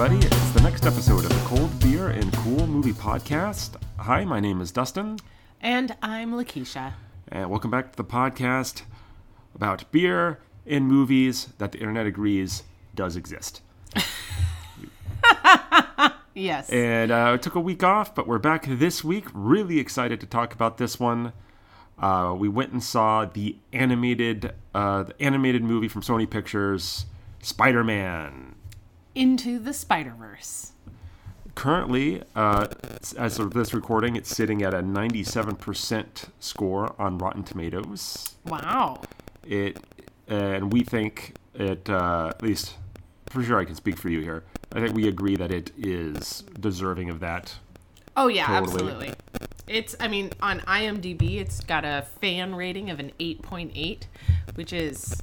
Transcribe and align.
everybody. 0.00 0.24
It's 0.26 0.50
the 0.52 0.60
next 0.60 0.86
episode 0.86 1.24
of 1.24 1.30
the 1.30 1.44
Cold 1.48 1.80
Beer 1.80 2.10
and 2.10 2.32
Cool 2.34 2.68
Movie 2.68 2.92
Podcast. 2.92 3.70
Hi, 3.96 4.24
my 4.24 4.38
name 4.38 4.60
is 4.60 4.70
Dustin, 4.70 5.18
And 5.60 5.96
I'm 6.00 6.34
Lakeisha. 6.34 6.92
and 7.26 7.50
welcome 7.50 7.68
back 7.68 7.90
to 7.90 7.96
the 7.96 8.04
podcast 8.04 8.82
about 9.56 9.90
beer 9.90 10.38
and 10.64 10.86
movies 10.86 11.48
that 11.58 11.72
the 11.72 11.78
internet 11.78 12.06
agrees 12.06 12.62
does 12.94 13.16
exist. 13.16 13.60
Yes. 16.32 16.70
And 16.70 17.10
uh, 17.10 17.36
took 17.38 17.56
a 17.56 17.60
week 17.60 17.82
off, 17.82 18.14
but 18.14 18.28
we're 18.28 18.38
back 18.38 18.66
this 18.68 19.02
week. 19.02 19.24
Really 19.34 19.80
excited 19.80 20.20
to 20.20 20.26
talk 20.26 20.54
about 20.54 20.78
this 20.78 21.00
one. 21.00 21.32
Uh, 21.98 22.32
we 22.38 22.48
went 22.48 22.70
and 22.70 22.80
saw 22.80 23.24
the 23.24 23.56
animated, 23.72 24.52
uh, 24.72 25.02
the 25.02 25.20
animated 25.20 25.64
movie 25.64 25.88
from 25.88 26.02
Sony 26.02 26.30
Pictures, 26.30 27.06
Spider-Man. 27.42 28.54
Into 29.18 29.58
the 29.58 29.72
Spider 29.72 30.14
Verse. 30.16 30.70
Currently, 31.56 32.22
uh, 32.36 32.68
as 33.16 33.40
of 33.40 33.52
this 33.52 33.74
recording, 33.74 34.14
it's 34.14 34.28
sitting 34.30 34.62
at 34.62 34.72
a 34.72 34.80
97% 34.80 36.26
score 36.38 36.94
on 37.00 37.18
Rotten 37.18 37.42
Tomatoes. 37.42 38.36
Wow. 38.46 39.02
It, 39.44 39.78
and 40.28 40.72
we 40.72 40.84
think 40.84 41.34
it, 41.54 41.90
uh, 41.90 42.28
at 42.28 42.40
least 42.44 42.76
for 43.28 43.42
sure, 43.42 43.58
I 43.58 43.64
can 43.64 43.74
speak 43.74 43.98
for 43.98 44.08
you 44.08 44.20
here. 44.20 44.44
I 44.72 44.78
think 44.78 44.94
we 44.94 45.08
agree 45.08 45.34
that 45.34 45.50
it 45.50 45.72
is 45.76 46.44
deserving 46.60 47.10
of 47.10 47.18
that. 47.18 47.56
Oh, 48.16 48.28
yeah, 48.28 48.46
Totally. 48.46 48.72
absolutely. 48.72 49.14
It's, 49.66 49.96
I 49.98 50.06
mean, 50.06 50.30
on 50.40 50.60
IMDb, 50.60 51.40
it's 51.40 51.58
got 51.58 51.84
a 51.84 52.06
fan 52.20 52.54
rating 52.54 52.88
of 52.88 53.00
an 53.00 53.10
8.8, 53.18 54.02
which 54.54 54.72
is, 54.72 55.20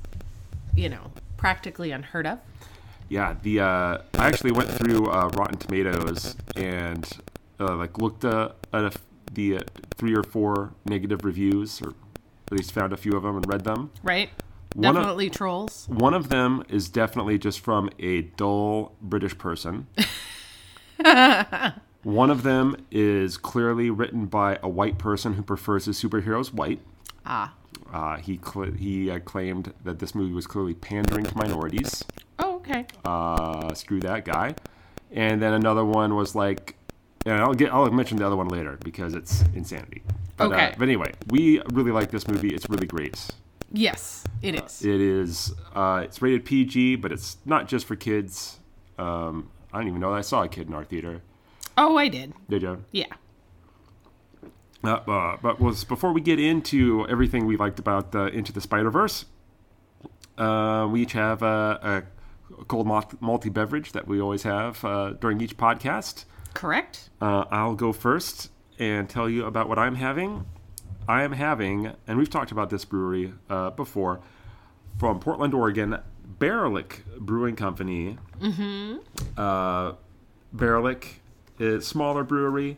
you 0.76 0.90
know, 0.90 1.12
practically 1.38 1.92
unheard 1.92 2.28
of. 2.28 2.40
Yeah, 3.10 3.36
the 3.44 3.60
uh, 3.60 3.98
I 4.16 4.28
actually 4.28 4.52
went 4.52 4.70
through 4.70 5.10
uh, 5.10 5.30
Rotten 5.36 5.58
Tomatoes 5.58 6.36
and 6.56 7.08
uh, 7.60 7.76
like 7.76 7.98
looked 8.00 8.26
uh, 8.26 8.50
at 8.74 8.84
a, 8.84 8.92
the 9.32 9.58
uh, 9.58 9.62
three 9.96 10.16
or 10.16 10.24
four 10.24 10.74
negative 10.86 11.24
reviews, 11.24 11.82
or 11.82 11.90
at 12.48 12.52
least 12.52 12.72
found 12.72 12.94
a 12.94 12.98
few 12.98 13.14
of 13.16 13.24
them 13.24 13.36
and 13.38 13.48
read 13.48 13.64
them. 13.64 13.92
Right? 14.04 14.30
One 14.74 14.88
of- 14.98 15.04
Definitely 15.04 15.30
trolls. 15.30 15.86
One 15.90 16.14
of 16.14 16.30
them 16.30 16.64
is 16.68 16.90
definitely 16.90 17.38
just 17.38 17.60
from 17.60 17.90
a 18.00 18.24
dull 18.24 18.94
British 19.02 19.38
person. 19.38 19.88
One 22.04 22.30
of 22.30 22.44
them 22.44 22.76
is 22.92 23.36
clearly 23.38 23.90
written 23.90 24.28
by 24.28 24.60
a 24.62 24.70
white 24.70 24.98
person 25.00 25.34
who 25.34 25.42
prefers 25.42 25.86
his 25.86 26.00
superheroes 26.02 26.54
white. 26.54 26.80
Ah. 27.26 27.54
Uh, 27.92 28.18
he 28.18 28.40
cl- 28.44 28.72
he 28.74 29.10
uh, 29.10 29.20
claimed 29.20 29.74
that 29.84 29.98
this 30.00 30.14
movie 30.14 30.34
was 30.34 30.46
clearly 30.46 30.74
pandering 30.76 31.26
to 31.26 31.36
minorities. 31.38 32.04
Okay. 32.68 32.86
uh, 33.06 33.74
screw 33.74 34.00
that 34.02 34.26
guy. 34.26 34.56
And 35.12 35.42
then 35.42 35.54
another 35.54 35.86
one 35.86 36.16
was 36.16 36.36
like, 36.36 36.76
and 37.26 37.36
I'll 37.42 37.54
get, 37.54 37.72
I'll 37.74 37.90
mention 37.92 38.18
the 38.18 38.26
other 38.26 38.36
one 38.36 38.48
later 38.48 38.78
because 38.84 39.14
it's 39.14 39.44
insanity. 39.54 40.02
But, 40.38 40.52
uh, 40.52 40.56
Okay. 40.56 40.76
but 40.78 40.84
anyway, 40.84 41.14
we 41.30 41.62
really 41.72 41.92
like 41.92 42.12
this 42.12 42.28
movie. 42.28 42.50
It's 42.50 42.70
really 42.70 42.88
great. 42.88 43.28
Yes, 43.72 44.24
it 44.42 44.56
is. 44.56 44.84
It 44.86 45.02
is, 45.02 45.54
uh, 45.74 46.02
it's 46.04 46.22
rated 46.22 46.46
PG, 46.46 46.98
but 46.98 47.12
it's 47.12 47.38
not 47.46 47.68
just 47.68 47.86
for 47.86 47.96
kids. 47.96 48.60
Um, 48.98 49.50
I 49.74 49.80
don't 49.80 49.88
even 49.88 50.00
know 50.00 50.12
that 50.12 50.18
I 50.18 50.22
saw 50.22 50.44
a 50.44 50.48
kid 50.48 50.68
in 50.68 50.74
our 50.74 50.84
theater. 50.86 51.22
oh, 51.78 51.98
I 51.98 52.08
did. 52.08 52.34
Did 52.50 52.62
you? 52.62 52.84
Yeah. 52.92 53.06
Uh, 54.84 54.90
uh, 55.08 55.38
but 55.42 55.60
was 55.60 55.84
before 55.84 56.14
we 56.14 56.22
get 56.22 56.40
into 56.40 57.08
everything 57.10 57.46
we 57.48 57.58
liked 57.58 57.80
about 57.80 58.12
the 58.12 58.26
Into 58.28 58.54
the 58.54 58.62
Spider 58.62 58.92
Verse, 58.92 59.26
uh, 60.38 60.88
we 60.92 61.02
each 61.02 61.14
have 61.14 61.42
a, 61.42 61.80
a 61.82 62.15
cold 62.68 62.88
malt- 62.88 63.22
malty 63.22 63.52
beverage 63.52 63.92
that 63.94 64.08
we 64.08 64.20
always 64.22 64.44
have 64.44 64.84
uh, 64.84 65.12
during 65.12 65.42
each 65.42 65.58
podcast. 65.58 66.26
Correct? 66.54 67.10
Uh, 67.22 67.46
I'll 67.52 67.76
go 67.76 67.92
first 67.94 68.50
and 68.80 69.10
tell 69.10 69.30
you 69.30 69.46
about 69.46 69.70
what 69.70 69.80
I'm 69.80 69.96
having. 69.96 70.46
I 71.08 71.24
am 71.24 71.34
having, 71.34 71.94
and 72.08 72.18
we've 72.18 72.30
talked 72.30 72.52
about 72.52 72.70
this 72.70 72.84
brewery 72.84 73.34
uh, 73.50 73.70
before, 73.72 74.22
from 74.98 75.20
Portland, 75.20 75.54
Oregon, 75.54 75.98
Baerlic 76.40 77.06
Brewing 77.20 77.56
Company. 77.56 78.18
Mm-hmm. 78.42 78.98
Uh, 79.38 79.94
Baerlic 80.56 81.06
is 81.60 81.86
smaller 81.86 82.24
brewery. 82.24 82.78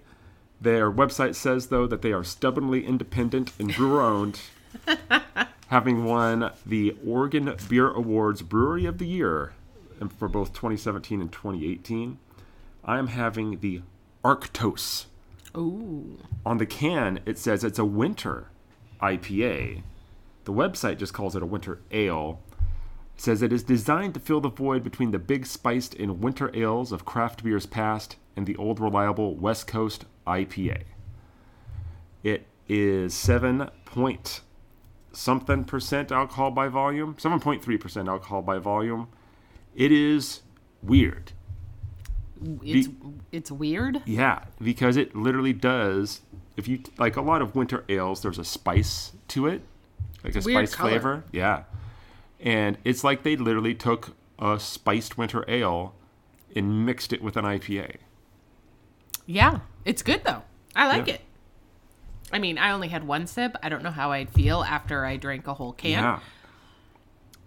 Their 0.59 0.91
website 0.91 1.35
says, 1.35 1.67
though, 1.67 1.87
that 1.87 2.01
they 2.01 2.11
are 2.11 2.23
stubbornly 2.23 2.85
independent 2.85 3.53
and 3.59 3.73
brewer 3.75 4.01
owned, 4.01 4.39
having 5.67 6.05
won 6.05 6.51
the 6.65 6.95
Oregon 7.05 7.53
Beer 7.67 7.89
Awards 7.91 8.41
Brewery 8.41 8.85
of 8.85 8.97
the 8.97 9.07
Year 9.07 9.53
for 10.17 10.27
both 10.27 10.53
2017 10.53 11.21
and 11.21 11.31
2018. 11.31 12.19
I 12.85 12.97
am 12.97 13.07
having 13.07 13.59
the 13.59 13.81
Arctos. 14.23 15.05
Ooh. 15.55 16.19
On 16.45 16.57
the 16.57 16.65
can, 16.65 17.19
it 17.25 17.37
says 17.37 17.63
it's 17.63 17.79
a 17.79 17.85
winter 17.85 18.49
IPA. 19.01 19.83
The 20.45 20.53
website 20.53 20.97
just 20.97 21.13
calls 21.13 21.35
it 21.35 21.43
a 21.43 21.47
winter 21.47 21.79
ale. 21.91 22.39
It 23.15 23.21
says 23.21 23.41
it 23.41 23.51
is 23.51 23.63
designed 23.63 24.13
to 24.13 24.19
fill 24.19 24.39
the 24.39 24.49
void 24.49 24.83
between 24.83 25.11
the 25.11 25.19
big 25.19 25.45
spiced 25.45 25.95
and 25.95 26.21
winter 26.21 26.55
ales 26.55 26.91
of 26.91 27.03
craft 27.03 27.43
beers 27.43 27.65
past 27.65 28.15
and 28.35 28.45
the 28.45 28.55
old 28.55 28.79
reliable 28.79 29.35
West 29.35 29.67
Coast 29.67 30.05
IPA. 30.25 30.83
It 32.23 32.45
is 32.69 33.13
7 33.13 33.69
point 33.85 34.41
something 35.17 35.63
percent 35.63 36.11
alcohol 36.11 36.51
by 36.51 36.67
volume, 36.67 37.15
7.3% 37.15 38.07
alcohol 38.07 38.41
by 38.41 38.59
volume. 38.59 39.07
It 39.75 39.91
is 39.91 40.41
weird. 40.83 41.31
It's, 42.63 42.87
it's 43.31 43.51
weird. 43.51 44.03
Yeah, 44.05 44.43
because 44.61 44.95
it 44.95 45.15
literally 45.15 45.53
does. 45.53 46.21
If 46.55 46.67
you 46.67 46.81
like 46.99 47.15
a 47.15 47.21
lot 47.21 47.41
of 47.41 47.55
winter 47.55 47.83
ales, 47.89 48.21
there's 48.21 48.37
a 48.37 48.45
spice 48.45 49.11
to 49.29 49.47
it, 49.47 49.61
like 50.23 50.35
a 50.35 50.41
spice 50.41 50.75
color. 50.75 50.89
flavor. 50.91 51.23
Yeah, 51.31 51.63
and 52.39 52.77
it's 52.83 53.03
like 53.03 53.23
they 53.23 53.35
literally 53.35 53.73
took 53.73 54.15
a 54.37 54.59
spiced 54.59 55.17
winter 55.17 55.43
ale 55.47 55.95
and 56.55 56.85
mixed 56.85 57.11
it 57.11 57.23
with 57.23 57.37
an 57.37 57.45
IPA. 57.45 57.95
Yeah, 59.25 59.59
it's 59.83 60.03
good 60.03 60.23
though. 60.23 60.43
I 60.75 60.87
like 60.87 61.07
Yeah. 61.07 61.15
it. 61.15 61.21
I 62.31 62.39
mean, 62.39 62.57
I 62.57 62.71
only 62.71 62.89
had 62.89 63.05
one 63.05 63.27
sip. 63.27 63.55
I 63.63 63.69
don't 63.69 63.83
know 63.83 63.91
how 63.91 64.11
I'd 64.11 64.29
feel 64.29 64.63
after 64.63 65.05
I 65.05 65.17
drank 65.17 65.47
a 65.47 65.53
whole 65.53 65.73
can. 65.73 65.91
Yeah. 65.91 66.19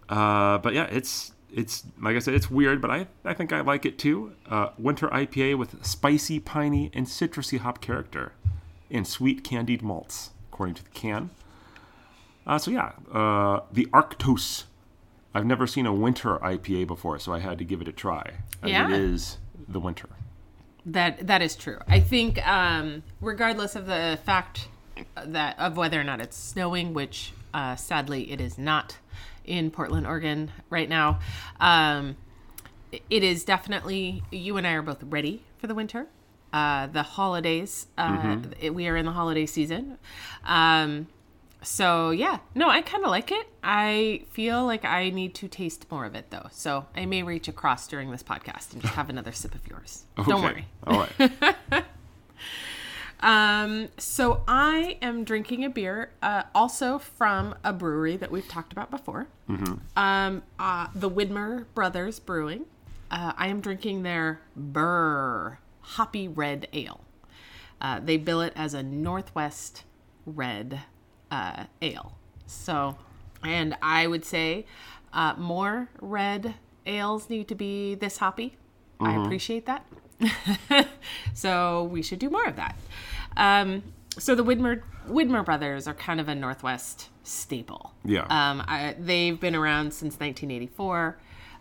Uh, 0.08 0.58
but 0.58 0.74
yeah, 0.74 0.84
it's 0.90 1.32
it's 1.52 1.84
like 2.00 2.16
I 2.16 2.18
said, 2.18 2.34
it's 2.34 2.50
weird, 2.50 2.80
but 2.80 2.90
I 2.90 3.06
I 3.24 3.34
think 3.34 3.52
I 3.52 3.60
like 3.60 3.84
it 3.84 3.98
too. 3.98 4.32
Uh, 4.48 4.70
winter 4.78 5.08
IPA 5.08 5.58
with 5.58 5.84
spicy, 5.84 6.40
piney, 6.40 6.90
and 6.94 7.06
citrusy 7.06 7.58
hop 7.58 7.80
character, 7.80 8.32
and 8.90 9.06
sweet 9.06 9.44
candied 9.44 9.82
malts, 9.82 10.30
according 10.50 10.74
to 10.76 10.84
the 10.84 10.90
can. 10.90 11.30
Uh, 12.46 12.58
so 12.58 12.70
yeah, 12.70 12.92
uh, 13.12 13.60
the 13.72 13.86
Arctos. 13.86 14.64
I've 15.32 15.46
never 15.46 15.68
seen 15.68 15.86
a 15.86 15.94
winter 15.94 16.38
IPA 16.38 16.88
before, 16.88 17.20
so 17.20 17.32
I 17.32 17.38
had 17.38 17.58
to 17.58 17.64
give 17.64 17.80
it 17.80 17.86
a 17.86 17.92
try. 17.92 18.32
Yeah. 18.66 18.88
It 18.88 18.94
is 18.94 19.38
the 19.68 19.78
winter. 19.78 20.08
That 20.86 21.26
that 21.26 21.40
is 21.42 21.54
true. 21.54 21.78
I 21.86 22.00
think, 22.00 22.44
um, 22.46 23.04
regardless 23.20 23.76
of 23.76 23.86
the 23.86 24.18
fact 24.24 24.66
that 25.26 25.58
of 25.58 25.76
whether 25.76 26.00
or 26.00 26.04
not 26.04 26.20
it's 26.20 26.36
snowing, 26.36 26.94
which 26.94 27.32
uh, 27.54 27.76
sadly 27.76 28.30
it 28.32 28.40
is 28.40 28.58
not 28.58 28.98
in 29.44 29.70
Portland, 29.70 30.06
Oregon 30.06 30.50
right 30.68 30.88
now, 30.88 31.18
um, 31.60 32.16
it 32.92 33.22
is 33.22 33.44
definitely. 33.44 34.22
You 34.30 34.56
and 34.56 34.66
I 34.66 34.72
are 34.72 34.82
both 34.82 35.02
ready 35.04 35.42
for 35.58 35.66
the 35.66 35.74
winter. 35.74 36.06
Uh, 36.52 36.88
the 36.88 37.02
holidays. 37.04 37.86
Uh, 37.96 38.38
it- 38.60 38.74
we 38.74 38.88
are 38.88 38.96
in 38.96 39.06
the 39.06 39.12
holiday 39.12 39.46
season. 39.46 39.98
Um, 40.44 41.06
so 41.62 42.10
yeah, 42.10 42.38
no, 42.54 42.68
I 42.68 42.82
kind 42.82 43.04
of 43.04 43.10
like 43.10 43.30
it. 43.30 43.46
I 43.62 44.22
feel 44.30 44.64
like 44.66 44.84
I 44.84 45.10
need 45.10 45.34
to 45.36 45.46
taste 45.48 45.86
more 45.90 46.04
of 46.06 46.14
it 46.14 46.30
though. 46.30 46.48
So 46.50 46.86
I 46.96 47.06
may 47.06 47.22
reach 47.22 47.46
across 47.48 47.86
during 47.86 48.10
this 48.10 48.22
podcast 48.22 48.72
and 48.72 48.82
just 48.82 48.94
have 48.94 49.08
another 49.10 49.30
sip 49.32 49.54
of 49.54 49.66
yours. 49.68 50.04
Don't 50.26 50.42
worry. 50.42 50.66
All 50.86 51.06
right. 51.20 51.84
Um, 53.22 53.88
so 53.98 54.42
I 54.48 54.96
am 55.02 55.24
drinking 55.24 55.64
a 55.64 55.70
beer, 55.70 56.10
uh, 56.22 56.44
also 56.54 56.98
from 56.98 57.54
a 57.62 57.72
brewery 57.72 58.16
that 58.16 58.30
we've 58.30 58.48
talked 58.48 58.72
about 58.72 58.90
before. 58.90 59.28
Um, 59.96 60.42
uh, 60.58 60.86
the 60.94 61.10
Widmer 61.10 61.66
Brothers 61.74 62.18
Brewing. 62.18 62.64
Uh, 63.10 63.32
I 63.36 63.48
am 63.48 63.60
drinking 63.60 64.04
their 64.04 64.40
Brrr 64.58 65.58
Hoppy 65.80 66.28
Red 66.28 66.68
Ale. 66.72 67.00
Uh, 67.80 68.00
they 68.00 68.16
bill 68.16 68.40
it 68.40 68.52
as 68.56 68.74
a 68.74 68.82
Northwest 68.82 69.84
Red 70.24 70.80
uh, 71.30 71.64
Ale. 71.82 72.12
So, 72.46 72.96
and 73.42 73.76
I 73.82 74.06
would 74.06 74.24
say 74.24 74.66
uh, 75.12 75.34
more 75.36 75.88
red 76.00 76.54
ales 76.86 77.28
need 77.28 77.48
to 77.48 77.54
be 77.54 77.94
this 77.94 78.18
hoppy. 78.18 78.56
I 79.00 79.16
appreciate 79.16 79.66
that. 79.66 79.86
so 81.34 81.84
we 81.84 82.02
should 82.02 82.18
do 82.18 82.28
more 82.28 82.44
of 82.44 82.56
that. 82.56 82.76
Um, 83.36 83.82
so 84.18 84.34
the 84.34 84.44
Widmer 84.44 84.82
Widmer 85.08 85.44
brothers 85.44 85.88
are 85.88 85.94
kind 85.94 86.20
of 86.20 86.28
a 86.28 86.34
Northwest 86.34 87.08
staple. 87.22 87.92
Yeah. 88.04 88.22
Um, 88.22 88.62
I, 88.66 88.94
they've 88.98 89.38
been 89.38 89.54
around 89.54 89.92
since 89.92 90.14
1984. 90.14 91.18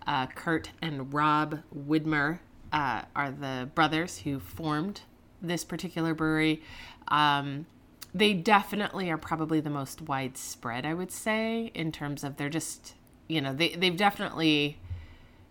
Uh, 0.08 0.28
Kurt 0.28 0.72
and 0.82 1.14
Rob 1.14 1.60
Widmer 1.76 2.40
uh, 2.72 3.04
are 3.16 3.32
the 3.32 3.70
brothers 3.76 4.20
who 4.20 4.40
formed 4.40 5.02
this 5.42 5.64
particular 5.64 6.14
brewery. 6.14 6.62
Um, 7.08 7.66
they 8.14 8.34
definitely 8.34 9.10
are 9.12 9.18
probably 9.18 9.60
the 9.60 9.70
most 9.70 10.02
widespread, 10.02 10.86
I 10.86 10.94
would 10.94 11.12
say, 11.12 11.72
in 11.76 11.92
terms 11.92 12.24
of 12.24 12.38
they're 12.38 12.50
just, 12.50 12.96
you 13.28 13.40
know, 13.40 13.54
they, 13.54 13.70
they've 13.70 13.96
definitely 13.96 14.80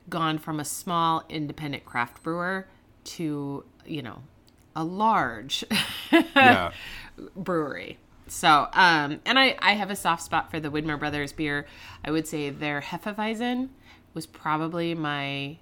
gone 0.08 0.38
from 0.38 0.58
a 0.58 0.64
small 0.64 1.24
independent 1.28 1.84
craft 1.84 2.22
brewer 2.22 2.66
to, 3.04 3.64
you 3.86 4.02
know, 4.02 4.22
a 4.78 4.84
large 4.84 5.64
Yeah. 6.12 6.70
brewery. 7.36 7.98
So, 8.28 8.68
um, 8.74 9.20
and 9.24 9.38
I, 9.38 9.56
I 9.58 9.72
have 9.72 9.90
a 9.90 9.96
soft 9.96 10.22
spot 10.22 10.50
for 10.50 10.60
the 10.60 10.70
Widmer 10.70 10.98
Brothers 10.98 11.32
beer. 11.32 11.66
I 12.04 12.10
would 12.10 12.26
say 12.28 12.50
their 12.50 12.80
Hefeweizen 12.82 13.70
was 14.14 14.26
probably 14.26 14.94
my 14.94 15.56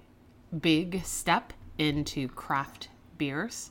big 0.57 1.03
step 1.05 1.53
into 1.77 2.27
craft 2.29 2.89
beers 3.17 3.69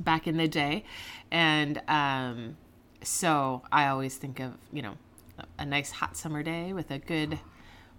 back 0.00 0.26
in 0.26 0.36
the 0.36 0.46
day. 0.48 0.84
And 1.30 1.82
um, 1.88 2.56
so 3.02 3.62
I 3.72 3.88
always 3.88 4.16
think 4.16 4.38
of, 4.40 4.52
you 4.72 4.82
know, 4.82 4.94
a 5.58 5.66
nice 5.66 5.90
hot 5.90 6.16
summer 6.16 6.42
day 6.42 6.72
with 6.72 6.90
a 6.90 6.98
good 6.98 7.38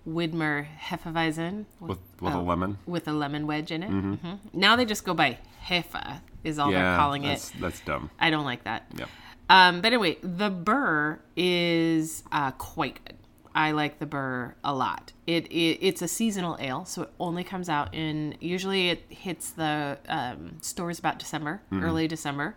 Widmer 0.07 0.65
Hefeweizen 0.79 1.65
With, 1.81 1.99
with 2.21 2.33
Oh. 2.33 2.39
a 2.39 2.41
lemon. 2.41 2.77
with 2.87 3.07
a 3.07 3.13
lemon 3.13 3.45
wedge 3.47 3.71
in 3.71 3.83
it. 3.83 3.89
hmm 3.89 4.15
Now 4.53 4.75
they 4.77 4.85
just 4.85 5.03
go 5.05 5.13
by 5.13 5.37
Hefe, 5.67 6.21
is 6.43 6.59
all 6.59 6.71
they're 6.71 6.95
calling 6.97 7.23
that's, 7.23 7.51
it. 7.51 7.61
that's 7.61 7.79
dumb. 7.81 8.09
I 8.19 8.29
don't 8.29 8.45
like 8.45 8.63
that. 8.63 8.85
Yeah. 8.95 9.05
Um, 9.49 9.81
but 9.81 9.87
anyway, 9.87 10.17
the 10.21 10.51
Brrr 10.51 11.19
is 11.35 12.23
uh, 12.31 12.51
quite 12.51 13.03
good. 13.03 13.15
I 13.55 13.71
like 13.71 13.97
the 13.97 14.05
Brrr 14.05 14.53
a 14.63 14.73
lot. 14.73 15.11
It, 15.25 15.47
it 15.47 15.79
it's 15.81 16.01
a 16.03 16.07
seasonal 16.07 16.55
ale, 16.59 16.85
so 16.85 17.03
it 17.03 17.09
only 17.19 17.43
comes 17.43 17.67
out 17.67 17.93
in 17.95 18.35
usually 18.39 18.89
it 18.89 19.03
hits 19.09 19.49
the 19.49 19.97
um, 20.07 20.57
stores 20.61 20.99
about 20.99 21.17
December, 21.17 21.61
early 21.71 22.07
December. 22.07 22.55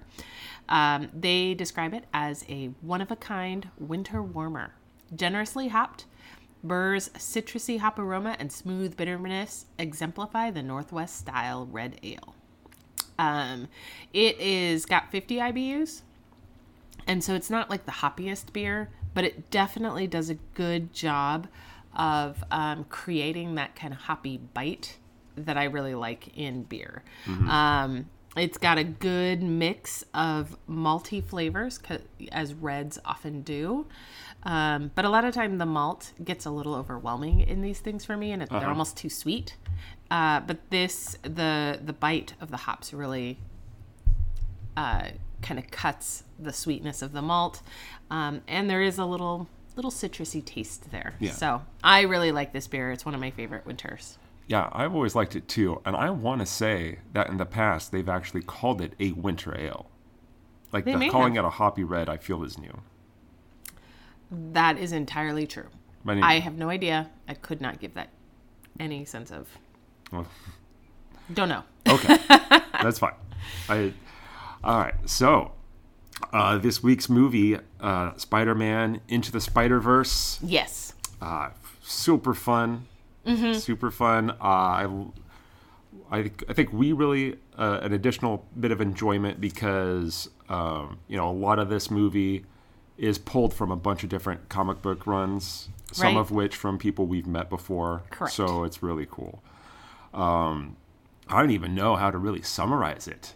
Um, 0.68 1.08
they 1.12 1.54
describe 1.54 1.94
it 1.94 2.04
as 2.12 2.44
a 2.48 2.66
one 2.82 3.00
of 3.00 3.10
a 3.10 3.16
kind 3.16 3.70
winter 3.78 4.22
warmer, 4.22 4.74
generously 5.14 5.68
hopped. 5.68 6.04
Brrr's 6.64 7.08
citrusy 7.10 7.80
hop 7.80 7.98
aroma 7.98 8.36
and 8.38 8.52
smooth 8.52 8.96
bitterness 8.96 9.66
exemplify 9.78 10.50
the 10.50 10.62
Northwest 10.62 11.16
style 11.16 11.66
red 11.66 11.98
ale. 12.02 12.36
Um, 13.22 13.68
it 14.12 14.38
is 14.40 14.84
got 14.84 15.10
50 15.12 15.36
IBUs, 15.36 16.02
and 17.06 17.22
so 17.22 17.34
it's 17.34 17.50
not 17.50 17.70
like 17.70 17.84
the 17.86 17.92
hoppiest 17.92 18.52
beer, 18.52 18.90
but 19.14 19.24
it 19.24 19.50
definitely 19.50 20.06
does 20.06 20.28
a 20.30 20.34
good 20.54 20.92
job 20.92 21.46
of 21.94 22.42
um, 22.50 22.84
creating 22.88 23.54
that 23.56 23.76
kind 23.76 23.92
of 23.92 24.00
hoppy 24.00 24.38
bite 24.38 24.96
that 25.36 25.56
I 25.56 25.64
really 25.64 25.94
like 25.94 26.36
in 26.36 26.64
beer. 26.64 27.02
Um, 27.48 28.06
it's 28.34 28.56
got 28.56 28.78
a 28.78 28.84
good 28.84 29.42
mix 29.42 30.04
of 30.14 30.56
malty 30.68 31.22
flavors, 31.22 31.78
as 32.32 32.54
reds 32.54 32.98
often 33.04 33.42
do. 33.42 33.86
Um, 34.44 34.90
but 34.94 35.04
a 35.04 35.10
lot 35.10 35.24
of 35.24 35.34
time 35.34 35.58
the 35.58 35.66
malt 35.66 36.12
gets 36.24 36.46
a 36.46 36.50
little 36.50 36.74
overwhelming 36.74 37.40
in 37.40 37.60
these 37.62 37.78
things 37.80 38.04
for 38.04 38.16
me, 38.16 38.32
and 38.32 38.42
it, 38.42 38.48
they're 38.50 38.68
almost 38.70 38.96
too 38.96 39.10
sweet. 39.10 39.56
Uh, 40.12 40.40
but 40.40 40.58
this, 40.68 41.16
the 41.22 41.80
the 41.82 41.94
bite 41.94 42.34
of 42.38 42.50
the 42.50 42.58
hops 42.58 42.92
really 42.92 43.38
uh, 44.76 45.08
kind 45.40 45.58
of 45.58 45.70
cuts 45.70 46.24
the 46.38 46.52
sweetness 46.52 47.00
of 47.00 47.12
the 47.12 47.22
malt, 47.22 47.62
um, 48.10 48.42
and 48.46 48.68
there 48.68 48.82
is 48.82 48.98
a 48.98 49.06
little 49.06 49.48
little 49.74 49.90
citrusy 49.90 50.44
taste 50.44 50.90
there. 50.90 51.14
Yeah. 51.18 51.32
So 51.32 51.62
I 51.82 52.02
really 52.02 52.30
like 52.30 52.52
this 52.52 52.66
beer. 52.66 52.90
It's 52.92 53.06
one 53.06 53.14
of 53.14 53.22
my 53.22 53.30
favorite 53.30 53.64
winters. 53.64 54.18
Yeah, 54.46 54.68
I've 54.72 54.94
always 54.94 55.14
liked 55.14 55.34
it 55.34 55.48
too. 55.48 55.80
And 55.86 55.96
I 55.96 56.10
want 56.10 56.40
to 56.40 56.46
say 56.46 56.98
that 57.14 57.30
in 57.30 57.38
the 57.38 57.46
past, 57.46 57.90
they've 57.90 58.08
actually 58.08 58.42
called 58.42 58.82
it 58.82 58.92
a 59.00 59.12
winter 59.12 59.58
ale. 59.58 59.86
Like 60.72 60.84
They 60.84 60.94
the, 60.94 61.08
calling 61.08 61.36
have. 61.36 61.44
it 61.44 61.48
a 61.48 61.50
hoppy 61.50 61.84
red, 61.84 62.10
I 62.10 62.18
feel 62.18 62.44
is 62.44 62.58
new. 62.58 62.82
That 64.30 64.76
is 64.76 64.92
entirely 64.92 65.46
true. 65.46 65.68
I 66.06 66.40
have 66.40 66.58
no 66.58 66.68
idea. 66.68 67.08
I 67.26 67.32
could 67.32 67.62
not 67.62 67.80
give 67.80 67.94
that 67.94 68.10
any 68.78 69.06
sense 69.06 69.30
of. 69.30 69.48
Well, 70.12 70.26
Don't 71.32 71.48
know. 71.48 71.62
okay, 71.88 72.18
that's 72.82 72.98
fine. 72.98 73.14
I, 73.68 73.92
all 74.62 74.78
right, 74.78 74.94
so 75.06 75.52
uh, 76.32 76.58
this 76.58 76.82
week's 76.82 77.08
movie, 77.08 77.56
uh, 77.80 78.12
Spider-Man 78.16 79.00
Into 79.08 79.32
the 79.32 79.40
Spider-Verse, 79.40 80.38
Yes. 80.42 80.94
uh, 81.20 81.50
super 81.82 82.34
fun, 82.34 82.86
super 83.54 83.90
fun. 83.90 84.30
Uh, 84.30 84.34
I, 84.42 84.88
I, 86.10 86.30
I 86.48 86.52
think 86.52 86.72
we 86.72 86.92
really 86.92 87.36
uh, 87.56 87.80
an 87.82 87.92
additional 87.92 88.46
bit 88.58 88.70
of 88.72 88.80
enjoyment 88.80 89.40
because 89.40 90.28
um, 90.48 90.98
you 91.08 91.16
know 91.16 91.30
a 91.30 91.32
lot 91.32 91.58
of 91.58 91.68
this 91.70 91.90
movie 91.90 92.44
is 92.98 93.18
pulled 93.18 93.54
from 93.54 93.70
a 93.70 93.76
bunch 93.76 94.02
of 94.04 94.10
different 94.10 94.48
comic 94.50 94.82
book 94.82 95.06
runs, 95.06 95.68
some 95.92 96.14
Right. 96.14 96.20
of 96.20 96.30
which 96.30 96.54
from 96.54 96.78
people 96.78 97.06
we've 97.06 97.26
met 97.26 97.48
before. 97.48 98.02
Correct. 98.10 98.34
So 98.34 98.64
it's 98.64 98.82
really 98.82 99.06
cool. 99.10 99.42
Um, 100.14 100.76
I 101.28 101.40
don't 101.40 101.50
even 101.50 101.74
know 101.74 101.96
how 101.96 102.10
to 102.10 102.18
really 102.18 102.42
summarize 102.42 103.08
it. 103.08 103.34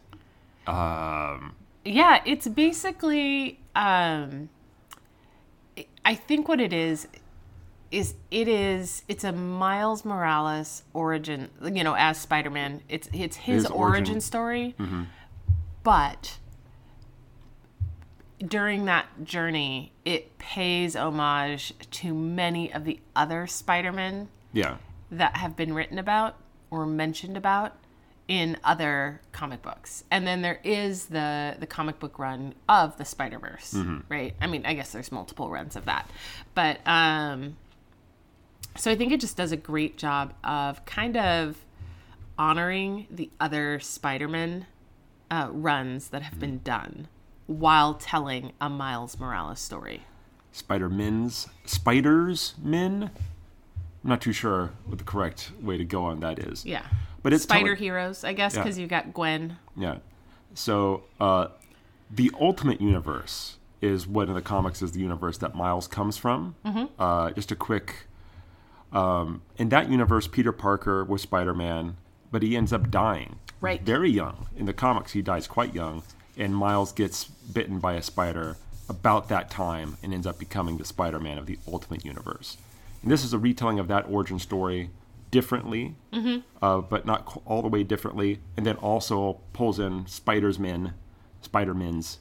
Um, 0.66 1.54
Yeah, 1.84 2.20
it's 2.24 2.48
basically 2.48 3.60
um 3.74 4.48
I 6.04 6.14
think 6.14 6.48
what 6.48 6.60
it 6.60 6.72
is 6.72 7.08
is 7.90 8.14
it 8.30 8.48
is 8.48 9.02
it's 9.08 9.22
a 9.24 9.32
Miles 9.32 10.04
Morales 10.04 10.82
origin, 10.92 11.50
you 11.62 11.84
know, 11.84 11.94
as 11.94 12.18
Spider-Man. 12.18 12.82
It's 12.88 13.08
it's 13.12 13.36
his, 13.36 13.62
His 13.62 13.66
origin, 13.70 14.04
origin. 14.06 14.20
story. 14.20 14.74
But 15.82 16.38
during 18.38 18.84
that 18.86 19.06
journey, 19.24 19.92
it 20.04 20.36
pays 20.38 20.96
homage 20.96 21.72
to 21.92 22.12
many 22.12 22.72
of 22.72 22.84
the 22.84 22.98
other 23.14 23.46
Spider-Men 23.46 24.28
yeah, 24.52 24.76
that 25.10 25.36
have 25.36 25.56
been 25.56 25.72
written 25.72 25.98
about 25.98 26.36
or 26.70 26.86
mentioned 26.86 27.36
about 27.36 27.76
in 28.28 28.56
other 28.64 29.20
comic 29.32 29.62
books. 29.62 30.02
And 30.10 30.26
then 30.26 30.42
there 30.42 30.60
is 30.64 31.06
the 31.06 31.56
the 31.58 31.66
comic 31.66 31.98
book 32.00 32.18
run 32.18 32.54
of 32.68 32.96
the 32.98 33.04
Spider-Verse, 33.04 33.74
right? 34.08 34.34
I 34.40 34.46
mean, 34.48 34.66
I 34.66 34.74
guess 34.74 34.92
there's 34.92 35.12
multiple 35.12 35.48
runs 35.50 35.76
of 35.76 35.84
that. 35.84 36.10
But 36.54 36.80
um 36.86 37.56
so 38.76 38.90
I 38.90 38.96
think 38.96 39.12
it 39.12 39.20
just 39.20 39.36
does 39.36 39.52
a 39.52 39.56
great 39.56 39.96
job 39.96 40.34
of 40.44 40.84
kind 40.84 41.16
of 41.16 41.64
honoring 42.38 43.06
the 43.10 43.30
other 43.40 43.80
Spider-Man 43.80 44.66
uh, 45.30 45.48
runs 45.50 46.08
that 46.08 46.22
have 46.22 46.38
been 46.38 46.58
done 46.58 47.08
while 47.46 47.94
telling 47.94 48.52
a 48.60 48.68
Miles 48.68 49.18
Morales 49.18 49.60
story. 49.60 50.02
Spider-Men's 50.52 51.48
Spiders 51.64 52.54
Men. 52.62 53.10
I'm 54.06 54.10
not 54.10 54.20
too 54.20 54.32
sure 54.32 54.70
what 54.84 54.98
the 54.98 55.04
correct 55.04 55.50
way 55.60 55.76
to 55.76 55.84
go 55.84 56.04
on 56.04 56.20
that 56.20 56.38
is. 56.38 56.64
Yeah. 56.64 56.84
But 57.24 57.32
it's 57.32 57.42
Spider 57.42 57.64
telling- 57.74 57.76
heroes, 57.82 58.22
I 58.22 58.34
guess, 58.34 58.54
Yeah. 58.54 58.62
because 58.62 58.78
you 58.78 58.86
got 58.86 59.12
Gwen. 59.12 59.56
Yeah. 59.76 59.96
So 60.54 61.02
uh, 61.18 61.48
the 62.08 62.30
Ultimate 62.40 62.80
Universe 62.80 63.56
is 63.82 64.06
what 64.06 64.28
in 64.28 64.34
the 64.34 64.40
comics 64.42 64.80
is 64.80 64.92
the 64.92 65.00
universe 65.00 65.38
that 65.38 65.56
Miles 65.56 65.88
comes 65.88 66.16
from. 66.16 66.54
Mm-hmm. 66.64 66.84
Uh, 67.02 67.32
just 67.32 67.50
a 67.50 67.56
quick. 67.56 68.06
Um, 68.92 69.42
in 69.58 69.70
that 69.70 69.90
universe, 69.90 70.28
Peter 70.28 70.52
Parker 70.52 71.02
was 71.04 71.22
Spider-Man, 71.22 71.96
but 72.30 72.42
he 72.44 72.56
ends 72.56 72.72
up 72.72 72.92
dying 72.92 73.40
Right. 73.60 73.82
very 73.82 74.08
young. 74.10 74.46
In 74.56 74.66
the 74.66 74.72
comics, 74.72 75.12
he 75.12 75.20
dies 75.20 75.48
quite 75.48 75.74
young, 75.74 76.04
and 76.38 76.54
Miles 76.54 76.92
gets 76.92 77.24
bitten 77.24 77.80
by 77.80 77.94
a 77.94 78.02
spider 78.02 78.56
about 78.88 79.28
that 79.30 79.50
time 79.50 79.96
and 80.00 80.14
ends 80.14 80.28
up 80.28 80.38
becoming 80.38 80.76
the 80.78 80.84
Spider-Man 80.84 81.38
of 81.38 81.46
the 81.46 81.58
Ultimate 81.66 82.04
Universe. 82.04 82.56
And 83.06 83.12
this 83.12 83.22
is 83.22 83.32
a 83.32 83.38
retelling 83.38 83.78
of 83.78 83.86
that 83.86 84.08
origin 84.10 84.40
story 84.40 84.90
differently, 85.30 85.94
uh, 86.60 86.80
but 86.80 87.06
not 87.06 87.40
all 87.46 87.62
the 87.62 87.68
way 87.68 87.84
differently, 87.84 88.40
and 88.56 88.66
then 88.66 88.74
also 88.78 89.34
pulls 89.52 89.78
in 89.78 90.06
Spider's 90.08 90.58
men, 90.58 90.92
Spider-Men's, 91.40 92.18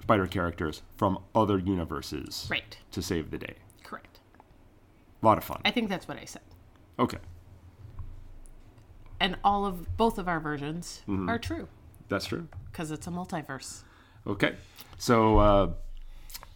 Spider 0.00 0.26
characters 0.26 0.80
from 0.96 1.18
other 1.34 1.58
universes 1.58 2.48
Right. 2.50 2.78
to 2.92 3.02
save 3.02 3.32
the 3.32 3.36
day. 3.36 3.56
Correct. 3.82 4.20
A 5.22 5.26
lot 5.26 5.36
of 5.36 5.44
fun. 5.44 5.60
I 5.62 5.70
think 5.70 5.90
that's 5.90 6.08
what 6.08 6.16
I 6.18 6.24
said. 6.24 6.40
Okay, 6.98 7.18
And 9.20 9.36
all 9.44 9.66
of 9.66 9.94
both 9.98 10.16
of 10.16 10.26
our 10.26 10.40
versions 10.40 11.02
Mm-hmm. 11.06 11.28
are 11.28 11.38
true 11.38 11.68
that's 12.08 12.24
true. 12.24 12.48
because 12.72 12.90
it's 12.90 13.06
a 13.06 13.10
multiverse. 13.10 13.82
Okay. 14.26 14.54
So 14.96 15.36
uh, 15.38 15.70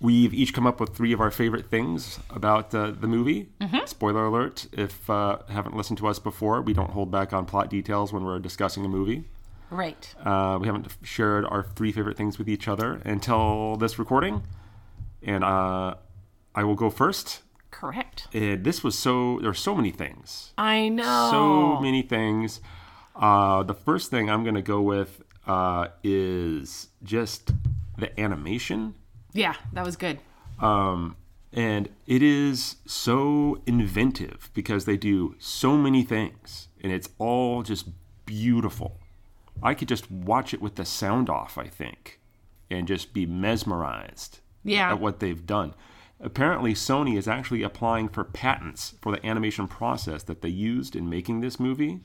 we've 0.00 0.32
each 0.32 0.54
come 0.54 0.66
up 0.66 0.80
with 0.80 0.94
three 0.96 1.12
of 1.12 1.20
our 1.20 1.30
favorite 1.30 1.66
things 1.66 2.18
about 2.30 2.74
uh, 2.74 2.90
the 2.92 3.06
movie. 3.08 3.48
Spoiler 3.86 4.26
alert 4.26 4.66
if 4.72 5.08
uh, 5.10 5.38
haven't 5.48 5.76
listened 5.76 5.98
to 5.98 6.06
us 6.08 6.18
before, 6.18 6.62
we 6.62 6.72
don't 6.72 6.90
hold 6.90 7.10
back 7.10 7.32
on 7.32 7.46
plot 7.46 7.68
details 7.70 8.12
when 8.12 8.24
we're 8.24 8.38
discussing 8.38 8.84
a 8.84 8.88
movie. 8.88 9.24
Right. 9.70 10.14
Uh, 10.24 10.58
we 10.60 10.66
haven't 10.66 10.88
shared 11.02 11.44
our 11.44 11.62
three 11.62 11.92
favorite 11.92 12.16
things 12.16 12.38
with 12.38 12.48
each 12.48 12.68
other 12.68 13.02
until 13.04 13.76
this 13.76 13.98
recording. 13.98 14.42
And 15.22 15.42
uh, 15.44 15.94
I 16.54 16.64
will 16.64 16.74
go 16.76 16.90
first. 16.90 17.42
Correct. 17.70 18.28
This 18.32 18.82
was 18.82 18.98
so, 18.98 19.38
there 19.40 19.50
are 19.50 19.54
so 19.54 19.74
many 19.74 19.90
things 19.90 20.52
I 20.56 20.88
know. 20.88 21.28
so 21.30 21.80
many 21.82 22.02
things. 22.02 22.60
Uh, 23.14 23.62
the 23.62 23.74
first 23.74 24.10
thing 24.10 24.30
I'm 24.30 24.42
going 24.42 24.54
to 24.54 24.62
go 24.62 24.80
with 24.80 25.22
uh, 25.46 25.88
is 26.02 26.88
just 27.02 27.50
the 27.98 28.18
animation. 28.18 28.94
Yeah, 29.32 29.54
that 29.72 29.84
was 29.84 29.96
good. 29.96 30.18
Um, 30.60 31.16
and 31.52 31.88
it 32.06 32.22
is 32.22 32.76
so 32.86 33.60
inventive 33.66 34.50
because 34.54 34.84
they 34.84 34.96
do 34.96 35.34
so 35.38 35.76
many 35.76 36.02
things 36.02 36.68
and 36.82 36.92
it's 36.92 37.08
all 37.18 37.62
just 37.62 37.88
beautiful. 38.26 38.98
I 39.62 39.74
could 39.74 39.88
just 39.88 40.10
watch 40.10 40.52
it 40.54 40.60
with 40.60 40.76
the 40.76 40.84
sound 40.84 41.28
off, 41.30 41.58
I 41.58 41.66
think, 41.68 42.20
and 42.70 42.86
just 42.86 43.12
be 43.12 43.26
mesmerized 43.26 44.40
Yeah. 44.64 44.90
at 44.92 45.00
what 45.00 45.20
they've 45.20 45.44
done. 45.46 45.74
Apparently, 46.20 46.74
Sony 46.74 47.16
is 47.16 47.28
actually 47.28 47.62
applying 47.62 48.08
for 48.08 48.24
patents 48.24 48.94
for 49.00 49.12
the 49.12 49.24
animation 49.24 49.68
process 49.68 50.22
that 50.24 50.42
they 50.42 50.48
used 50.48 50.96
in 50.96 51.08
making 51.08 51.40
this 51.40 51.60
movie. 51.60 52.00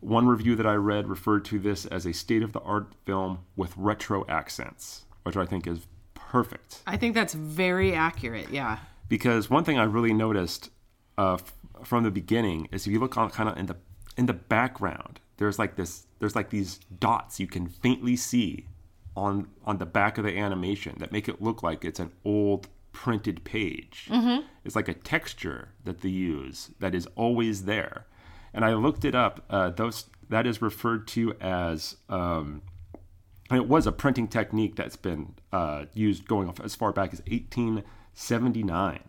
One 0.00 0.26
review 0.26 0.56
that 0.56 0.66
I 0.66 0.74
read 0.74 1.08
referred 1.08 1.44
to 1.46 1.58
this 1.58 1.84
as 1.86 2.06
a 2.06 2.12
state 2.12 2.42
of 2.42 2.52
the 2.52 2.60
art 2.60 2.94
film 3.04 3.40
with 3.54 3.76
retro 3.76 4.24
accents, 4.28 5.04
which 5.22 5.36
I 5.36 5.44
think 5.46 5.66
is 5.66 5.86
perfect. 6.28 6.82
I 6.86 6.96
think 6.96 7.14
that's 7.14 7.34
very 7.34 7.94
accurate. 7.94 8.50
Yeah. 8.50 8.78
Because 9.08 9.48
one 9.48 9.64
thing 9.64 9.78
I 9.78 9.84
really 9.84 10.12
noticed 10.12 10.70
uh, 11.16 11.34
f- 11.34 11.54
from 11.84 12.04
the 12.04 12.10
beginning 12.10 12.68
is 12.72 12.86
if 12.86 12.92
you 12.92 12.98
look 13.00 13.16
on 13.16 13.30
kind 13.30 13.48
of 13.48 13.56
in 13.56 13.66
the 13.66 13.76
in 14.16 14.26
the 14.26 14.32
background, 14.32 15.20
there's 15.36 15.58
like 15.58 15.76
this, 15.76 16.06
there's 16.18 16.34
like 16.34 16.50
these 16.50 16.80
dots 16.98 17.38
you 17.38 17.46
can 17.46 17.68
faintly 17.68 18.16
see 18.16 18.66
on 19.16 19.48
on 19.64 19.78
the 19.78 19.86
back 19.86 20.18
of 20.18 20.24
the 20.24 20.36
animation 20.38 20.96
that 20.98 21.12
make 21.12 21.28
it 21.28 21.40
look 21.40 21.62
like 21.62 21.84
it's 21.84 22.00
an 22.00 22.10
old 22.24 22.68
printed 22.92 23.44
page. 23.44 24.08
It's 24.64 24.74
like 24.74 24.88
a 24.88 24.94
texture 24.94 25.68
that 25.84 26.00
they 26.00 26.08
use 26.08 26.70
that 26.80 26.94
is 26.94 27.06
always 27.14 27.64
there. 27.64 28.06
And 28.54 28.64
I 28.64 28.72
looked 28.74 29.04
it 29.04 29.14
up. 29.14 29.44
Uh, 29.50 29.68
those 29.68 30.06
that 30.30 30.46
is 30.46 30.62
referred 30.62 31.06
to 31.08 31.34
as 31.34 31.96
um, 32.08 32.62
and 33.50 33.60
it 33.60 33.68
was 33.68 33.86
a 33.86 33.92
printing 33.92 34.28
technique 34.28 34.76
that's 34.76 34.96
been 34.96 35.34
uh, 35.52 35.84
used 35.94 36.26
going 36.26 36.48
off 36.48 36.60
as 36.60 36.74
far 36.74 36.92
back 36.92 37.12
as 37.12 37.20
1879. 37.28 39.00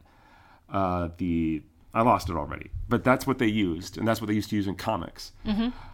Uh, 0.70 1.10
the 1.18 1.64
I 1.94 2.02
lost 2.02 2.30
it 2.30 2.36
already, 2.36 2.70
but 2.90 3.04
that's 3.04 3.26
what 3.26 3.40
they 3.40 3.48
used, 3.48 3.98
and 3.98 4.08
that's 4.08 4.22
what 4.22 4.28
they 4.28 4.34
used 4.34 4.50
to 4.52 4.56
use 4.56 4.68
in 4.68 4.76
comics. 4.76 5.32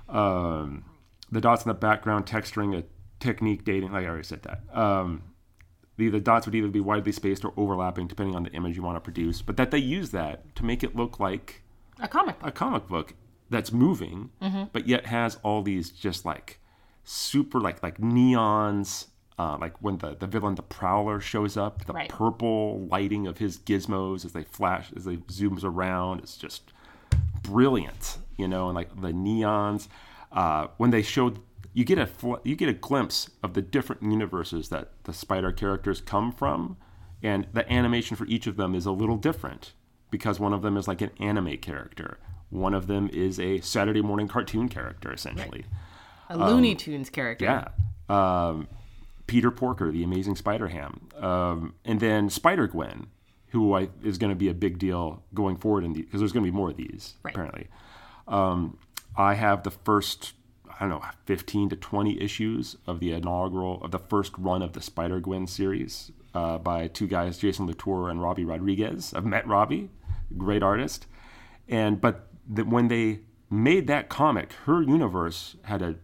Um, 0.10 0.86
the 1.32 1.40
dots 1.40 1.64
in 1.64 1.70
the 1.70 1.74
background 1.76 2.26
texturing 2.26 2.78
a 2.78 2.84
technique 3.20 3.64
dating, 3.64 3.92
like 3.92 4.06
I 4.06 4.08
already 4.10 4.24
said 4.24 4.44
that. 4.44 4.62
Um, 4.78 5.24
the, 5.96 6.10
the 6.10 6.20
dots 6.20 6.46
would 6.48 6.56
either 6.56 6.68
be 6.68 6.80
widely 6.80 7.12
spaced 7.12 7.46
or 7.46 7.54
overlapping, 7.56 8.08
depending 8.08 8.36
on 8.36 8.44
the 8.44 8.52
image 8.52 8.76
you 8.76 8.82
want 8.82 8.96
to 8.98 9.00
produce. 9.00 9.42
But 9.44 9.58
that 9.58 9.70
they 9.72 9.78
use 9.78 10.10
that 10.10 10.56
to 10.56 10.66
make 10.66 10.84
it 10.84 10.96
look 10.96 11.20
like 11.20 11.62
A 12.02 12.08
comic 12.08 12.40
book. 12.40 12.50
a 12.50 12.52
comic 12.52 12.88
book 12.88 13.14
that's 13.50 13.72
moving, 13.72 14.32
but 14.74 14.88
yet 14.88 15.06
has 15.06 15.38
all 15.44 15.62
these 15.62 15.92
just 15.92 16.26
like 16.26 16.60
super 17.03 17.60
like 17.60 17.81
like 17.83 17.98
neons. 18.00 19.07
Uh, 19.39 19.57
like 19.60 19.74
when 19.81 19.98
the, 19.98 20.15
the 20.15 20.27
villain, 20.27 20.53
the 20.53 20.62
Prowler, 20.62 21.19
shows 21.19 21.57
up, 21.57 21.86
the 21.86 21.93
Right. 21.93 22.07
purple 22.07 22.86
lighting 22.91 23.25
of 23.25 23.39
his 23.39 23.57
gizmos 23.57 24.24
as 24.25 24.31
they 24.33 24.43
flash, 24.43 24.91
as 24.95 25.05
they 25.05 25.17
zooms 25.17 25.63
around, 25.63 26.19
it's 26.19 26.38
just 26.38 26.72
brilliant, 27.41 28.19
you 28.38 28.48
know, 28.48 28.67
and 28.67 28.75
like 28.75 28.89
the 29.01 29.12
neons. 29.12 29.88
Uh, 30.31 30.67
when 30.77 30.91
they 30.91 31.01
showed, 31.01 31.39
you 31.74 31.83
get 31.83 31.98
a 31.98 32.05
fl- 32.05 32.36
you 32.43 32.55
get 32.55 32.69
a 32.69 32.74
glimpse 32.74 33.29
of 33.41 33.55
the 33.55 33.62
different 33.62 34.03
universes 34.03 34.69
that 34.69 34.91
the 35.05 35.13
spider 35.13 35.51
characters 35.51 36.00
come 36.01 36.31
from, 36.31 36.77
and 37.24 37.48
the 37.53 37.69
animation 37.72 38.15
for 38.15 38.25
each 38.27 38.45
of 38.48 38.55
them 38.55 38.75
is 38.75 38.86
a 38.86 38.91
little 38.91 39.17
different 39.17 39.74
because 40.12 40.39
one 40.39 40.53
of 40.53 40.62
them 40.62 40.77
is 40.77 40.88
like 40.88 41.01
an 41.01 41.10
anime 41.19 41.57
character, 41.57 42.19
one 42.51 42.75
of 42.75 42.86
them 42.86 43.10
is 43.12 43.39
a 43.39 43.60
Saturday 43.62 44.01
morning 44.01 44.27
cartoon 44.27 44.69
character, 44.69 45.12
essentially. 45.12 45.65
A 46.34 46.50
Looney 46.50 46.75
Tunes 46.75 47.10
character. 47.10 47.46
Yeah. 47.46 47.68
Um, 48.10 48.68
Peter 49.28 49.52
Porker, 49.52 49.92
the 49.92 50.04
Amazing 50.04 50.36
Spider 50.36 50.68
Ham, 50.68 51.08
um, 51.18 51.74
and 51.86 52.00
then 52.00 52.30
Spider 52.30 52.68
Gwen, 52.68 53.08
who 53.52 53.74
I, 53.75 53.90
is 54.04 54.18
going 54.18 54.32
to 54.32 54.36
be 54.36 54.50
a 54.50 54.54
big 54.54 54.78
deal 54.80 55.24
going 55.34 55.58
forward 55.58 55.84
in 55.86 55.94
the 55.94 56.02
because 56.02 56.20
there's 56.20 56.32
going 56.34 56.46
to 56.46 56.52
be 56.52 56.56
more 56.56 56.70
of 56.72 56.78
these 56.78 57.16
Right. 57.24 57.34
apparently. 57.34 57.68
Um, 58.28 58.78
I 59.16 59.36
have 59.36 59.63
the 59.63 59.72
first 59.72 60.34
I 60.80 60.88
don't 60.88 60.90
know 60.90 61.04
15 61.25 61.70
to 61.70 61.75
20 61.75 62.20
issues 62.22 62.75
of 62.88 63.00
the 63.00 63.12
inaugural 63.13 63.82
of 63.84 63.92
the 63.92 64.00
first 64.00 64.34
run 64.38 64.62
of 64.62 64.74
the 64.74 64.82
Spider 64.82 65.20
Gwen 65.20 65.48
series 65.48 66.12
uh, 66.34 66.58
by 66.58 66.88
two 66.88 67.08
guys, 67.08 67.38
Jason 67.38 67.68
Latour 67.68 68.10
and 68.10 68.20
Robbi 68.20 68.46
Rodriguez. 68.48 69.13
I've 69.13 69.25
met 69.25 69.46
Robbi, 69.46 69.90
great 70.38 70.63
artist, 70.63 71.06
and 71.70 72.02
but 72.02 72.28
the, 72.50 72.63
when 72.66 72.88
they 72.88 73.20
made 73.50 73.88
that 73.88 74.10
comic, 74.10 74.54
her 74.66 74.82
universe 74.82 75.56
had 75.63 75.82
a 75.82 75.96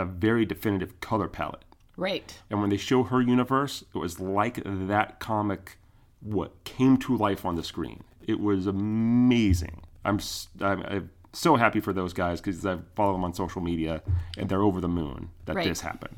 a 0.00 0.04
very 0.04 0.44
definitive 0.46 1.00
color 1.00 1.28
palette. 1.28 1.64
Right. 1.96 2.38
And 2.48 2.60
when 2.60 2.70
they 2.70 2.76
show 2.76 3.02
her 3.04 3.20
universe, 3.20 3.84
it 3.94 3.98
was 3.98 4.18
like 4.20 4.62
that 4.64 5.20
comic 5.20 5.76
what 6.20 6.64
came 6.64 6.96
to 6.98 7.16
life 7.16 7.44
on 7.44 7.56
the 7.56 7.62
screen. 7.62 8.02
It 8.26 8.40
was 8.40 8.66
amazing. 8.66 9.82
I'm 10.04 10.18
I'm, 10.60 10.82
I'm 10.82 11.10
so 11.32 11.56
happy 11.56 11.80
for 11.80 11.92
those 11.92 12.12
guys 12.12 12.40
because 12.40 12.64
I 12.64 12.78
follow 12.96 13.12
them 13.12 13.24
on 13.24 13.34
social 13.34 13.60
media 13.60 14.02
and 14.38 14.48
they're 14.48 14.62
over 14.62 14.80
the 14.80 14.88
moon 14.88 15.30
that 15.44 15.56
Right. 15.56 15.68
this 15.68 15.80
happened. 15.82 16.16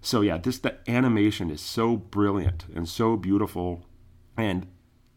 So 0.00 0.20
yeah, 0.22 0.38
this 0.38 0.58
the 0.58 0.78
animation 0.88 1.50
is 1.50 1.60
so 1.60 1.96
brilliant 1.96 2.64
and 2.74 2.88
so 2.88 3.16
beautiful, 3.16 3.84
and 4.36 4.66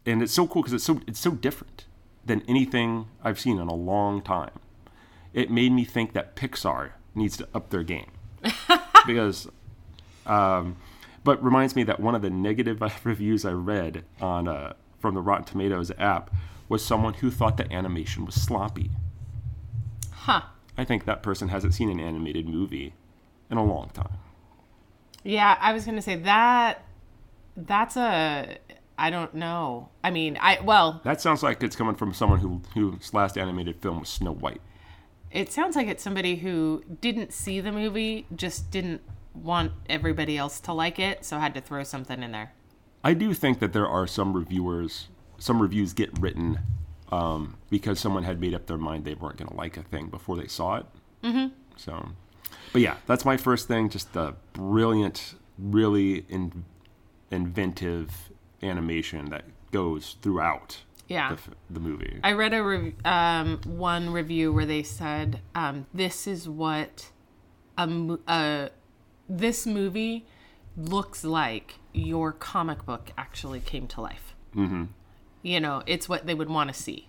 and 0.04 0.22
it's 0.22 0.32
so 0.32 0.46
cool 0.46 0.62
because 0.62 0.74
it's 0.74 0.84
so 0.84 1.00
it's 1.06 1.18
so 1.18 1.32
different 1.32 1.86
than 2.24 2.42
anything 2.48 3.06
I've 3.24 3.40
seen 3.40 3.58
in 3.58 3.68
a 3.68 3.74
long 3.74 4.22
time. 4.22 4.52
It 5.32 5.50
made 5.50 5.72
me 5.72 5.84
think 5.84 6.12
that 6.12 6.36
Pixar 6.36 6.92
needs 7.16 7.36
to 7.38 7.48
up 7.54 7.70
their 7.70 7.82
game 7.82 8.10
because 9.06 9.48
um, 10.26 10.76
but 11.24 11.42
reminds 11.42 11.74
me 11.74 11.82
that 11.84 11.98
one 12.00 12.14
of 12.14 12.22
the 12.22 12.30
negative 12.30 12.80
reviews 13.04 13.44
I 13.44 13.52
read 13.52 14.04
on 14.20 14.46
uh, 14.48 14.74
from 14.98 15.14
the 15.14 15.20
Rotten 15.20 15.44
Tomatoes 15.44 15.90
app 15.98 16.30
was 16.68 16.84
someone 16.84 17.14
who 17.14 17.30
thought 17.30 17.56
the 17.56 17.72
animation 17.72 18.24
was 18.24 18.34
sloppy. 18.34 18.90
Huh. 20.12 20.42
I 20.76 20.84
think 20.84 21.04
that 21.04 21.22
person 21.22 21.48
hasn't 21.48 21.74
seen 21.74 21.90
an 21.90 22.00
animated 22.00 22.48
movie 22.48 22.94
in 23.50 23.56
a 23.56 23.64
long 23.64 23.90
time. 23.90 24.18
Yeah, 25.22 25.56
I 25.60 25.72
was 25.72 25.84
gonna 25.84 26.02
say 26.02 26.16
that. 26.16 26.84
That's 27.56 27.96
a. 27.96 28.58
I 28.98 29.10
don't 29.10 29.34
know. 29.34 29.88
I 30.02 30.10
mean, 30.10 30.38
I 30.40 30.60
well, 30.60 31.00
That 31.04 31.20
sounds 31.20 31.42
like 31.42 31.62
it's 31.62 31.76
coming 31.76 31.96
from 31.96 32.14
someone 32.14 32.38
who 32.40 32.62
whose 32.74 33.12
last 33.12 33.36
animated 33.36 33.80
film 33.82 34.00
was 34.00 34.08
Snow 34.08 34.32
White. 34.32 34.60
It 35.30 35.52
sounds 35.52 35.76
like 35.76 35.88
it's 35.88 36.02
somebody 36.02 36.36
who 36.36 36.84
didn't 37.00 37.32
see 37.32 37.60
the 37.60 37.72
movie, 37.72 38.26
just 38.34 38.70
didn't 38.70 39.02
want 39.34 39.72
everybody 39.88 40.36
else 40.38 40.60
to 40.60 40.72
like 40.72 40.98
it, 40.98 41.24
so 41.24 41.38
had 41.38 41.54
to 41.54 41.60
throw 41.60 41.82
something 41.82 42.22
in 42.22 42.32
there. 42.32 42.52
I 43.04 43.14
do 43.14 43.34
think 43.34 43.58
that 43.60 43.72
there 43.72 43.86
are 43.86 44.06
some 44.06 44.32
reviewers, 44.32 45.08
some 45.38 45.60
reviews 45.60 45.92
get 45.92 46.18
written 46.18 46.58
um, 47.12 47.56
because 47.70 48.00
someone 48.00 48.24
had 48.24 48.40
made 48.40 48.54
up 48.54 48.66
their 48.66 48.78
mind 48.78 49.04
they 49.04 49.14
weren't 49.14 49.36
going 49.36 49.48
to 49.48 49.54
like 49.56 49.76
a 49.76 49.82
thing 49.82 50.08
before 50.08 50.36
they 50.36 50.46
saw 50.46 50.76
it. 50.76 50.86
Mm-hmm. 51.22 51.54
So, 51.76 52.08
but 52.72 52.82
yeah, 52.82 52.96
that's 53.06 53.24
my 53.24 53.36
first 53.36 53.68
thing. 53.68 53.88
Just 53.90 54.12
the 54.12 54.34
brilliant, 54.52 55.34
really 55.58 56.24
in, 56.28 56.64
inventive 57.30 58.30
animation 58.62 59.26
that 59.30 59.44
goes 59.70 60.16
throughout 60.22 60.78
Yeah. 61.08 61.28
the, 61.28 61.34
f- 61.34 61.50
the 61.70 61.80
movie. 61.80 62.20
I 62.24 62.32
read 62.32 62.52
a 62.52 62.62
rev- 62.62 62.94
um, 63.04 63.60
one 63.64 64.10
review 64.10 64.52
where 64.52 64.66
they 64.66 64.82
said 64.82 65.40
um, 65.54 65.86
this 65.94 66.26
is 66.26 66.48
what 66.48 67.10
a, 67.78 68.18
uh, 68.26 68.68
this 69.28 69.66
movie 69.66 70.26
looks 70.76 71.24
like 71.24 71.74
your 71.92 72.32
comic 72.32 72.84
book 72.84 73.10
actually 73.16 73.60
came 73.60 73.86
to 73.88 74.00
life. 74.00 74.34
Mm-hmm. 74.54 74.84
You 75.42 75.60
know, 75.60 75.82
it's 75.86 76.08
what 76.08 76.26
they 76.26 76.34
would 76.34 76.50
want 76.50 76.68
to 76.68 76.74
see, 76.74 77.08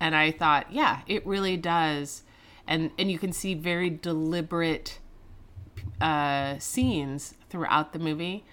and 0.00 0.14
I 0.14 0.32
thought, 0.32 0.70
yeah, 0.70 1.00
it 1.06 1.26
really 1.26 1.56
does, 1.56 2.24
and 2.66 2.90
and 2.98 3.10
you 3.10 3.18
can 3.18 3.32
see 3.32 3.54
very 3.54 3.88
deliberate 3.88 4.98
uh, 6.00 6.58
scenes 6.58 7.34
throughout 7.48 7.94
the 7.94 7.98
movie 7.98 8.44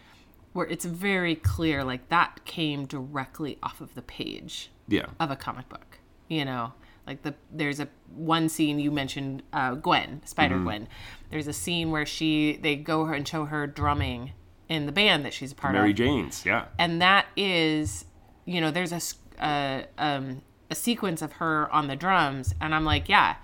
where 0.57 0.65
it's 0.65 0.85
very 0.85 1.35
clear, 1.35 1.83
like 1.83 2.09
that 2.09 2.43
came 2.43 2.87
directly 2.87 3.59
off 3.61 3.79
of 3.79 3.93
the 3.93 4.01
page 4.01 4.71
yeah. 4.87 5.05
of 5.19 5.29
a 5.29 5.35
comic 5.35 5.69
book. 5.69 5.99
You 6.29 6.45
know, 6.45 6.73
like 7.05 7.21
the 7.21 7.35
there's 7.51 7.79
a 7.79 7.87
one 8.15 8.49
scene 8.49 8.79
you 8.79 8.89
mentioned 8.89 9.43
uh, 9.53 9.75
Gwen, 9.75 10.23
Spider 10.25 10.57
Gwen. 10.57 10.87
There's 11.29 11.45
a 11.45 11.53
scene 11.53 11.91
where 11.91 12.07
she 12.07 12.57
they 12.59 12.75
go 12.75 13.05
her 13.05 13.13
and 13.13 13.27
show 13.27 13.45
her 13.45 13.67
drumming 13.67 14.31
in 14.67 14.87
the 14.87 14.91
band 14.91 15.23
that 15.25 15.33
she's 15.35 15.51
a 15.51 15.55
part 15.55 15.73
Mary 15.73 15.91
of, 15.91 15.99
Mary 15.99 16.09
Jane's, 16.09 16.43
yeah. 16.43 16.65
and 16.79 17.03
that 17.03 17.27
is, 17.37 18.05
you 18.45 18.59
know, 18.59 18.71
there's 18.71 18.91
a 18.91 19.45
uh, 19.45 19.83
um, 19.99 20.41
a 20.71 20.75
sequence 20.75 21.21
of 21.21 21.33
her 21.33 21.71
on 21.71 21.85
the 21.85 21.95
drums, 21.95 22.55
and 22.59 22.73
I'm 22.73 22.83
like, 22.83 23.07
yeah, 23.07 23.35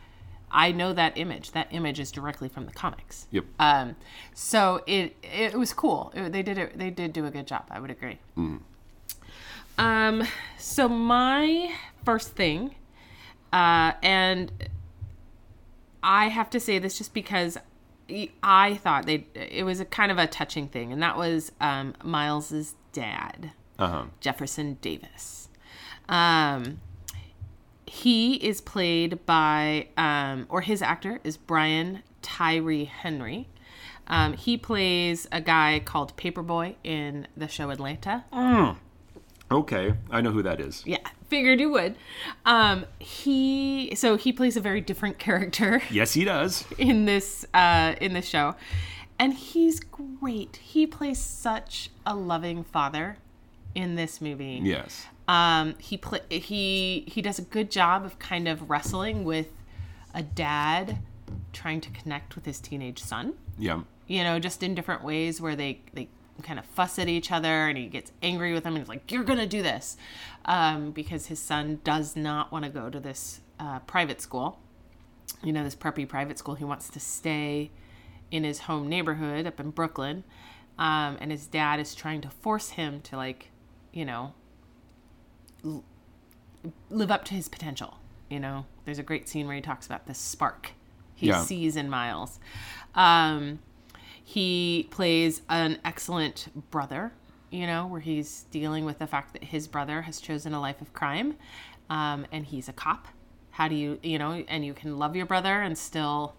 I 0.54 0.72
know 0.72 0.94
that 0.94 1.18
image. 1.18 1.52
That 1.52 1.68
image 1.72 2.00
is 2.00 2.12
directly 2.12 2.48
from 2.48 2.66
the 2.68 2.72
comics. 2.72 3.28
Yep. 3.32 3.46
Um, 3.60 3.96
so 4.34 4.84
it 4.86 5.16
it 5.24 5.56
was 5.56 5.74
cool. 5.74 6.12
It- 6.16 6.32
they 6.32 6.44
did 6.44 6.58
it. 6.58 6.78
They 6.78 6.90
did 6.92 7.12
do 7.14 7.26
a 7.26 7.32
good 7.32 7.48
job. 7.48 7.66
I 7.72 7.80
would 7.80 7.92
agree. 7.92 8.20
Um. 9.78 10.24
So 10.58 10.88
my 10.88 11.74
first 12.06 12.36
thing, 12.36 12.76
uh, 13.52 13.94
and 14.04 14.52
I 16.04 16.28
have 16.28 16.50
to 16.52 16.60
say 16.60 16.78
this 16.80 16.98
just 16.98 17.14
because 17.14 17.58
I 18.44 18.76
thought 18.76 19.06
they 19.06 19.26
it 19.34 19.66
was 19.66 19.80
a 19.80 19.86
kind 19.86 20.12
of 20.12 20.18
a 20.20 20.28
touching 20.28 20.68
thing, 20.68 20.92
and 20.94 21.02
that 21.02 21.18
was 21.18 21.52
um, 21.60 21.96
Miles's 22.04 22.76
dad, 22.92 23.52
Uh-huh. 23.80 24.06
Jefferson 24.20 24.78
Davis. 24.82 25.50
Um, 26.08 26.80
he 27.94 28.36
is 28.36 28.60
played 28.60 29.24
by, 29.28 29.88
um, 29.98 30.48
or 30.50 30.62
his 30.62 30.82
actor 30.82 31.20
is 31.24 31.38
Brian 31.38 32.02
Tyree 32.24 32.86
Henry. 32.86 33.48
Um, 34.08 34.34
he 34.34 34.58
plays 34.58 35.28
a 35.32 35.40
guy 35.40 35.80
called 35.86 36.18
Paperboy 36.18 36.74
in 36.84 37.28
the 37.38 37.48
show 37.48 37.70
Atlanta. 37.70 38.24
Okay, 39.52 39.94
I 40.10 40.22
know 40.22 40.32
who 40.32 40.42
that 40.42 40.60
is. 40.60 40.82
Yeah, 40.88 40.98
figured 41.28 41.60
you 41.60 41.70
would. 41.70 41.96
Um, 42.48 42.88
he 42.98 43.94
so 43.96 44.18
he 44.18 44.34
plays 44.34 44.58
a 44.58 44.62
very 44.62 44.82
different 44.82 45.20
character 45.20 45.84
Yes, 45.92 46.14
he 46.14 46.26
does. 46.26 46.66
in 46.80 47.06
this 47.06 47.46
uh, 47.54 47.94
in 48.02 48.14
this 48.14 48.26
show, 48.28 48.56
and 49.20 49.36
he's 49.36 49.80
great. 49.80 50.56
He 50.56 50.88
plays 50.88 51.20
such 51.20 51.92
a 52.08 52.16
loving 52.16 52.64
father 52.64 53.18
in 53.76 53.94
this 53.94 54.20
movie. 54.20 54.62
Yes. 54.64 55.06
Um, 55.28 55.76
he 55.78 55.98
play 55.98 56.20
he 56.30 57.06
he 57.08 57.22
does 57.22 57.40
a 57.40 57.44
good 57.44 57.72
job 57.72 58.06
of 58.06 58.20
kind 58.20 58.48
of 58.48 58.70
wrestling 58.70 59.24
with 59.24 59.48
a 60.14 60.22
dad 60.22 61.00
trying 61.54 61.82
to 61.82 61.90
connect 61.92 62.36
with 62.36 62.46
his 62.46 62.60
teenage 62.60 63.02
son. 63.02 63.34
Yeah. 63.58 63.82
You 64.08 64.24
know, 64.24 64.40
just 64.40 64.64
in 64.64 64.76
different 64.76 65.04
ways 65.04 65.40
where 65.40 65.56
they 65.56 65.82
they 65.94 66.10
kind 66.42 66.60
of 66.60 66.66
fuss 66.66 66.98
at 67.00 67.08
each 67.08 67.32
other, 67.32 67.68
and 67.68 67.78
he 67.78 67.88
gets 67.88 68.12
angry 68.22 68.54
with 68.54 68.66
him, 68.66 68.74
and 68.74 68.84
he's 68.84 68.90
like, 68.90 69.12
"You're 69.12 69.24
gonna 69.24 69.46
do 69.46 69.62
this," 69.62 69.98
um, 70.46 70.92
because 70.92 71.28
his 71.28 71.40
son 71.40 71.80
does 71.84 72.16
not 72.16 72.52
want 72.52 72.66
to 72.66 72.72
go 72.72 72.90
to 72.90 73.00
this 73.00 73.42
uh, 73.60 73.80
private 73.80 74.22
school. 74.22 74.60
You 75.44 75.54
know, 75.54 75.64
this 75.64 75.76
preppy 75.76 76.08
private 76.08 76.38
school. 76.38 76.56
He 76.56 76.66
wants 76.66 76.90
to 76.90 77.00
stay 77.00 77.72
in 78.32 78.44
his 78.44 78.60
home 78.62 78.90
neighborhood 78.90 79.46
up 79.46 79.60
in 79.60 79.70
Brooklyn, 79.70 80.24
um, 80.78 81.18
and 81.22 81.32
his 81.32 81.48
dad 81.48 81.80
is 81.80 81.96
trying 81.96 82.22
to 82.22 82.30
force 82.30 82.72
him 82.72 83.00
to 83.02 83.16
like, 83.16 83.50
you 83.92 84.06
know, 84.06 84.34
live 86.90 87.12
up 87.12 87.26
to 87.26 87.34
his 87.34 87.48
potential. 87.50 87.98
You 88.30 88.40
know, 88.40 88.66
there's 88.86 89.00
a 89.00 89.04
great 89.04 89.28
scene 89.30 89.48
where 89.48 89.56
he 89.56 89.62
talks 89.62 89.86
about 89.86 90.08
this 90.08 90.18
spark 90.18 90.72
he 91.16 91.28
Yeah. 91.28 91.44
sees 91.44 91.76
in 91.76 91.90
Miles. 91.90 92.40
Um, 92.96 93.60
he 94.24 94.88
plays 94.90 95.42
an 95.50 95.78
excellent 95.86 96.50
brother, 96.72 97.12
you 97.52 97.68
know, 97.68 97.86
where 97.86 98.00
he's 98.02 98.44
dealing 98.52 98.84
with 98.86 98.98
the 99.00 99.08
fact 99.08 99.34
that 99.34 99.44
his 99.46 99.68
brother 99.68 100.02
has 100.04 100.20
chosen 100.20 100.54
a 100.54 100.60
life 100.60 100.82
of 100.82 100.92
crime 100.94 101.36
um, 101.90 102.26
and 102.32 102.46
he's 102.46 102.68
a 102.68 102.74
cop. 102.74 103.08
How 103.52 103.68
do 103.68 103.76
you, 103.76 104.00
you 104.02 104.18
know, 104.18 104.32
and 104.48 104.66
you 104.66 104.74
can 104.74 104.98
love 104.98 105.16
your 105.16 105.28
brother 105.28 105.62
and 105.62 105.78
still 105.78 106.36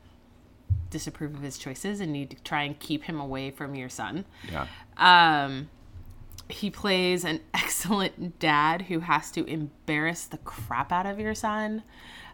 disapprove 0.90 1.34
of 1.34 1.42
his 1.42 1.58
choices 1.58 2.00
and 2.00 2.12
need 2.12 2.30
to 2.30 2.36
try 2.42 2.62
and 2.62 2.78
keep 2.78 3.04
him 3.04 3.20
away 3.20 3.50
from 3.50 3.74
your 3.74 3.88
son. 3.88 4.24
Yeah. 4.50 4.66
Um, 4.96 5.68
he 6.48 6.70
plays 6.70 7.24
an 7.24 7.40
excellent 7.54 8.38
dad 8.38 8.82
who 8.82 9.00
has 9.00 9.30
to 9.32 9.44
embarrass 9.44 10.24
the 10.24 10.38
crap 10.38 10.92
out 10.92 11.06
of 11.06 11.18
your 11.18 11.34
son. 11.34 11.82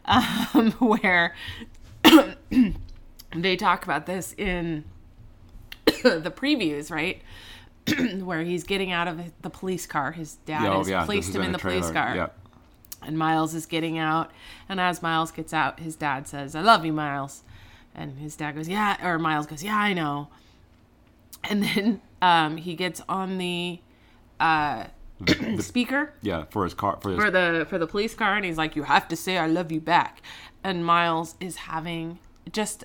Um, 0.04 0.72
where 0.78 1.34
they 3.34 3.56
talk 3.56 3.84
about 3.84 4.06
this 4.06 4.34
in 4.36 4.84
the 5.84 6.32
previews, 6.34 6.90
right? 6.90 7.22
where 8.24 8.42
he's 8.42 8.64
getting 8.64 8.92
out 8.92 9.08
of 9.08 9.20
the 9.42 9.50
police 9.50 9.86
car. 9.86 10.12
His 10.12 10.36
dad 10.46 10.66
oh, 10.66 10.78
has 10.78 10.88
yeah. 10.88 11.04
placed 11.04 11.34
him 11.34 11.42
in 11.42 11.50
a 11.50 11.52
the 11.52 11.58
police 11.58 11.90
car 11.90 12.14
Yeah. 12.14 12.28
and 13.02 13.18
Miles 13.18 13.54
is 13.54 13.66
getting 13.66 13.98
out. 13.98 14.30
And 14.68 14.80
as 14.80 15.02
Miles 15.02 15.30
gets 15.30 15.52
out, 15.52 15.80
his 15.80 15.96
dad 15.96 16.26
says, 16.28 16.54
"I 16.54 16.60
love 16.60 16.84
you, 16.84 16.92
Miles." 16.92 17.42
And 17.94 18.18
his 18.18 18.36
dad 18.36 18.54
goes, 18.54 18.68
"Yeah," 18.68 18.96
or 19.06 19.18
Miles 19.18 19.46
goes, 19.46 19.64
"Yeah, 19.64 19.76
I 19.76 19.92
know." 19.92 20.28
And 21.44 21.62
then 21.62 22.00
um, 22.20 22.56
he 22.58 22.74
gets 22.74 23.00
on 23.08 23.38
the 23.38 23.80
uh, 24.40 24.86
speaker 25.58 26.12
Yeah. 26.22 26.44
For 26.50 26.64
his 26.64 26.74
car. 26.74 26.98
For 27.00 27.10
his. 27.10 27.20
for 27.20 27.30
the 27.30 27.66
for 27.68 27.78
the 27.78 27.86
police 27.86 28.14
car, 28.14 28.34
and 28.36 28.44
he's 28.44 28.58
like, 28.58 28.74
"You 28.74 28.84
have 28.84 29.06
to 29.08 29.16
say 29.16 29.38
I 29.38 29.46
love 29.46 29.70
you 29.70 29.80
back." 29.80 30.22
And 30.64 30.84
Miles 30.84 31.36
is 31.40 31.56
having 31.56 32.18
just 32.50 32.84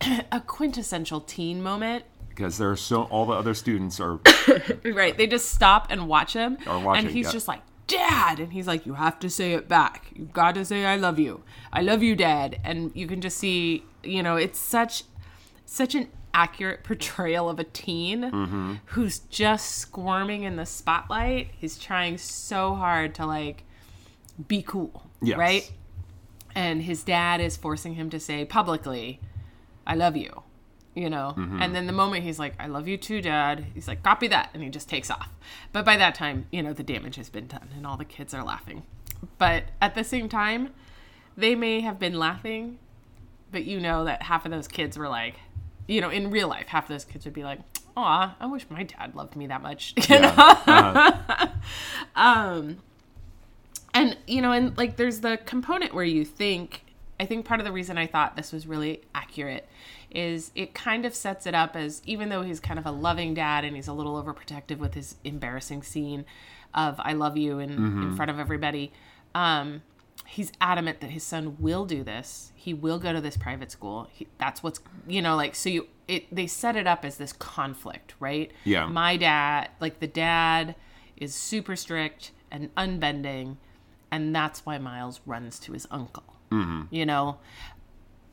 a 0.32 0.40
quintessential 0.40 1.20
teen 1.20 1.62
moment 1.62 2.04
because 2.34 2.58
there 2.58 2.70
are 2.70 2.76
so 2.76 3.02
all 3.04 3.26
the 3.26 3.34
other 3.34 3.54
students 3.54 4.00
are 4.00 4.18
Right. 4.84 5.16
They 5.16 5.26
just 5.26 5.50
stop 5.50 5.86
and 5.90 6.08
watch 6.08 6.32
him. 6.32 6.58
Watching, 6.66 7.06
and 7.06 7.14
he's 7.14 7.26
yeah. 7.26 7.32
just 7.32 7.48
like, 7.48 7.60
Dad. 7.86 8.40
And 8.40 8.52
he's 8.52 8.66
like, 8.66 8.86
You 8.86 8.94
have 8.94 9.18
to 9.20 9.30
say 9.30 9.52
it 9.52 9.68
back. 9.68 10.10
You've 10.14 10.32
got 10.32 10.54
to 10.54 10.64
say 10.64 10.86
I 10.86 10.96
love 10.96 11.18
you. 11.18 11.42
I 11.72 11.82
love 11.82 12.02
you, 12.02 12.16
Dad. 12.16 12.58
And 12.64 12.90
you 12.94 13.06
can 13.06 13.20
just 13.20 13.38
see, 13.38 13.84
you 14.02 14.22
know, 14.22 14.36
it's 14.36 14.58
such 14.58 15.04
such 15.66 15.94
an 15.94 16.08
accurate 16.34 16.82
portrayal 16.84 17.48
of 17.48 17.58
a 17.58 17.64
teen 17.64 18.22
Mm-hmm. 18.22 18.74
who's 18.86 19.18
just 19.20 19.76
squirming 19.76 20.42
in 20.44 20.56
the 20.56 20.66
spotlight. 20.66 21.50
He's 21.58 21.78
trying 21.78 22.18
so 22.18 22.74
hard 22.74 23.14
to 23.16 23.26
like 23.26 23.64
be 24.48 24.62
cool. 24.62 25.10
Yes. 25.20 25.38
Right? 25.38 25.72
And 26.54 26.82
his 26.82 27.02
dad 27.04 27.40
is 27.40 27.56
forcing 27.56 27.94
him 27.94 28.10
to 28.10 28.20
say 28.20 28.44
publicly, 28.44 29.20
I 29.86 29.94
love 29.94 30.16
you. 30.16 30.42
You 30.94 31.08
know, 31.08 31.32
Mm-hmm. 31.38 31.62
and 31.62 31.74
then 31.74 31.86
the 31.86 31.92
moment 31.94 32.22
he's 32.24 32.38
like, 32.38 32.52
I 32.60 32.66
love 32.66 32.86
you 32.86 32.98
too, 32.98 33.22
dad, 33.22 33.64
he's 33.72 33.88
like, 33.88 34.02
copy 34.02 34.28
that. 34.28 34.50
And 34.52 34.62
he 34.62 34.68
just 34.68 34.90
takes 34.90 35.10
off. 35.10 35.30
But 35.72 35.86
by 35.86 35.96
that 35.96 36.14
time, 36.14 36.46
you 36.52 36.62
know, 36.62 36.74
the 36.74 36.82
damage 36.82 37.16
has 37.16 37.30
been 37.30 37.46
done 37.46 37.68
and 37.74 37.86
all 37.86 37.96
the 37.96 38.04
kids 38.04 38.34
are 38.34 38.44
laughing. 38.44 38.82
But 39.38 39.64
at 39.80 39.94
the 39.94 40.04
same 40.04 40.28
time, 40.28 40.68
they 41.34 41.54
may 41.54 41.80
have 41.80 41.98
been 41.98 42.18
laughing, 42.18 42.78
but 43.50 43.64
you 43.64 43.80
know 43.80 44.04
that 44.04 44.20
half 44.24 44.44
of 44.44 44.50
those 44.50 44.68
kids 44.68 44.98
were 44.98 45.08
like, 45.08 45.36
you 45.86 46.00
know, 46.00 46.10
in 46.10 46.30
real 46.30 46.48
life, 46.48 46.68
half 46.68 46.84
of 46.84 46.88
those 46.88 47.04
kids 47.04 47.24
would 47.24 47.34
be 47.34 47.44
like, 47.44 47.60
Aw, 47.96 48.36
I 48.40 48.46
wish 48.46 48.66
my 48.70 48.84
dad 48.84 49.14
loved 49.14 49.36
me 49.36 49.46
that 49.48 49.62
much. 49.62 49.94
You 50.08 50.20
know? 50.20 50.34
uh, 52.16 52.62
and 53.94 54.16
you 54.26 54.42
know 54.42 54.52
and 54.52 54.76
like 54.76 54.96
there's 54.96 55.20
the 55.20 55.38
component 55.44 55.94
where 55.94 56.04
you 56.04 56.24
think 56.24 56.84
i 57.20 57.26
think 57.26 57.44
part 57.44 57.60
of 57.60 57.66
the 57.66 57.72
reason 57.72 57.98
i 57.98 58.06
thought 58.06 58.36
this 58.36 58.52
was 58.52 58.66
really 58.66 59.00
accurate 59.14 59.68
is 60.10 60.50
it 60.54 60.74
kind 60.74 61.06
of 61.06 61.14
sets 61.14 61.46
it 61.46 61.54
up 61.54 61.76
as 61.76 62.02
even 62.04 62.28
though 62.28 62.42
he's 62.42 62.60
kind 62.60 62.78
of 62.78 62.86
a 62.86 62.90
loving 62.90 63.34
dad 63.34 63.64
and 63.64 63.76
he's 63.76 63.88
a 63.88 63.92
little 63.92 64.22
overprotective 64.22 64.78
with 64.78 64.94
his 64.94 65.16
embarrassing 65.24 65.82
scene 65.82 66.24
of 66.74 66.96
i 67.00 67.12
love 67.12 67.36
you 67.36 67.58
in, 67.58 67.70
in 68.02 68.16
front 68.16 68.30
of 68.30 68.38
everybody 68.38 68.92
um, 69.34 69.82
he's 70.32 70.50
adamant 70.62 71.00
that 71.00 71.10
his 71.10 71.22
son 71.22 71.58
will 71.60 71.84
do 71.84 72.02
this. 72.02 72.52
He 72.54 72.72
will 72.72 72.98
go 72.98 73.12
to 73.12 73.20
this 73.20 73.36
private 73.36 73.70
school. 73.70 74.08
He, 74.10 74.26
that's 74.38 74.62
what's 74.62 74.80
you 75.06 75.20
know 75.20 75.36
like 75.36 75.54
so 75.54 75.68
you 75.68 75.88
it 76.08 76.34
they 76.34 76.46
set 76.46 76.74
it 76.74 76.86
up 76.86 77.04
as 77.04 77.18
this 77.18 77.34
conflict 77.34 78.14
right? 78.18 78.50
Yeah. 78.64 78.86
my 78.86 79.18
dad 79.18 79.68
like 79.78 80.00
the 80.00 80.06
dad 80.06 80.74
is 81.18 81.34
super 81.34 81.76
strict 81.76 82.32
and 82.50 82.74
unbending 82.76 83.58
and 84.10 84.34
that's 84.34 84.64
why 84.64 84.78
miles 84.78 85.20
runs 85.26 85.58
to 85.60 85.72
his 85.72 85.86
uncle 85.90 86.24
mm-hmm. 86.50 86.82
you 86.90 87.04
know? 87.04 87.36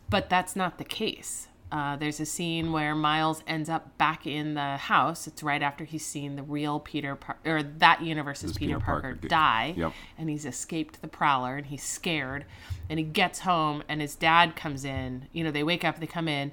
But 0.09 0.29
that's 0.29 0.55
not 0.55 0.77
the 0.77 0.85
case 0.85 1.48
uh, 1.71 1.95
there's 1.97 2.19
a 2.19 2.25
scene 2.25 2.71
where 2.71 2.95
miles 2.95 3.43
ends 3.45 3.69
up 3.69 3.95
back 3.99 4.25
in 4.25 4.55
the 4.55 4.77
house. 4.77 5.27
It's 5.27 5.43
right 5.43 5.61
after 5.61 5.83
he's 5.83 6.05
seen 6.05 6.35
the 6.35 6.41
real 6.43 6.79
peter 6.79 7.15
Par- 7.15 7.37
or 7.45 7.61
that 7.61 8.01
universe's 8.01 8.53
peter, 8.53 8.75
Peter 8.75 8.79
parker, 8.85 9.13
Parker, 9.13 9.27
die. 9.27 9.75
Yep. 9.77 9.93
and 10.17 10.29
he's 10.29 10.45
escaped 10.45 11.01
the 11.01 11.07
prowler 11.07 11.57
and 11.57 11.67
he's 11.67 11.83
scared. 11.83 12.45
And 12.89 12.97
he 12.97 13.05
gets 13.05 13.39
home 13.41 13.83
and 13.87 14.01
his 14.01 14.15
dad 14.15 14.55
comes 14.55 14.83
in. 14.83 15.27
You 15.31 15.43
know 15.43 15.51
they 15.51 15.63
wake 15.63 15.83
up 15.85 15.99
they 15.99 16.07
come 16.07 16.27
in 16.27 16.51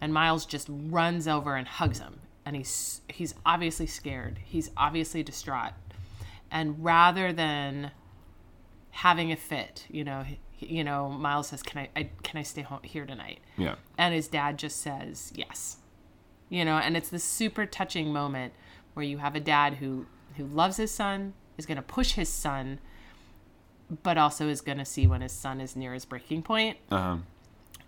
and 0.00 0.12
miles 0.12 0.44
just 0.44 0.66
runs 0.70 1.26
over 1.26 1.56
and 1.56 1.66
hugs 1.66 1.98
him. 1.98 2.20
And 2.44 2.54
he's 2.54 3.00
he's 3.08 3.34
obviously 3.46 3.86
scared. 3.86 4.40
He's 4.44 4.70
obviously 4.76 5.22
distraught. 5.22 5.72
And 6.50 6.84
rather 6.84 7.32
than 7.32 7.92
having 8.90 9.32
a 9.32 9.36
fit 9.36 9.86
you 9.88 10.04
know 10.04 10.24
you 10.60 10.84
know 10.84 11.08
miles 11.08 11.48
says 11.48 11.62
can 11.62 11.80
I, 11.80 11.88
I 12.00 12.10
can 12.22 12.38
i 12.38 12.42
stay 12.42 12.62
home 12.62 12.80
here 12.82 13.06
tonight 13.06 13.40
yeah. 13.56 13.74
and 13.98 14.14
his 14.14 14.28
dad 14.28 14.58
just 14.58 14.80
says 14.80 15.32
yes 15.34 15.78
you 16.48 16.64
know 16.64 16.76
and 16.76 16.96
it's 16.96 17.08
this 17.08 17.24
super 17.24 17.66
touching 17.66 18.12
moment 18.12 18.52
where 18.94 19.04
you 19.04 19.18
have 19.18 19.34
a 19.34 19.40
dad 19.40 19.74
who 19.74 20.06
who 20.36 20.44
loves 20.44 20.76
his 20.76 20.90
son 20.90 21.32
is 21.58 21.66
going 21.66 21.76
to 21.76 21.82
push 21.82 22.12
his 22.12 22.28
son 22.28 22.78
but 24.02 24.16
also 24.18 24.48
is 24.48 24.60
going 24.60 24.78
to 24.78 24.84
see 24.84 25.06
when 25.06 25.20
his 25.20 25.32
son 25.32 25.60
is 25.60 25.74
near 25.74 25.92
his 25.94 26.04
breaking 26.04 26.42
point 26.42 26.76
Uh-huh. 26.90 27.16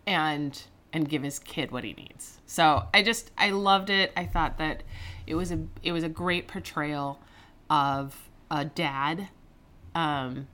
and 0.06 0.62
and 0.92 1.08
give 1.08 1.22
his 1.22 1.38
kid 1.38 1.70
what 1.70 1.84
he 1.84 1.92
needs 1.94 2.40
so 2.46 2.84
i 2.92 3.02
just 3.02 3.30
i 3.38 3.50
loved 3.50 3.90
it 3.90 4.12
i 4.16 4.24
thought 4.26 4.58
that 4.58 4.82
it 5.26 5.34
was 5.34 5.52
a 5.52 5.58
it 5.82 5.92
was 5.92 6.04
a 6.04 6.08
great 6.08 6.48
portrayal 6.48 7.20
of 7.70 8.28
a 8.50 8.64
dad 8.64 9.28
um 9.94 10.46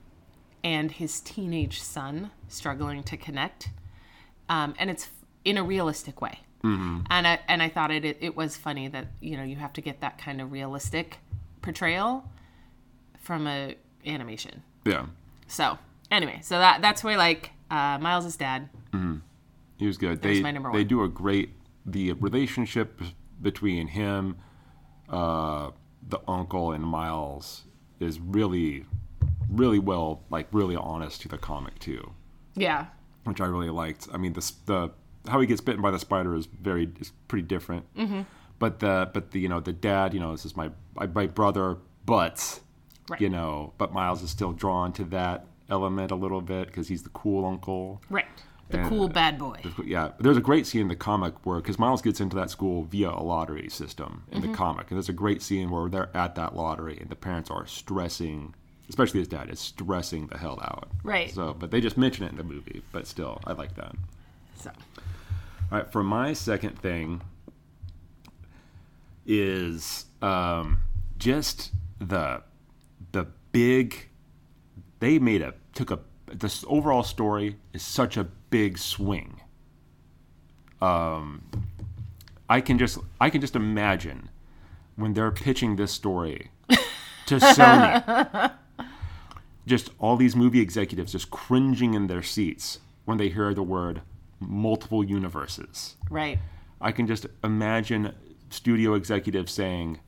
and 0.63 0.91
his 0.91 1.19
teenage 1.21 1.81
son 1.81 2.31
struggling 2.47 3.03
to 3.03 3.15
connect 3.17 3.69
um 4.49 4.73
and 4.79 4.89
it's 4.89 5.09
in 5.45 5.57
a 5.57 5.63
realistic 5.63 6.21
way 6.21 6.39
and 6.61 7.25
I 7.25 7.39
and 7.47 7.63
I 7.63 7.69
thought 7.69 7.89
it, 7.89 8.03
it 8.03 8.17
it 8.19 8.35
was 8.35 8.57
funny 8.57 8.89
that 8.89 9.07
you 9.21 9.37
know 9.37 9.43
you 9.43 9.55
have 9.55 9.71
to 9.73 9.81
get 9.81 10.01
that 10.01 10.17
kind 10.17 10.41
of 10.41 10.51
realistic 10.51 11.19
portrayal 11.61 12.29
from 13.21 13.47
a 13.47 13.75
animation. 14.05 14.63
Yeah. 14.85 15.05
So 15.47 15.77
anyway, 16.11 16.39
so 16.43 16.59
that 16.59 16.81
that's 16.81 17.01
why 17.03 17.15
like 17.15 17.51
uh, 17.71 17.97
Miles' 17.99 18.35
dad, 18.35 18.69
He 19.77 19.87
was 19.87 19.97
good. 19.97 20.09
was 20.09 20.19
they 20.19 20.41
my 20.41 20.51
number 20.51 20.71
they 20.73 20.83
do 20.83 21.03
a 21.03 21.07
great 21.07 21.51
the 21.85 22.11
relationship 22.13 23.01
between 23.41 23.87
him, 23.87 24.35
uh, 25.09 25.71
the 26.07 26.19
uncle, 26.27 26.71
and 26.73 26.83
Miles 26.83 27.63
is 27.99 28.19
really, 28.19 28.85
really 29.49 29.79
well, 29.79 30.21
like 30.29 30.47
really 30.51 30.75
honest 30.75 31.21
to 31.21 31.27
the 31.27 31.37
comic 31.37 31.79
too, 31.79 32.13
Yeah. 32.55 32.85
which 33.25 33.41
I 33.41 33.45
really 33.45 33.69
liked. 33.69 34.07
I 34.13 34.17
mean, 34.17 34.33
the 34.33 34.51
the 34.65 34.91
how 35.29 35.39
he 35.41 35.47
gets 35.47 35.61
bitten 35.61 35.81
by 35.81 35.91
the 35.91 35.99
spider 35.99 36.33
is 36.35 36.45
very 36.45 36.89
is 36.99 37.11
pretty 37.27 37.45
different. 37.47 37.85
Mm-hmm. 37.95 38.21
But 38.59 38.79
the 38.79 39.09
but 39.13 39.31
the 39.31 39.39
you 39.39 39.49
know 39.49 39.59
the 39.59 39.73
dad 39.73 40.13
you 40.13 40.19
know 40.19 40.31
this 40.31 40.45
is 40.45 40.55
my 40.55 40.69
my, 40.95 41.07
my 41.07 41.27
brother, 41.27 41.77
but 42.05 42.59
Right. 43.09 43.19
you 43.21 43.29
know 43.29 43.73
but 43.79 43.91
Miles 43.91 44.21
is 44.21 44.29
still 44.29 44.51
drawn 44.53 44.93
to 44.93 45.03
that 45.05 45.47
element 45.69 46.11
a 46.11 46.15
little 46.15 46.41
bit 46.41 46.67
because 46.67 46.87
he's 46.87 47.03
the 47.03 47.09
cool 47.09 47.45
uncle. 47.45 48.01
Right. 48.09 48.25
The 48.69 48.79
And, 48.81 48.87
cool 48.89 49.07
bad 49.07 49.39
boy. 49.39 49.63
Yeah, 49.83 50.11
there's 50.19 50.37
a 50.37 50.41
great 50.41 50.67
scene 50.67 50.81
in 50.81 50.87
the 50.89 50.95
comic 50.95 51.33
where 51.43 51.57
because 51.57 51.79
Miles 51.79 52.03
gets 52.03 52.21
into 52.21 52.35
that 52.35 52.51
school 52.51 52.83
via 52.83 53.09
a 53.09 53.23
lottery 53.23 53.67
system 53.69 54.23
in 54.31 54.41
Mm-hmm. 54.41 54.51
the 54.51 54.57
comic, 54.57 54.91
and 54.91 54.97
there's 54.97 55.09
a 55.09 55.13
great 55.13 55.41
scene 55.41 55.71
where 55.71 55.89
they're 55.89 56.15
at 56.15 56.35
that 56.35 56.55
lottery 56.55 56.97
and 57.01 57.09
the 57.09 57.15
parents 57.15 57.49
are 57.49 57.65
stressing, 57.65 58.53
especially 58.89 59.19
his 59.19 59.27
dad 59.27 59.49
is 59.49 59.59
stressing 59.59 60.27
the 60.27 60.37
hell 60.37 60.59
out. 60.61 60.89
Right. 61.03 61.31
So, 61.31 61.53
but 61.53 61.71
they 61.71 61.79
just 61.79 61.97
mention 61.97 62.25
it 62.25 62.31
in 62.31 62.37
the 62.37 62.43
movie, 62.43 62.81
but 62.91 63.07
still, 63.07 63.39
I 63.45 63.53
like 63.53 63.75
that. 63.75 63.95
So. 64.55 64.71
All 65.71 65.77
right, 65.77 65.91
for 65.91 66.03
my 66.03 66.33
second 66.33 66.79
thing 66.79 67.21
is 69.25 70.05
um, 70.21 70.79
just 71.17 71.71
the 71.99 72.41
the 73.11 73.27
big. 73.51 74.07
They 74.99 75.19
made 75.19 75.41
a 75.41 75.53
took 75.73 75.91
a 75.91 75.99
this 76.25 76.65
overall 76.67 77.03
story 77.03 77.57
is 77.73 77.83
such 77.83 78.17
a 78.17 78.23
big 78.23 78.77
swing. 78.77 79.41
Um, 80.81 81.43
I 82.49 82.61
can 82.61 82.79
just 82.79 82.97
I 83.21 83.29
can 83.29 83.41
just 83.41 83.55
imagine 83.55 84.29
when 84.95 85.13
they're 85.13 85.31
pitching 85.31 85.75
this 85.75 85.91
story 85.91 86.51
to 87.27 87.35
Sony. 87.39 88.51
Just 89.69 89.91
all 89.99 90.17
these 90.17 90.35
movie 90.35 90.59
executives 90.59 91.13
just 91.13 91.29
cringing 91.29 91.93
in 91.93 92.07
their 92.07 92.23
seats 92.23 92.79
when 93.05 93.17
they 93.17 93.29
hear 93.29 93.53
the 93.53 93.63
word 93.63 94.01
multiple 94.39 95.03
universes. 95.03 95.95
Right. 96.09 96.39
I 96.81 96.91
can 96.91 97.07
just 97.07 97.27
imagine 97.43 98.13
studio 98.49 98.93
executives 98.93 99.51
saying, 99.51 99.99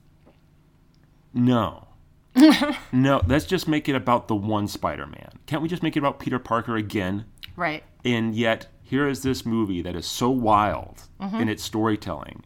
"No, 1.34 1.88
no, 2.92 3.22
let's 3.28 3.46
just 3.46 3.68
make 3.68 3.88
it 3.88 3.96
about 3.96 4.28
the 4.28 4.36
one 4.36 4.68
Spider-Man. 4.68 5.32
Can't 5.46 5.62
we 5.62 5.68
just 5.68 5.84
make 5.84 5.96
it 5.96 6.00
about 6.00 6.20
Peter 6.20 6.40
Parker 6.40 6.76
again?" 6.76 7.26
Right. 7.56 7.84
And 8.04 8.34
yet, 8.34 8.68
here 8.84 9.08
is 9.08 9.22
this 9.22 9.46
movie 9.46 9.82
that 9.82 9.96
is 9.96 10.06
so 10.06 10.30
wild 10.30 11.04
in 11.40 11.50
its 11.50 11.64
storytelling, 11.64 12.44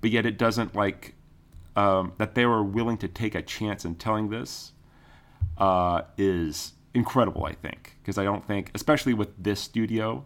but 0.00 0.10
yet 0.10 0.26
it 0.26 0.36
doesn't 0.36 0.74
like 0.74 1.14
um, 1.76 2.12
that 2.18 2.34
they 2.34 2.44
were 2.44 2.62
willing 2.62 2.98
to 2.98 3.08
take 3.08 3.34
a 3.34 3.42
chance 3.42 3.84
in 3.84 3.94
telling 3.94 4.28
this 4.28 4.72
uh, 5.58 6.02
is 6.16 6.72
incredible. 6.94 7.44
I 7.44 7.52
think 7.52 7.96
because 8.02 8.16
I 8.18 8.24
don't 8.24 8.46
think, 8.46 8.70
especially 8.74 9.14
with 9.14 9.30
this 9.42 9.60
studio, 9.60 10.24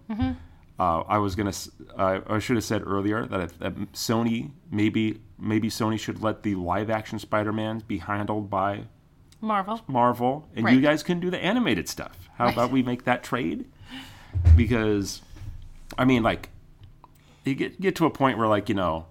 uh, 0.78 1.00
I 1.00 1.18
was 1.18 1.34
gonna, 1.34 1.52
uh, 1.96 2.20
I 2.28 2.38
should 2.38 2.56
have 2.56 2.64
said 2.64 2.82
earlier 2.86 3.26
that, 3.26 3.40
if, 3.40 3.58
that 3.58 3.74
Sony 3.92 4.50
maybe 4.70 5.20
maybe 5.38 5.68
Sony 5.68 5.98
should 5.98 6.22
let 6.22 6.42
the 6.44 6.54
live 6.54 6.88
action 6.90 7.18
Spider-Man 7.18 7.82
be 7.86 7.98
handled 7.98 8.48
by 8.48 8.84
Marvel. 9.40 9.80
Marvel, 9.88 10.48
and 10.54 10.64
Right. 10.64 10.74
you 10.74 10.80
guys 10.80 11.02
can 11.02 11.18
do 11.18 11.28
the 11.30 11.38
animated 11.42 11.88
stuff. 11.88 12.28
How 12.38 12.48
about 12.48 12.70
we 12.70 12.82
make 12.82 13.04
that 13.04 13.24
trade? 13.24 13.64
Because, 14.56 15.20
I 15.98 16.04
mean, 16.04 16.22
like, 16.22 16.48
you 17.44 17.54
get 17.54 17.80
get 17.80 17.96
to 17.96 18.06
a 18.06 18.10
point 18.10 18.38
where, 18.38 18.46
like, 18.46 18.68
you 18.68 18.74
know, 18.76 19.06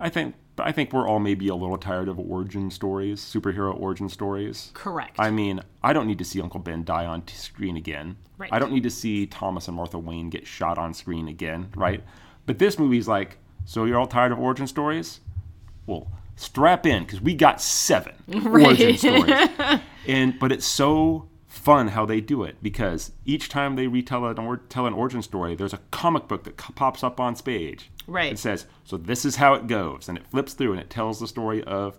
I 0.00 0.08
think 0.08 0.34
I 0.58 0.72
think 0.72 0.92
we're 0.92 1.08
all 1.08 1.18
maybe 1.18 1.48
a 1.48 1.54
little 1.54 1.76
tired 1.78 2.08
of 2.08 2.18
origin 2.18 2.70
stories, 2.70 3.20
superhero 3.20 3.78
origin 3.78 4.08
stories. 4.08 4.70
Correct. 4.74 5.16
I 5.18 5.30
mean, 5.30 5.60
I 5.82 5.92
don't 5.92 6.06
need 6.06 6.18
to 6.18 6.24
see 6.24 6.40
Uncle 6.40 6.60
Ben 6.60 6.84
die 6.84 7.06
on 7.06 7.22
t- 7.22 7.34
screen 7.34 7.76
again. 7.76 8.16
Right. 8.38 8.50
I 8.52 8.58
don't 8.58 8.72
need 8.72 8.84
to 8.84 8.90
see 8.90 9.26
Thomas 9.26 9.66
and 9.68 9.76
Martha 9.76 9.98
Wayne 9.98 10.30
get 10.30 10.46
shot 10.46 10.78
on 10.78 10.94
screen 10.94 11.28
again, 11.28 11.70
right? 11.74 12.02
But 12.46 12.58
this 12.58 12.78
movie's 12.78 13.08
like, 13.08 13.38
so 13.64 13.84
you're 13.84 13.98
all 13.98 14.06
tired 14.06 14.32
of 14.32 14.38
origin 14.38 14.66
stories? 14.66 15.20
Well, 15.86 16.08
strap 16.36 16.86
in 16.86 17.04
because 17.04 17.20
we 17.20 17.34
got 17.34 17.60
seven 17.60 18.14
origin 18.46 18.96
stories. 18.96 19.48
And 20.06 20.38
but 20.38 20.52
it's 20.52 20.66
so 20.66 21.30
fun 21.54 21.88
how 21.88 22.04
they 22.04 22.20
do 22.20 22.42
it 22.42 22.56
because 22.62 23.12
each 23.24 23.48
time 23.48 23.76
they 23.76 23.86
retell 23.86 24.26
an 24.26 24.38
or, 24.38 24.56
tell 24.58 24.86
an 24.86 24.92
origin 24.94 25.22
story, 25.22 25.54
there's 25.54 25.72
a 25.72 25.80
comic 25.90 26.28
book 26.28 26.44
that 26.44 26.60
c- 26.60 26.72
pops 26.74 27.02
up 27.04 27.20
on 27.20 27.36
stage. 27.36 27.90
Right. 28.06 28.32
It 28.32 28.38
says, 28.38 28.66
so 28.84 28.96
this 28.96 29.24
is 29.24 29.36
how 29.36 29.54
it 29.54 29.66
goes, 29.66 30.08
and 30.08 30.18
it 30.18 30.26
flips 30.26 30.52
through 30.54 30.72
and 30.72 30.80
it 30.80 30.90
tells 30.90 31.20
the 31.20 31.28
story 31.28 31.62
of 31.64 31.98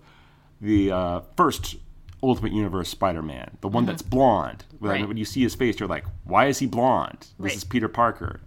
the 0.61 0.91
uh, 0.91 1.21
first 1.35 1.75
Ultimate 2.21 2.53
Universe 2.53 2.89
Spider-Man, 2.89 3.57
the 3.61 3.67
one 3.67 3.85
that's 3.85 4.01
blonde. 4.01 4.65
When, 4.79 4.91
Mm-hmm. 4.91 5.01
Right. 5.01 5.07
when 5.07 5.17
you 5.17 5.25
see 5.25 5.41
his 5.41 5.55
face, 5.55 5.79
you're 5.79 5.89
like, 5.89 6.05
why 6.23 6.47
is 6.47 6.59
he 6.59 6.65
blonde? 6.67 7.19
This 7.39 7.51
Right. 7.51 7.55
is 7.55 7.63
Peter 7.63 7.87
Parker. 7.87 8.41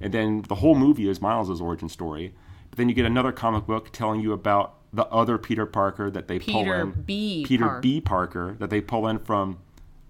And 0.00 0.12
then 0.12 0.42
the 0.48 0.56
whole 0.56 0.74
movie 0.74 1.08
is 1.08 1.20
Miles' 1.20 1.60
origin 1.60 1.88
story. 1.88 2.34
But 2.70 2.78
then 2.78 2.88
you 2.88 2.94
get 2.94 3.06
another 3.06 3.32
comic 3.32 3.66
book 3.66 3.90
telling 3.92 4.20
you 4.20 4.32
about 4.32 4.74
the 4.92 5.06
other 5.06 5.38
Peter 5.38 5.66
Parker 5.66 6.10
that 6.10 6.28
they 6.28 6.38
pull 6.38 6.62
Peter 6.64 6.80
in. 6.80 6.90
B. 7.02 7.44
Peter 7.46 7.78
B. 7.80 8.00
Parker 8.00 8.56
that 8.58 8.70
they 8.70 8.80
pull 8.80 9.06
in 9.08 9.18
from. 9.20 9.58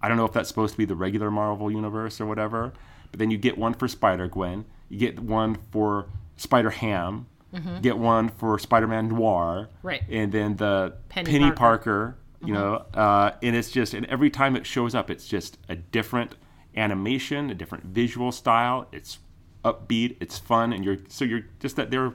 I 0.04 0.08
don't 0.08 0.16
know 0.16 0.24
if 0.26 0.32
that's 0.32 0.48
supposed 0.48 0.72
to 0.74 0.78
be 0.78 0.84
the 0.84 0.94
regular 0.94 1.30
Marvel 1.30 1.70
universe 1.70 2.20
or 2.20 2.26
whatever. 2.26 2.72
But 3.10 3.18
then 3.20 3.30
you 3.30 3.38
get 3.38 3.56
one 3.56 3.74
for 3.74 3.88
Spider 3.88 4.28
Gwen. 4.28 4.64
You 4.88 4.98
get 4.98 5.18
one 5.20 5.56
for 5.70 6.06
Spider 6.36 6.70
Ham. 6.70 7.26
You 7.52 7.80
get 7.80 7.98
one 7.98 8.28
for 8.28 8.58
Spider 8.58 8.88
Man 8.88 9.08
Noir. 9.08 9.68
Mm-hmm. 9.68 9.86
Right. 9.86 10.02
And 10.10 10.32
then 10.32 10.56
the 10.56 10.96
Penny 11.08 11.30
Penny, 11.30 11.50
Parker. 11.52 11.56
Parker. 11.56 12.16
you 12.44 12.52
know, 12.52 12.84
uh, 12.94 13.30
and 13.42 13.54
it's 13.54 13.70
just, 13.70 13.94
and 13.94 14.04
every 14.06 14.28
time 14.28 14.56
it 14.56 14.66
shows 14.66 14.94
up, 14.94 15.08
it's 15.08 15.26
just 15.28 15.56
a 15.68 15.76
different 15.76 16.34
animation, 16.76 17.50
a 17.50 17.54
different 17.54 17.84
visual 17.84 18.32
style. 18.32 18.88
It's 18.92 19.18
upbeat, 19.64 20.16
it's 20.20 20.36
fun, 20.38 20.72
and 20.72 20.84
you're 20.84 20.98
so 21.08 21.24
you're 21.24 21.46
just 21.60 21.76
that 21.76 21.90
they're 21.92 22.12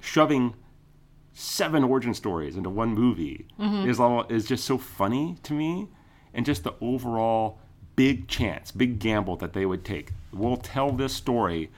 shoving 0.00 0.54
seven 1.34 1.84
origin 1.84 2.14
stories 2.14 2.56
into 2.56 2.70
one 2.70 2.90
movie 2.94 3.46
is 3.86 4.00
all 4.00 4.24
is 4.28 4.46
just 4.46 4.64
so 4.64 4.76
funny 4.78 5.36
to 5.42 5.52
me, 5.52 5.88
and 6.34 6.46
just 6.46 6.64
the 6.64 6.74
overall 6.80 7.58
big 7.96 8.28
chance, 8.28 8.70
big 8.70 8.98
gamble 8.98 9.36
that 9.36 9.52
they 9.52 9.66
would 9.66 9.84
take. 9.84 10.12
We'll 10.32 10.56
tell 10.56 10.92
this 10.92 11.12
story. 11.12 11.70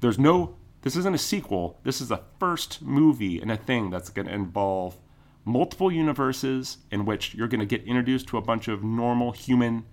There's 0.00 0.18
no. 0.18 0.56
This 0.82 0.96
isn't 0.96 1.14
a 1.14 1.18
sequel. 1.18 1.80
This 1.82 2.00
is 2.00 2.08
the 2.08 2.20
first 2.38 2.82
movie 2.82 3.40
and 3.40 3.50
a 3.50 3.56
thing 3.56 3.88
that's 3.90 4.10
going 4.10 4.26
to 4.26 4.34
involve 4.34 4.98
multiple 5.44 5.92
universes 5.92 6.78
in 6.90 7.04
which 7.04 7.34
you're 7.34 7.48
going 7.48 7.60
to 7.60 7.66
get 7.66 7.84
introduced 7.84 8.28
to 8.28 8.38
a 8.38 8.42
bunch 8.42 8.68
of 8.68 8.82
normal 8.82 9.32
human 9.32 9.84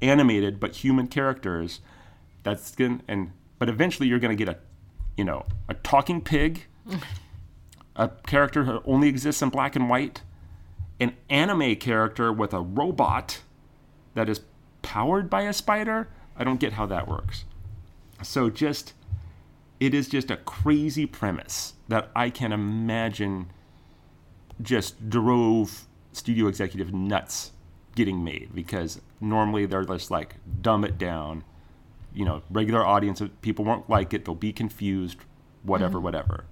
animated 0.00 0.60
but 0.60 0.76
human 0.76 1.06
characters 1.06 1.80
that's 2.42 2.74
going 2.74 3.02
and 3.08 3.30
but 3.58 3.68
eventually 3.68 4.08
you're 4.08 4.18
going 4.18 4.36
to 4.36 4.44
get 4.44 4.52
a 4.52 4.58
you 5.16 5.24
know 5.24 5.44
a 5.68 5.74
talking 5.74 6.20
pig 6.20 6.66
a 7.96 8.08
character 8.26 8.64
who 8.64 8.80
only 8.84 9.08
exists 9.08 9.42
in 9.42 9.48
black 9.48 9.76
and 9.76 9.88
white 9.88 10.22
an 11.00 11.16
anime 11.30 11.76
character 11.76 12.32
with 12.32 12.52
a 12.52 12.60
robot 12.60 13.40
that 14.14 14.28
is 14.28 14.40
powered 14.82 15.28
by 15.30 15.42
a 15.42 15.52
spider? 15.52 16.08
I 16.36 16.44
don't 16.44 16.60
get 16.60 16.74
how 16.74 16.86
that 16.86 17.08
works. 17.08 17.44
So 18.22 18.50
just 18.50 18.94
it 19.80 19.94
is 19.94 20.08
just 20.08 20.30
a 20.30 20.36
crazy 20.36 21.06
premise 21.06 21.74
that 21.86 22.10
i 22.16 22.28
can 22.28 22.52
imagine 22.52 23.48
just 24.60 25.08
drove 25.08 25.86
studio 26.12 26.48
executive 26.48 26.92
nuts 26.92 27.52
getting 27.94 28.22
made 28.22 28.50
because 28.54 29.00
normally 29.20 29.66
they're 29.66 29.84
just 29.84 30.10
like 30.10 30.36
dumb 30.62 30.84
it 30.84 30.98
down. 30.98 31.44
You 32.14 32.24
know 32.24 32.42
regular 32.50 32.84
audience 32.84 33.22
people 33.42 33.64
won't 33.64 33.88
like 33.88 34.12
it 34.14 34.24
they'll 34.24 34.34
be 34.34 34.52
confused 34.52 35.18
whatever 35.62 35.98
mm-hmm. 35.98 36.04
whatever. 36.04 36.44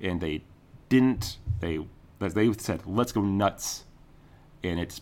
And 0.00 0.20
they 0.20 0.42
didn't 0.88 1.38
they 1.60 1.86
they 2.18 2.52
said 2.54 2.82
let's 2.86 3.12
go 3.12 3.22
nuts. 3.22 3.84
And 4.64 4.80
it's 4.80 5.00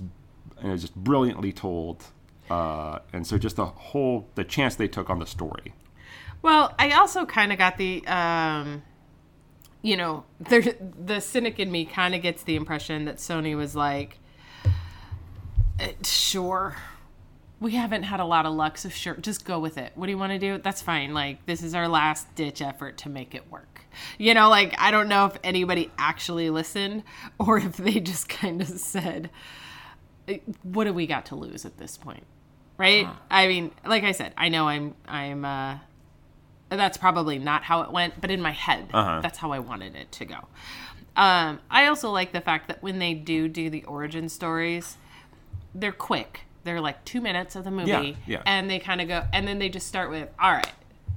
and 0.60 0.72
it's 0.72 0.82
just 0.82 0.94
brilliantly 0.94 1.52
told 1.52 2.04
uh, 2.50 3.00
and 3.12 3.26
so 3.26 3.38
just 3.38 3.56
the 3.56 3.66
whole 3.66 4.28
the 4.34 4.44
chance 4.44 4.76
they 4.76 4.88
took 4.88 5.10
on 5.10 5.18
the 5.18 5.26
story. 5.26 5.74
Well, 6.42 6.74
I 6.78 6.92
also 6.92 7.26
kind 7.26 7.52
of 7.52 7.58
got 7.58 7.76
the, 7.76 8.06
um, 8.06 8.82
you 9.82 9.96
know, 9.96 10.24
there, 10.38 10.62
the 10.62 11.20
cynic 11.20 11.58
in 11.58 11.72
me 11.72 11.84
kind 11.84 12.14
of 12.14 12.22
gets 12.22 12.42
the 12.42 12.54
impression 12.54 13.04
that 13.06 13.16
Sony 13.16 13.56
was 13.56 13.74
like, 13.74 14.18
"Uh, 15.80 15.88
sure, 16.04 16.76
we 17.60 17.72
haven't 17.72 18.02
had 18.04 18.20
a 18.20 18.24
lot 18.24 18.44
of 18.46 18.52
luck, 18.54 18.76
so 18.78 18.88
sure, 18.88 19.14
just 19.14 19.44
go 19.44 19.58
with 19.58 19.78
it. 19.78 19.92
What 19.94 20.06
do 20.06 20.12
you 20.12 20.18
want 20.18 20.32
to 20.32 20.38
do? 20.38 20.58
That's 20.58 20.82
fine. 20.82 21.14
Like, 21.14 21.46
this 21.46 21.62
is 21.62 21.74
our 21.74 21.88
last 21.88 22.34
ditch 22.34 22.60
effort 22.60 22.98
to 22.98 23.08
make 23.08 23.34
it 23.34 23.50
work. 23.50 23.80
You 24.18 24.34
know, 24.34 24.50
like, 24.50 24.74
I 24.78 24.90
don't 24.90 25.08
know 25.08 25.24
if 25.26 25.38
anybody 25.42 25.90
actually 25.96 26.50
listened 26.50 27.02
or 27.38 27.56
if 27.58 27.76
they 27.78 27.98
just 28.00 28.28
kind 28.28 28.60
of 28.60 28.68
said, 28.68 29.30
what 30.62 30.84
do 30.84 30.92
we 30.92 31.06
got 31.06 31.26
to 31.26 31.34
lose 31.34 31.64
at 31.64 31.78
this 31.78 31.96
point? 31.96 32.24
Right? 32.78 33.08
I 33.30 33.48
mean, 33.48 33.70
like 33.86 34.04
I 34.04 34.12
said, 34.12 34.34
I 34.36 34.50
know 34.50 34.68
I'm, 34.68 34.94
I'm, 35.08 35.44
uh, 35.46 35.78
that's 36.68 36.98
probably 36.98 37.38
not 37.38 37.62
how 37.62 37.82
it 37.82 37.90
went, 37.90 38.20
but 38.20 38.30
in 38.30 38.42
my 38.42 38.50
head, 38.50 38.90
Uh-huh. 38.92 39.20
that's 39.22 39.38
how 39.38 39.52
I 39.52 39.60
wanted 39.60 39.94
it 39.96 40.12
to 40.12 40.26
go. 40.26 40.36
Um, 41.16 41.60
I 41.70 41.86
also 41.86 42.10
like 42.10 42.32
the 42.32 42.42
fact 42.42 42.68
that 42.68 42.82
when 42.82 42.98
they 42.98 43.14
do 43.14 43.48
do 43.48 43.70
the 43.70 43.82
origin 43.84 44.28
stories, 44.28 44.98
they're 45.74 45.90
quick. 45.92 46.40
They're 46.66 46.80
like 46.82 47.02
two 47.06 47.22
minutes 47.22 47.56
of 47.56 47.64
the 47.64 47.70
movie, 47.70 47.90
Yeah, 47.90 48.12
yeah. 48.26 48.42
and 48.44 48.68
they 48.68 48.78
kind 48.78 49.00
of 49.00 49.08
go, 49.08 49.24
and 49.32 49.48
then 49.48 49.58
they 49.58 49.70
just 49.70 49.86
start 49.86 50.10
with, 50.10 50.28
"All 50.38 50.52
right, 50.52 50.70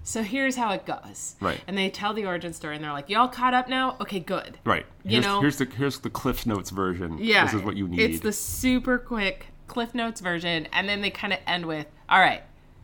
so 0.04 0.24
here's 0.24 0.56
how 0.56 0.72
it 0.72 0.86
goes," 0.86 1.36
Right. 1.42 1.60
And 1.68 1.78
they 1.78 1.90
tell 1.90 2.14
the 2.14 2.26
origin 2.26 2.54
story, 2.54 2.76
and 2.76 2.84
they're 2.86 2.94
like, 2.94 3.10
"Y'all 3.10 3.28
caught 3.28 3.54
up 3.54 3.68
now? 3.68 3.98
Okay, 4.00 4.20
good." 4.20 4.58
Right. 4.64 4.86
You 5.04 5.12
Here's, 5.12 5.26
know- 5.26 5.42
here's 5.42 5.58
the 5.58 5.66
here's 5.66 6.00
the 6.00 6.10
Cliff 6.10 6.46
Notes 6.46 6.70
version. 6.70 7.18
Yeah, 7.20 7.44
This 7.46 7.56
is 7.56 7.62
what 7.64 7.76
you 7.76 7.88
need. 7.88 8.00
It's 8.00 8.20
the 8.22 8.32
super 8.32 8.98
quick 8.98 9.48
Cliff 9.68 9.94
Notes 9.94 10.22
version, 10.22 10.68
and 10.72 10.88
then 10.88 11.02
they 11.02 11.10
kind 11.10 11.34
of 11.34 11.40
end 11.46 11.66
with, 11.66 11.88
"All 12.08 12.20
right, 12.20 12.44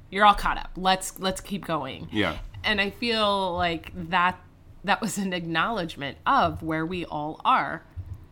you're 0.09 0.25
all 0.25 0.33
caught 0.35 0.57
up. 0.57 0.71
Let's 0.75 1.19
let's 1.19 1.39
keep 1.39 1.65
going." 1.65 2.09
yeah. 2.11 2.37
and 2.63 2.81
I 2.81 2.89
feel 2.89 3.53
like 3.55 3.91
that 4.09 4.39
that 4.83 4.99
was 5.01 5.17
an 5.19 5.33
acknowledgement 5.33 6.17
of 6.25 6.61
where 6.63 6.85
we 6.85 7.05
all 7.05 7.39
are 7.45 7.83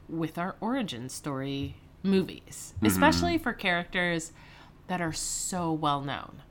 with 0.10 0.38
our 0.38 0.56
origin 0.62 1.08
story 1.10 1.76
movies, 2.04 2.74
mm-hmm. 2.76 2.86
especially 2.86 3.38
for 3.38 3.54
characters 3.54 4.32
that 4.88 5.02
are 5.02 5.14
so 5.14 5.72
well 5.72 6.02
known. 6.02 6.42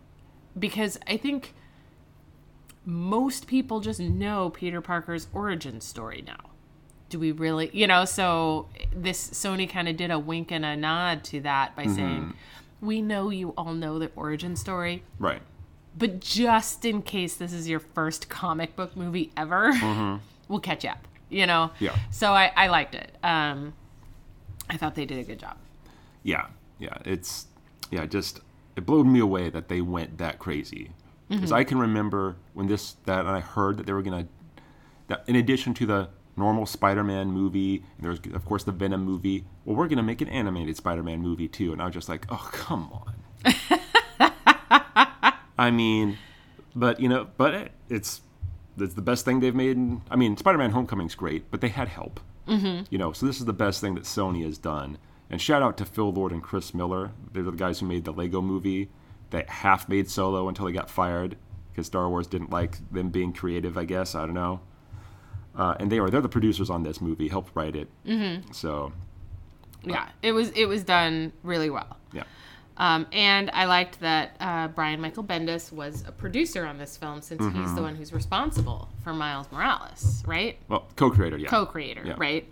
Because 0.58 0.98
I 1.06 1.16
think 1.16 1.54
most 2.84 3.46
people 3.46 3.80
just 3.80 4.00
know 4.00 4.50
Peter 4.50 4.80
Parker's 4.80 5.28
origin 5.32 5.80
story 5.80 6.22
now. 6.26 6.50
Do 7.08 7.18
we 7.18 7.30
really, 7.30 7.70
you 7.72 7.86
know, 7.86 8.04
so 8.04 8.68
this 8.94 9.30
Sony 9.30 9.68
kind 9.68 9.88
of 9.88 9.96
did 9.96 10.10
a 10.10 10.18
wink 10.18 10.50
and 10.50 10.64
a 10.64 10.74
nod 10.74 11.24
to 11.24 11.40
that 11.42 11.76
by 11.76 11.84
mm-hmm. 11.84 11.94
saying, 11.94 12.34
we 12.80 13.02
know 13.02 13.30
you 13.30 13.50
all 13.56 13.74
know 13.74 13.98
the 13.98 14.10
origin 14.16 14.56
story, 14.56 15.02
Right. 15.18 15.42
but 15.96 16.20
just 16.20 16.84
in 16.84 17.02
case 17.02 17.36
this 17.36 17.52
is 17.52 17.68
your 17.68 17.80
first 17.80 18.28
comic 18.28 18.74
book 18.74 18.96
movie 18.96 19.30
ever, 19.36 19.72
mm-hmm. 19.72 20.16
we'll 20.48 20.60
catch 20.60 20.84
you 20.84 20.90
up. 20.90 21.06
You 21.28 21.46
know. 21.46 21.70
Yeah. 21.78 21.96
So 22.10 22.32
I, 22.32 22.52
I 22.56 22.66
liked 22.66 22.94
it. 22.94 23.16
Um, 23.22 23.72
I 24.70 24.76
thought 24.76 24.94
they 24.94 25.04
did 25.06 25.18
a 25.18 25.24
good 25.24 25.38
job. 25.38 25.56
Yeah. 26.22 26.46
Yeah. 26.78 26.96
It's 27.04 27.46
yeah. 27.90 28.06
Just 28.06 28.40
it 28.76 28.86
blew 28.86 29.04
me 29.04 29.20
away 29.20 29.50
that 29.50 29.68
they 29.68 29.80
went 29.80 30.18
that 30.18 30.38
crazy. 30.38 30.90
Because 31.28 31.50
Mm-hmm. 31.50 31.54
I 31.54 31.64
can 31.64 31.78
remember 31.78 32.36
when 32.54 32.66
this 32.66 32.96
that 33.06 33.20
and 33.20 33.28
I 33.30 33.40
heard 33.40 33.76
that 33.78 33.86
they 33.86 33.92
were 33.92 34.02
gonna 34.02 34.26
that 35.08 35.24
in 35.26 35.36
addition 35.36 35.72
to 35.74 35.86
the 35.86 36.08
normal 36.36 36.64
Spider-Man 36.66 37.28
movie, 37.30 37.84
and 37.96 38.04
there's 38.06 38.18
of 38.34 38.44
course 38.44 38.64
the 38.64 38.72
Venom 38.72 39.04
movie. 39.04 39.44
Well, 39.64 39.76
we're 39.76 39.88
gonna 39.88 40.02
make 40.02 40.20
an 40.20 40.28
animated 40.28 40.76
Spider-Man 40.76 41.20
movie 41.20 41.48
too, 41.48 41.72
and 41.72 41.80
I 41.82 41.86
was 41.86 41.94
just 41.94 42.08
like, 42.08 42.26
oh 42.30 42.48
come 42.52 42.90
on. 42.92 43.14
I 45.58 45.70
mean, 45.70 46.18
but 46.74 47.00
you 47.00 47.08
know, 47.08 47.28
but 47.36 47.54
it, 47.54 47.72
it's 47.88 48.22
it's 48.78 48.94
the 48.94 49.02
best 49.02 49.24
thing 49.24 49.40
they've 49.40 49.54
made. 49.54 49.76
In, 49.76 50.02
I 50.10 50.16
mean, 50.16 50.36
Spider-Man: 50.36 50.70
Homecoming's 50.70 51.14
great, 51.14 51.50
but 51.50 51.60
they 51.60 51.68
had 51.68 51.88
help. 51.88 52.20
Mm-hmm. 52.46 52.84
You 52.90 52.98
know, 52.98 53.12
so 53.12 53.26
this 53.26 53.38
is 53.38 53.44
the 53.44 53.52
best 53.52 53.80
thing 53.80 53.94
that 53.94 54.04
Sony 54.04 54.44
has 54.44 54.58
done. 54.58 54.98
And 55.30 55.40
shout 55.40 55.62
out 55.62 55.76
to 55.78 55.84
Phil 55.84 56.12
Lord 56.12 56.32
and 56.32 56.42
Chris 56.42 56.74
Miller. 56.74 57.12
They're 57.32 57.42
the 57.42 57.52
guys 57.52 57.80
who 57.80 57.86
made 57.86 58.04
the 58.04 58.12
Lego 58.12 58.42
Movie. 58.42 58.90
that 59.30 59.48
half 59.48 59.88
made 59.88 60.10
Solo 60.10 60.46
until 60.48 60.66
they 60.66 60.72
got 60.72 60.90
fired 60.90 61.36
because 61.70 61.86
Star 61.86 62.06
Wars 62.08 62.26
didn't 62.26 62.50
like 62.50 62.76
them 62.92 63.08
being 63.08 63.32
creative. 63.32 63.78
I 63.78 63.84
guess 63.86 64.14
I 64.14 64.26
don't 64.26 64.34
know. 64.34 64.60
Uh, 65.56 65.74
and 65.80 65.90
they 65.90 65.98
are 65.98 66.10
they're 66.10 66.20
the 66.20 66.28
producers 66.28 66.68
on 66.68 66.82
this 66.82 67.00
movie, 67.00 67.28
helped 67.28 67.50
write 67.54 67.74
it. 67.76 67.88
Mm-hmm. 68.06 68.52
So 68.52 68.92
Yeah, 69.84 70.08
it 70.22 70.32
was 70.32 70.50
it 70.50 70.66
was 70.66 70.82
done 70.84 71.32
really 71.42 71.70
well. 71.70 71.96
yeah, 72.12 72.24
Um, 72.78 73.06
and 73.12 73.50
I 73.52 73.66
liked 73.66 74.00
that 74.00 74.36
uh, 74.40 74.68
Brian 74.68 75.00
Michael 75.00 75.24
Bendis 75.24 75.70
was 75.72 76.04
a 76.06 76.12
producer 76.12 76.64
on 76.64 76.78
this 76.78 76.96
film 76.96 77.20
since 77.20 77.42
he's 77.42 77.50
Mm-hmm. 77.52 77.74
the 77.76 77.82
one 77.82 77.96
who's 77.96 78.12
responsible 78.12 78.88
for 79.04 79.12
Miles 79.12 79.46
Morales, 79.52 80.22
right? 80.26 80.58
well, 80.68 80.86
co-creator, 80.96 81.36
yeah, 81.36 81.48
co-creator, 81.48 82.02
Yeah. 82.04 82.14
right? 82.16 82.50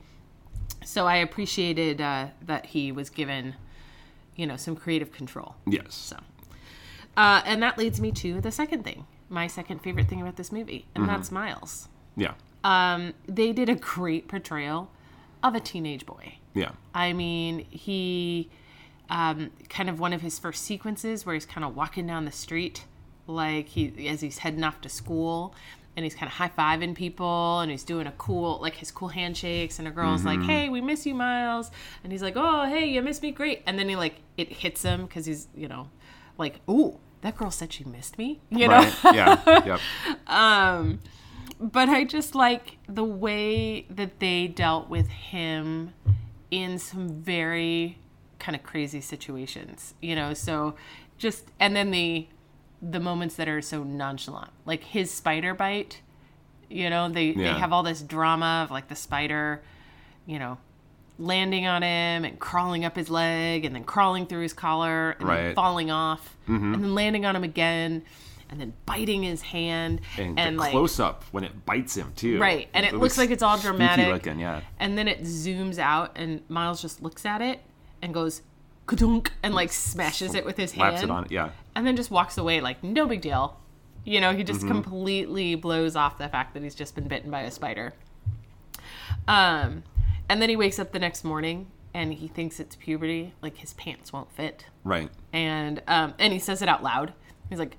So 0.85 1.06
I 1.06 1.16
appreciated 1.16 2.00
uh, 2.00 2.28
that 2.42 2.66
he 2.66 2.92
was 2.92 3.09
given, 3.11 3.54
you 4.37 4.46
know, 4.46 4.56
some 4.56 4.76
creative 4.76 5.11
control. 5.12 5.54
yes, 5.66 5.94
So, 5.94 6.16
uh, 7.16 7.42
and 7.44 7.62
that 7.62 7.76
leads 7.78 8.00
me 8.00 8.12
to 8.12 8.40
the 8.40 8.50
second 8.52 8.85
thing, 8.85 9.06
my 9.28 9.46
second 9.46 9.80
favorite 9.80 10.09
thing 10.09 10.20
about 10.20 10.37
this 10.37 10.52
movie, 10.52 10.87
and 10.94 11.04
Mm-hmm. 11.04 11.12
that's 11.14 11.30
Miles. 11.30 11.88
yeah, 12.16 12.35
Um, 12.62 13.14
they 13.26 13.52
did 13.52 13.68
a 13.70 13.74
great 13.74 14.28
portrayal 14.28 14.90
of 15.42 15.54
a 15.54 15.61
teenage 15.61 16.04
boy. 16.04 16.35
yeah, 16.54 16.72
I 16.94 17.12
mean, 17.14 17.61
he 17.70 18.50
um, 19.11 19.51
kind 19.68 19.90
of 19.90 19.99
one 19.99 20.12
of 20.12 20.23
his 20.23 20.38
first 20.38 20.64
sequences 20.64 21.27
where 21.27 21.35
he's 21.35 21.46
kind 21.46 21.64
of 21.64 21.75
walking 21.75 22.07
down 22.07 22.25
the 22.25 22.33
street, 22.33 22.85
like 23.27 23.68
he 23.68 24.09
as 24.09 24.20
he's 24.20 24.38
heading 24.38 24.62
off 24.62 24.81
to 24.83 24.88
school, 24.88 25.55
and 25.96 26.05
he's 26.05 26.14
kind 26.14 26.29
of 26.29 26.35
high 26.35 26.49
fiving 26.49 26.94
people, 26.94 27.61
and 27.61 27.70
he's 27.70 27.83
doing 27.83 28.07
a 28.07 28.12
cool 28.12 28.61
like 28.62 28.77
his 28.77 28.90
cool 28.92 29.09
handshakes, 29.09 29.79
and 29.81 29.88
a 29.88 29.90
girl's 29.90 30.25
like, 30.25 30.40
"Hey, 30.42 30.68
we 30.68 30.81
miss 30.81 31.05
you, 31.07 31.14
Miles," 31.14 31.70
and 32.05 32.12
he's 32.12 32.23
like, 32.23 32.35
"Oh, 32.37 32.66
hey, 32.66 32.87
you 32.87 33.03
miss 33.03 33.20
me, 33.20 33.33
great," 33.33 33.62
and 33.66 33.79
then 33.79 33.88
he 33.88 33.96
like 33.96 34.20
it 34.37 34.49
hits 34.53 34.83
him 34.83 35.07
because 35.07 35.27
he's 35.27 35.49
you 35.57 35.66
know, 35.66 35.90
like, 36.38 36.61
"Ooh, 36.70 37.01
that 37.23 37.37
girl 37.37 37.51
said 37.51 37.73
she 37.73 37.83
missed 37.85 38.16
me," 38.16 38.40
you 38.51 38.68
know. 38.68 38.79
right, 38.79 38.96
yeah, 39.12 39.64
yep, 39.66 39.81
but 41.59 41.88
I 41.88 42.05
just 42.05 42.37
like 42.37 42.79
the 42.88 43.05
way 43.05 43.87
that 43.90 44.20
they 44.20 44.46
dealt 44.46 44.88
with 44.88 45.09
him 45.09 45.94
in 46.51 46.79
some 46.79 47.09
very 47.09 47.99
kind 48.40 48.57
of 48.57 48.62
crazy 48.62 49.00
situations, 49.00 49.94
you 50.00 50.16
know. 50.16 50.35
So 50.35 50.74
just 51.18 51.44
and 51.61 51.76
then 51.76 51.90
the 51.90 52.26
the 52.83 52.98
moments 52.98 53.37
that 53.37 53.48
are 53.48 53.61
so 53.62 53.85
nonchalant, 53.85 54.50
like 54.64 54.83
his 54.83 55.11
spider 55.11 55.55
bite. 55.55 56.00
You 56.68 56.88
know, 56.88 57.09
they 57.09 57.33
they 57.33 57.48
have 57.48 57.72
all 57.72 57.83
this 57.83 58.00
drama 58.00 58.62
of 58.64 58.70
like 58.70 58.88
the 58.88 58.94
spider, 58.94 59.61
you 60.24 60.38
know, 60.38 60.59
landing 61.18 61.66
on 61.66 61.83
him 61.83 62.24
and 62.24 62.38
crawling 62.38 62.85
up 62.85 62.96
his 62.96 63.11
leg 63.11 63.64
and 63.64 63.74
then 63.74 63.85
crawling 63.85 64.26
through 64.26 64.42
his 64.42 64.53
collar 64.53 65.12
and 65.18 65.29
then 65.29 65.55
falling 65.55 65.90
off 65.90 66.37
mm-hmm. 66.48 66.74
and 66.74 66.83
then 66.83 66.94
landing 66.94 67.26
on 67.26 67.37
him 67.37 67.44
again 67.44 68.03
and 68.48 68.61
then 68.61 68.72
biting 68.87 69.22
his 69.22 69.42
hand 69.42 70.00
and, 70.16 70.38
and, 70.38 70.57
the 70.57 70.61
like 70.61 70.70
close 70.72 70.98
up 70.98 71.24
when 71.31 71.44
it 71.44 71.64
bites 71.66 71.96
him 71.96 72.12
too, 72.16 72.40
Right, 72.40 72.68
and 72.74 72.85
it 72.85 72.94
looks 72.94 73.16
like 73.16 73.31
it's 73.31 73.44
all 73.44 73.59
dramatic. 73.59 74.09
looking, 74.09 74.40
yeah, 74.40 74.62
and 74.79 74.98
then 74.98 75.07
it 75.07 75.22
zooms 75.22 75.79
out 75.79 76.12
and 76.16 76.42
Miles 76.48 76.83
just 76.83 77.03
looks 77.03 77.24
at 77.24 77.42
it 77.42 77.61
and 78.03 78.13
goes 78.15 78.43
kadunk 78.87 79.29
and 79.43 79.55
like 79.55 79.71
smashes 79.73 80.35
it 80.35 80.45
with 80.45 80.57
his 80.57 80.73
hand 80.73 81.05
it 81.05 81.11
on 81.11 81.27
yeah, 81.31 81.51
and 81.77 81.87
then 81.87 81.97
just 81.97 82.11
walks 82.11 82.37
away 82.39 82.61
like 82.61 82.83
no 82.83 83.07
big 83.07 83.21
deal. 83.21 83.57
You 84.05 84.21
know, 84.21 84.33
he 84.33 84.39
Mm-hmm. 84.39 84.47
just 84.47 84.67
completely 84.67 85.55
blows 85.55 85.95
off 85.95 86.17
the 86.19 86.29
fact 86.29 86.55
that 86.55 86.63
he's 86.63 86.75
just 86.75 86.95
been 86.95 87.07
bitten 87.09 87.31
by 87.31 87.43
a 87.43 87.51
spider. 87.51 87.93
Um 89.29 89.83
and 90.29 90.41
then 90.41 90.49
he 90.49 90.57
wakes 90.57 90.79
up 90.79 90.93
the 90.93 90.99
next 90.99 91.25
morning 91.25 91.67
and 91.93 92.15
he 92.15 92.29
thinks 92.29 92.61
it's 92.61 92.77
puberty, 92.77 93.35
like 93.43 93.57
his 93.59 93.73
pants 93.75 94.13
won't 94.13 94.31
fit. 94.33 94.67
right, 94.85 95.11
And 95.33 95.83
um 95.87 96.15
and 96.19 96.33
he 96.33 96.39
says 96.39 96.63
it 96.63 96.69
out 96.69 96.83
loud. 96.83 97.13
He's 97.49 97.59
like 97.59 97.77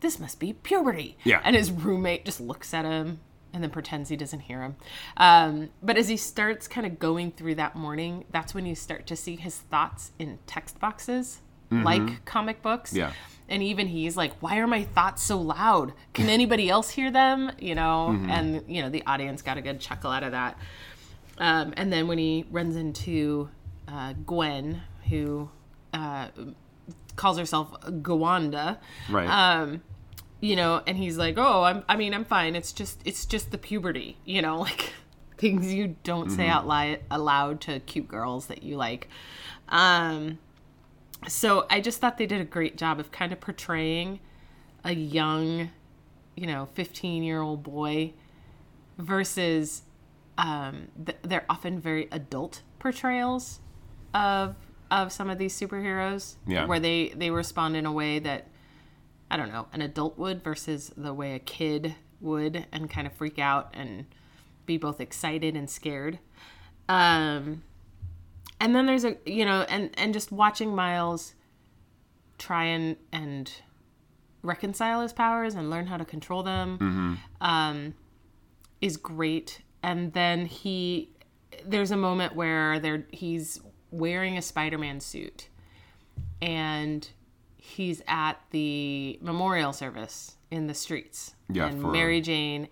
this 0.00 0.18
must 0.18 0.40
be 0.40 0.52
puberty. 0.52 1.16
Yeah. 1.24 1.40
And 1.44 1.54
his 1.54 1.70
roommate 1.70 2.24
just 2.24 2.40
looks 2.40 2.74
at 2.74 2.84
him 2.84 3.20
and 3.52 3.62
then 3.62 3.70
pretends 3.70 4.08
he 4.08 4.16
doesn't 4.16 4.40
hear 4.40 4.62
him. 4.62 4.76
Um, 5.16 5.70
but 5.82 5.96
as 5.96 6.08
he 6.08 6.16
starts 6.16 6.66
kind 6.68 6.86
of 6.86 6.98
going 6.98 7.32
through 7.32 7.56
that 7.56 7.76
morning, 7.76 8.24
that's 8.30 8.54
when 8.54 8.64
you 8.66 8.74
start 8.74 9.06
to 9.08 9.16
see 9.16 9.36
his 9.36 9.56
thoughts 9.56 10.12
in 10.18 10.38
text 10.46 10.80
boxes, 10.80 11.40
like 11.70 12.24
comic 12.26 12.60
books. 12.62 12.90
Mm-hmm. 12.90 12.98
Yeah. 12.98 13.12
And 13.48 13.62
even 13.62 13.88
he's 13.88 14.16
like, 14.16 14.32
why 14.40 14.58
are 14.58 14.66
my 14.66 14.84
thoughts 14.84 15.22
so 15.22 15.38
loud? 15.40 15.92
Can 16.12 16.28
anybody 16.38 16.68
else 16.68 16.90
hear 16.90 17.10
them? 17.10 17.50
You 17.58 17.74
know, 17.74 18.10
Mm-hmm. 18.12 18.30
and, 18.30 18.62
you 18.68 18.82
know, 18.82 18.90
the 18.90 19.02
audience 19.06 19.40
got 19.42 19.56
a 19.56 19.62
good 19.62 19.80
chuckle 19.80 20.10
out 20.10 20.22
of 20.22 20.32
that. 20.32 20.58
Um, 21.38 21.72
and 21.76 21.92
then 21.92 22.08
when 22.08 22.18
he 22.18 22.44
runs 22.50 22.76
into 22.76 23.48
uh, 23.88 24.12
Gwen, 24.26 24.82
who 25.08 25.48
uh, 25.94 26.28
calls 27.16 27.38
herself 27.38 27.72
Gwanda, 28.02 28.78
right, 29.10 29.28
um 29.28 29.82
you 30.42 30.56
know 30.56 30.82
and 30.86 30.98
he's 30.98 31.16
like 31.16 31.38
oh 31.38 31.62
i'm 31.62 31.82
i 31.88 31.96
mean 31.96 32.12
i'm 32.12 32.24
fine. 32.26 32.54
It's 32.54 32.72
just 32.72 33.00
it's 33.06 33.24
just 33.24 33.50
the 33.50 33.58
puberty 33.58 34.18
you 34.26 34.42
know 34.42 34.58
like 34.68 34.92
things 35.38 35.72
you 35.72 35.96
don't 36.04 36.30
say 36.30 36.46
out 36.48 36.66
loud 36.66 36.98
aloud 37.10 37.60
to 37.62 37.80
cute 37.80 38.06
girls 38.08 38.46
that 38.48 38.62
you 38.62 38.76
like. 38.76 39.08
Um 39.70 40.38
so 41.28 41.66
i 41.70 41.80
just 41.80 42.00
thought 42.00 42.18
they 42.18 42.26
did 42.26 42.40
a 42.40 42.44
great 42.44 42.76
job 42.76 42.98
of 42.98 43.12
kind 43.12 43.32
of 43.32 43.40
portraying 43.40 44.18
a 44.84 44.92
young 44.92 45.70
you 46.36 46.46
know 46.48 46.66
15 46.74 47.22
year 47.22 47.40
old 47.40 47.62
boy 47.62 48.12
versus 48.98 49.82
um 50.38 50.88
th- 51.04 51.18
they're 51.22 51.44
often 51.48 51.78
very 51.80 52.08
adult 52.10 52.62
portrayals 52.78 53.60
of 54.14 54.56
of 54.90 55.12
some 55.12 55.30
of 55.30 55.38
these 55.38 55.58
superheroes 55.58 56.36
Yeah. 56.46 56.66
where 56.66 56.80
they 56.80 57.12
they 57.16 57.30
respond 57.30 57.76
in 57.76 57.86
a 57.86 57.92
way 57.92 58.18
that 58.18 58.48
I 59.32 59.36
don't 59.36 59.50
know, 59.50 59.66
an 59.72 59.82
adult 59.82 60.18
would 60.18 60.44
versus 60.44 60.92
the 60.96 61.12
way 61.12 61.34
a 61.34 61.40
kid 61.40 61.96
would 62.20 62.66
and 62.70 62.88
kind 62.88 63.06
of 63.06 63.12
freak 63.12 63.38
out 63.38 63.70
and 63.74 64.06
be 64.66 64.76
both 64.76 65.00
excited 65.00 65.56
and 65.56 65.68
scared. 65.68 66.20
Um 66.88 67.62
and 68.60 68.76
then 68.76 68.86
there's 68.86 69.04
a 69.04 69.16
you 69.26 69.44
know 69.44 69.62
and 69.62 69.90
and 69.94 70.12
just 70.12 70.30
watching 70.30 70.74
Miles 70.74 71.34
try 72.38 72.64
and 72.64 72.96
and 73.12 73.50
reconcile 74.42 75.00
his 75.00 75.12
powers 75.12 75.54
and 75.54 75.70
learn 75.70 75.86
how 75.86 75.96
to 75.96 76.04
control 76.04 76.42
them 76.42 77.18
um, 77.40 77.94
is 78.80 78.96
great. 78.96 79.62
And 79.82 80.12
then 80.12 80.46
he, 80.46 81.10
there's 81.64 81.90
a 81.90 81.96
moment 81.96 82.34
where 82.34 82.78
there 82.78 83.06
he's 83.10 83.60
wearing 83.90 84.36
a 84.36 84.42
Spider-Man 84.42 85.00
suit, 85.00 85.48
and 86.40 87.08
he's 87.64 88.02
at 88.08 88.34
the 88.50 89.18
memorial 89.22 89.72
service 89.72 90.34
in 90.50 90.66
the 90.66 90.74
streets. 90.74 91.34
Yeah, 91.48 91.66
and 91.68 91.80
for- 91.80 91.92
Mary 91.92 92.20
Jane 92.20 92.68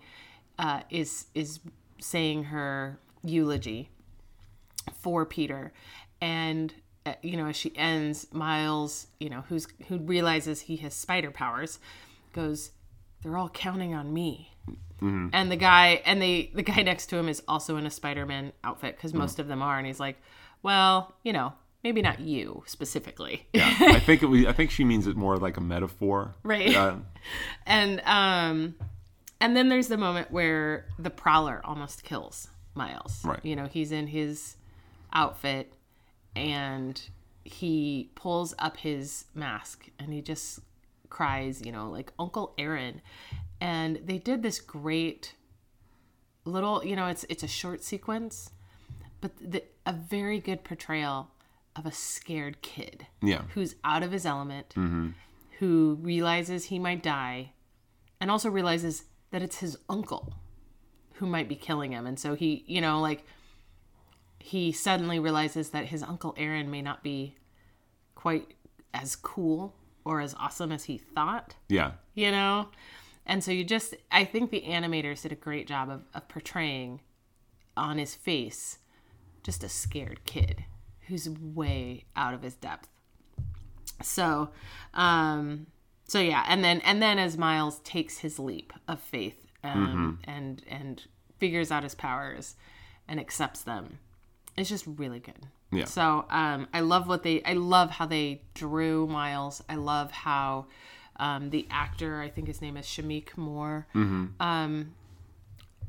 uh, 0.59 0.81
is 0.89 1.27
is 1.33 1.59
saying 1.99 2.45
her 2.45 2.99
eulogy 3.23 3.89
for 4.93 5.25
Peter, 5.25 5.71
and 6.19 6.73
uh, 7.05 7.13
you 7.21 7.37
know 7.37 7.47
as 7.47 7.55
she 7.55 7.71
ends, 7.77 8.27
Miles, 8.33 9.07
you 9.19 9.29
know 9.29 9.45
who's 9.47 9.65
who 9.87 9.97
realizes 9.99 10.61
he 10.61 10.75
has 10.77 10.93
spider 10.93 11.31
powers, 11.31 11.79
goes, 12.33 12.71
"They're 13.23 13.37
all 13.37 13.49
counting 13.49 13.93
on 13.93 14.13
me." 14.13 14.49
And 15.33 15.51
the 15.51 15.55
guy 15.55 16.01
and 16.05 16.21
they 16.21 16.51
the 16.53 16.61
guy 16.61 16.83
next 16.83 17.07
to 17.07 17.17
him 17.17 17.27
is 17.27 17.41
also 17.47 17.77
in 17.77 17.87
a 17.87 17.89
Spider-Man 17.89 18.51
outfit 18.63 18.97
because 18.97 19.15
most 19.15 19.39
of 19.39 19.47
them 19.47 19.61
are, 19.63 19.77
and 19.79 19.87
he's 19.87 19.99
like, 19.99 20.21
"Well, 20.61 21.15
you 21.23 21.33
know, 21.33 21.53
maybe 21.83 22.01
not 22.01 22.19
you 22.19 22.63
specifically." 22.67 23.47
Yeah, 23.53 23.73
I 23.79 23.99
think 23.99 24.23
it 24.23 24.27
was, 24.27 24.45
I 24.45 24.53
think 24.53 24.71
she 24.71 24.83
means 24.83 25.07
it 25.07 25.15
more 25.15 25.37
like 25.37 25.57
a 25.57 25.61
metaphor. 25.61 26.35
Right. 26.43 26.75
Uh, 26.75 26.95
and 27.65 28.01
um 28.05 28.75
and 29.39 29.55
then 29.57 29.69
there's 29.69 29.87
the 29.87 29.97
moment 29.97 30.31
where 30.31 30.85
the 30.99 31.09
prowler 31.09 31.61
almost 31.63 32.03
kills 32.03 32.47
miles 32.75 33.21
Right. 33.25 33.39
you 33.43 33.55
know 33.55 33.65
he's 33.65 33.91
in 33.91 34.07
his 34.07 34.55
outfit 35.13 35.73
and 36.35 37.01
he 37.43 38.09
pulls 38.15 38.53
up 38.59 38.77
his 38.77 39.25
mask 39.35 39.89
and 39.99 40.13
he 40.13 40.21
just 40.21 40.59
cries 41.09 41.61
you 41.65 41.71
know 41.71 41.89
like 41.89 42.13
uncle 42.17 42.53
aaron 42.57 43.01
and 43.59 43.99
they 44.05 44.17
did 44.19 44.41
this 44.41 44.59
great 44.61 45.33
little 46.45 46.83
you 46.85 46.95
know 46.95 47.07
it's 47.07 47.25
it's 47.29 47.43
a 47.43 47.47
short 47.47 47.83
sequence 47.83 48.51
but 49.19 49.31
the, 49.41 49.63
a 49.85 49.91
very 49.93 50.39
good 50.39 50.63
portrayal 50.63 51.29
of 51.75 51.85
a 51.85 51.91
scared 51.91 52.61
kid 52.61 53.07
yeah. 53.21 53.43
who's 53.53 53.75
out 53.83 54.03
of 54.03 54.11
his 54.11 54.25
element, 54.25 54.69
mm-hmm. 54.69 55.09
who 55.59 55.97
realizes 56.01 56.65
he 56.65 56.79
might 56.79 57.01
die, 57.01 57.51
and 58.19 58.29
also 58.29 58.49
realizes 58.49 59.05
that 59.31 59.41
it's 59.41 59.59
his 59.59 59.77
uncle 59.89 60.33
who 61.15 61.25
might 61.25 61.47
be 61.47 61.55
killing 61.55 61.91
him. 61.91 62.05
And 62.05 62.19
so 62.19 62.35
he, 62.35 62.63
you 62.67 62.81
know, 62.81 62.99
like 62.99 63.23
he 64.39 64.71
suddenly 64.71 65.19
realizes 65.19 65.69
that 65.69 65.85
his 65.85 66.03
uncle 66.03 66.33
Aaron 66.37 66.69
may 66.69 66.81
not 66.81 67.03
be 67.03 67.35
quite 68.15 68.53
as 68.93 69.15
cool 69.15 69.75
or 70.03 70.19
as 70.19 70.35
awesome 70.39 70.71
as 70.71 70.85
he 70.85 70.97
thought, 70.97 71.55
Yeah. 71.69 71.91
you 72.15 72.31
know? 72.31 72.69
And 73.25 73.43
so 73.43 73.51
you 73.51 73.63
just, 73.63 73.95
I 74.11 74.25
think 74.25 74.49
the 74.49 74.61
animators 74.61 75.21
did 75.21 75.31
a 75.31 75.35
great 75.35 75.67
job 75.67 75.89
of, 75.89 76.01
of 76.13 76.27
portraying 76.27 77.01
on 77.77 77.97
his 77.97 78.15
face 78.15 78.79
just 79.43 79.63
a 79.63 79.69
scared 79.69 80.25
kid 80.25 80.65
who's 81.11 81.29
way 81.29 82.05
out 82.15 82.33
of 82.33 82.41
his 82.41 82.55
depth. 82.55 82.87
So, 84.01 84.49
um, 84.93 85.67
so 86.07 86.19
yeah, 86.19 86.43
and 86.47 86.63
then 86.63 86.79
and 86.81 87.01
then 87.01 87.19
as 87.19 87.37
Miles 87.37 87.79
takes 87.79 88.19
his 88.19 88.39
leap 88.39 88.73
of 88.87 88.99
faith 88.99 89.45
um, 89.63 90.19
and 90.23 90.63
and 90.67 91.03
figures 91.37 91.71
out 91.71 91.83
his 91.83 91.93
powers 91.93 92.55
and 93.07 93.19
accepts 93.19 93.61
them, 93.61 93.99
it's 94.57 94.69
just 94.69 94.85
really 94.87 95.19
good. 95.19 95.45
Yeah. 95.71 95.85
So 95.85 96.25
um, 96.29 96.67
I 96.73 96.79
love 96.79 97.07
what 97.07 97.23
they. 97.23 97.43
I 97.43 97.53
love 97.53 97.91
how 97.91 98.05
they 98.05 98.41
drew 98.53 99.05
Miles. 99.05 99.63
I 99.69 99.75
love 99.75 100.11
how 100.11 100.67
um, 101.17 101.49
the 101.49 101.67
actor. 101.69 102.21
I 102.21 102.29
think 102.29 102.47
his 102.47 102.61
name 102.61 102.77
is 102.77 102.85
Shameik 102.85 103.37
Moore. 103.37 103.87
Hmm. 103.93 104.27
Um, 104.39 104.93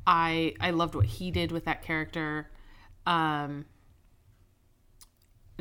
I 0.06 0.54
I 0.60 0.70
loved 0.70 0.94
what 0.94 1.06
he 1.06 1.30
did 1.30 1.52
with 1.52 1.64
that 1.64 1.82
character. 1.82 2.50
Um, 3.06 3.64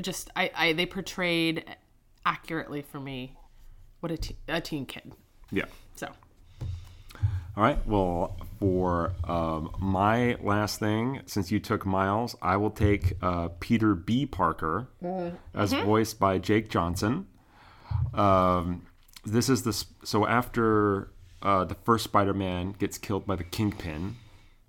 just 0.01 0.29
I, 0.35 0.51
I 0.55 0.73
they 0.73 0.85
portrayed 0.85 1.63
accurately 2.25 2.81
for 2.81 2.99
me 2.99 3.35
what 4.01 4.11
a, 4.11 4.17
te- 4.17 4.37
a 4.47 4.59
teen 4.61 4.85
kid. 4.85 5.13
Yeah. 5.51 5.65
So 5.95 6.07
All 7.55 7.63
right. 7.63 7.85
Well, 7.85 8.37
for 8.59 9.13
um, 9.23 9.71
my 9.79 10.35
last 10.41 10.79
thing, 10.79 11.21
since 11.25 11.51
you 11.51 11.59
took 11.59 11.85
Miles, 11.85 12.35
I 12.41 12.57
will 12.57 12.71
take 12.71 13.13
uh, 13.21 13.49
Peter 13.59 13.93
B. 13.95 14.25
Parker, 14.25 14.87
as 15.53 15.73
voiced 15.73 16.19
by 16.19 16.37
Jake 16.37 16.69
Johnson. 16.69 17.27
Um, 18.13 18.85
this 19.25 19.49
is 19.49 19.63
this. 19.63 19.85
So 20.03 20.25
after 20.25 21.11
uh, 21.41 21.65
the 21.65 21.75
first 21.75 22.05
Spider-Man 22.05 22.75
gets 22.79 22.97
killed 22.97 23.25
by 23.27 23.35
the 23.35 23.43
Kingpin 23.43 24.15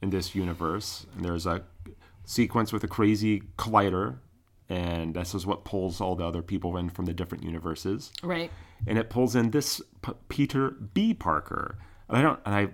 in 0.02 0.10
this 0.10 0.34
universe, 0.34 1.06
and 1.14 1.24
there's 1.24 1.46
a 1.46 1.62
sequence 2.24 2.72
with 2.72 2.82
a 2.82 2.88
crazy 2.88 3.42
collider, 3.56 4.16
and 4.68 5.14
this 5.14 5.34
is 5.34 5.46
what 5.46 5.64
pulls 5.64 6.00
all 6.00 6.14
the 6.16 6.24
other 6.24 6.42
people 6.42 6.76
in 6.76 6.88
from 6.88 7.06
the 7.06 7.12
different 7.12 7.44
universes 7.44 8.12
right, 8.22 8.50
and 8.86 8.98
it 8.98 9.10
pulls 9.10 9.36
in 9.36 9.50
this 9.50 9.80
P- 10.02 10.12
Peter 10.28 10.70
B. 10.70 11.14
Parker. 11.14 11.78
And 12.08 12.18
I 12.18 12.22
don't, 12.22 12.40
and 12.44 12.54
I, 12.54 12.68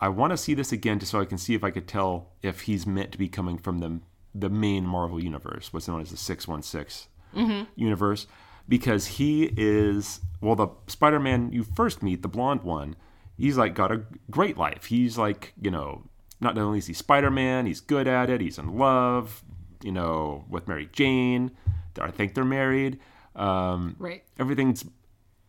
I 0.00 0.08
want 0.08 0.32
to 0.32 0.36
see 0.36 0.54
this 0.54 0.72
again 0.72 0.98
just 0.98 1.12
so 1.12 1.20
I 1.20 1.24
can 1.24 1.38
see 1.38 1.54
if 1.54 1.64
I 1.64 1.70
could 1.70 1.88
tell 1.88 2.32
if 2.42 2.62
he's 2.62 2.86
meant 2.86 3.12
to 3.12 3.18
be 3.18 3.28
coming 3.28 3.58
from 3.58 3.78
the 3.78 4.00
the 4.34 4.50
main 4.50 4.84
Marvel 4.84 5.22
universe, 5.22 5.72
what's 5.72 5.88
known 5.88 6.02
as 6.02 6.10
the 6.10 6.16
six 6.16 6.46
one 6.46 6.62
six 6.62 7.08
mm-hmm. 7.34 7.64
universe, 7.74 8.26
because 8.68 9.06
he 9.06 9.52
is 9.56 10.20
well 10.40 10.56
the 10.56 10.68
Spider-Man 10.86 11.52
you 11.52 11.62
first 11.64 12.02
meet, 12.02 12.22
the 12.22 12.28
blonde 12.28 12.62
one. 12.62 12.96
He's 13.38 13.56
like 13.56 13.74
got 13.74 13.92
a 13.92 14.04
great 14.30 14.58
life. 14.58 14.86
He's 14.86 15.16
like 15.16 15.54
you 15.60 15.70
know 15.70 16.02
not 16.40 16.58
only 16.58 16.78
is 16.78 16.86
he 16.86 16.92
Spider-Man, 16.92 17.64
he's 17.64 17.80
good 17.80 18.06
at 18.06 18.28
it. 18.28 18.42
He's 18.42 18.58
in 18.58 18.76
love, 18.76 19.42
you 19.86 19.92
know, 19.92 20.44
with 20.50 20.66
Mary 20.66 20.88
Jane. 20.92 21.52
I 22.00 22.10
think 22.10 22.34
they're 22.34 22.44
married. 22.44 22.98
Um, 23.36 23.94
right, 23.98 24.24
everything's 24.38 24.84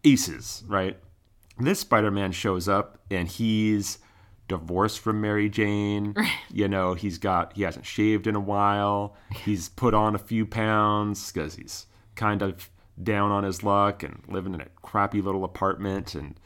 aces, 0.04 0.64
right? 0.68 0.98
This 1.60 1.80
Spider-Man 1.80 2.32
shows 2.32 2.70
up 2.70 3.00
and 3.10 3.28
he's 3.28 3.98
divorced 4.48 5.00
from 5.00 5.20
Mary 5.20 5.50
Jane. 5.50 6.14
Right. 6.16 6.32
You 6.52 6.68
know, 6.68 6.94
he's 6.94 7.18
got 7.18 7.54
he 7.54 7.64
hasn't 7.64 7.86
shaved 7.86 8.28
in 8.28 8.36
a 8.36 8.40
while. 8.40 9.16
He's 9.44 9.70
put 9.70 9.94
on 9.94 10.14
a 10.14 10.20
few 10.20 10.46
pounds 10.46 11.32
because 11.32 11.56
he's 11.56 11.88
kind 12.16 12.42
of 12.42 12.70
down 13.02 13.32
on 13.32 13.44
his 13.44 13.64
luck 13.64 14.04
and 14.04 14.22
living 14.28 14.54
in 14.54 14.62
a 14.62 14.68
crappy 14.84 15.22
little 15.22 15.44
apartment 15.44 16.14
and 16.16 16.40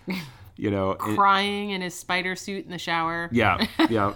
you 0.56 0.72
know, 0.72 0.94
crying 1.00 1.72
in 1.72 1.82
his 1.82 1.94
spider 1.94 2.36
suit 2.36 2.64
in 2.66 2.72
the 2.72 2.78
shower. 2.78 3.30
yeah, 3.32 3.66
yeah, 3.90 4.14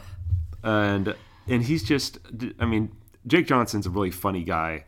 and 0.63 1.13
and 1.47 1.63
he's 1.63 1.83
just, 1.83 2.19
I 2.59 2.65
mean, 2.65 2.91
Jake 3.27 3.47
Johnson's 3.47 3.85
a 3.85 3.89
really 3.89 4.11
funny 4.11 4.43
guy, 4.43 4.85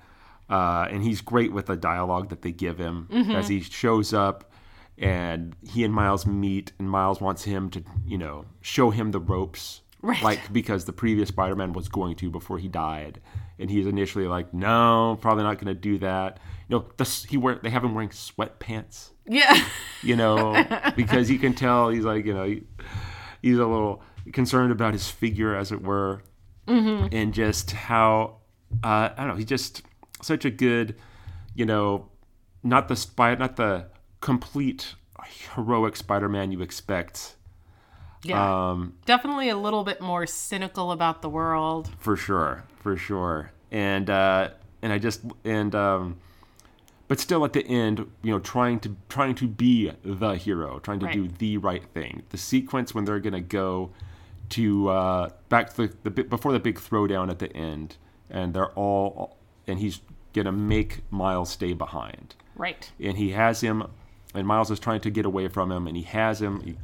uh, 0.50 0.88
and 0.89 1.04
he's 1.04 1.21
great 1.21 1.52
with 1.52 1.65
the 1.67 1.76
dialogue 1.76 2.30
that 2.30 2.41
they 2.41 2.52
give 2.52 2.78
him 2.78 3.08
as 3.36 3.47
he 3.47 3.62
shows 3.62 4.13
up, 4.13 4.52
and 4.97 5.56
he 5.67 5.84
and 5.84 5.93
Miles 5.93 6.26
meet, 6.26 6.71
and 6.80 6.89
Miles 6.89 7.19
wants 7.21 7.43
him 7.43 7.69
to, 7.71 7.84
you 8.06 8.17
know, 8.17 8.45
show 8.62 8.89
him 8.89 9.12
the 9.12 9.19
ropes, 9.19 9.82
Right. 10.02 10.21
like 10.23 10.54
because 10.54 10.86
the 10.86 10.93
previous 10.93 11.30
Spider-Man 11.30 11.73
was 11.73 11.89
going 11.89 12.15
to 12.17 12.30
before 12.30 12.60
he 12.60 12.67
died, 12.67 13.19
and 13.60 13.69
he's 13.69 13.88
initially 13.88 14.28
like, 14.28 14.54
no, 14.54 15.17
probably 15.21 15.43
not 15.43 15.56
going 15.56 15.73
to 15.73 15.80
do 15.80 15.97
that. 16.00 16.39
You 16.69 16.78
know, 16.78 16.86
this, 16.97 17.23
he 17.23 17.38
wear 17.38 17.60
they 17.62 17.69
have 17.71 17.84
him 17.84 17.93
wearing 17.95 18.10
sweatpants. 18.10 19.10
Yeah, 19.26 19.60
you 20.04 20.15
know, 20.15 20.63
because 20.95 21.30
you 21.30 21.39
can 21.39 21.54
tell 21.54 21.89
he's 21.89 22.06
like, 22.06 22.26
you 22.26 22.34
know, 22.34 22.45
he- 22.45 22.63
he's 23.41 23.58
a 23.58 23.65
little 23.65 24.02
concerned 24.34 24.71
about 24.71 24.94
his 24.94 25.10
figure, 25.10 25.56
as 25.56 25.71
it 25.71 25.81
were, 25.83 26.21
and 26.67 27.33
just 27.33 27.71
how 27.71 28.37
uh, 28.83 29.09
I 29.09 29.13
don't 29.17 29.27
know. 29.29 29.35
He's 29.35 29.45
just 29.45 29.81
such 30.21 30.45
a 30.45 30.49
good, 30.49 30.95
you 31.55 31.65
know, 31.65 32.09
not 32.63 32.87
the 32.87 32.95
spy, 32.95 33.33
not 33.35 33.55
the 33.55 33.85
complete 34.21 34.95
heroic 35.55 35.95
Spider-Man 35.95 36.51
you 36.51 36.61
expect. 36.61 37.35
yeah. 38.23 38.69
Um, 38.71 38.93
Definitely 39.05 39.49
a 39.49 39.57
little 39.57 39.83
bit 39.83 40.01
more 40.01 40.25
cynical 40.25 40.91
about 40.91 41.21
the 41.21 41.29
world. 41.29 41.89
for 41.99 42.15
sure, 42.17 42.63
for 42.79 42.97
sure. 42.97 43.51
And 43.71 44.09
uh, 44.09 44.49
and 44.81 44.91
I 44.93 44.97
just 44.97 45.21
and 45.45 45.73
um, 45.75 46.17
but 47.07 47.19
still 47.19 47.45
at 47.45 47.53
the 47.53 47.65
end, 47.65 47.99
you 48.21 48.31
know, 48.33 48.39
trying 48.39 48.79
to 48.81 48.95
trying 49.09 49.35
to 49.35 49.47
be 49.47 49.91
the 50.03 50.31
hero, 50.35 50.79
trying 50.79 50.99
to 50.99 51.05
Right. 51.05 51.15
do 51.15 51.27
the 51.27 51.57
right 51.57 51.83
thing. 51.93 52.23
The 52.29 52.37
sequence 52.37 52.93
when 52.95 53.05
they're 53.05 53.19
gonna 53.19 53.39
go 53.41 53.91
to 54.50 54.89
uh, 54.89 55.29
back 55.50 55.73
to 55.75 55.87
the, 55.87 55.93
the 56.04 56.12
bit 56.12 56.29
before 56.29 56.52
the 56.52 56.60
big 56.60 56.79
throwdown 56.79 57.29
at 57.29 57.39
the 57.39 57.56
end, 57.56 57.98
and 58.29 58.54
they're 58.54 58.71
all 58.73 59.37
and 59.67 59.79
he's 59.79 60.02
gonna 60.33 60.52
make 60.52 61.02
Miles 61.12 61.50
stay 61.50 61.73
behind 61.73 62.35
Right. 62.56 62.91
and 63.00 63.17
he 63.17 63.31
has 63.31 63.62
him, 63.62 63.83
and 64.33 64.48
Miles 64.48 64.71
is 64.71 64.79
trying 64.79 65.02
to 65.02 65.10
get 65.10 65.25
away 65.25 65.48
from 65.48 65.71
him, 65.71 65.87
and 65.87 65.95
he 65.98 66.04
has 66.04 66.41
him. 66.41 66.62
He, 66.62 66.77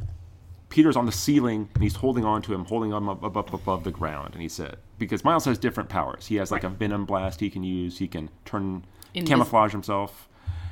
Peter's 0.70 0.95
on 0.97 1.05
the 1.05 1.11
ceiling, 1.11 1.70
and 1.76 1.84
he's 1.84 1.95
holding 1.97 2.26
on 2.26 2.41
to 2.41 2.53
him, 2.53 2.66
holding 2.66 2.91
him 2.91 3.07
up, 3.07 3.24
up, 3.24 3.38
up 3.38 3.53
above 3.53 3.84
the 3.84 3.91
ground. 3.91 4.32
And 4.34 4.41
he 4.41 4.49
said, 4.49 4.78
because 4.97 5.24
Miles 5.24 5.45
has 5.45 5.59
different 5.59 5.88
powers. 5.88 6.26
He 6.26 6.38
has 6.38 6.51
like 6.51 6.64
a 6.64 6.70
venom 6.70 7.05
blast 7.05 7.39
he 7.39 7.51
can 7.51 7.64
use. 7.64 7.99
He 7.99 8.07
can 8.07 8.30
turn 8.43 8.84
Invis- 9.14 9.28
camouflage 9.28 9.72
himself. 9.72 10.28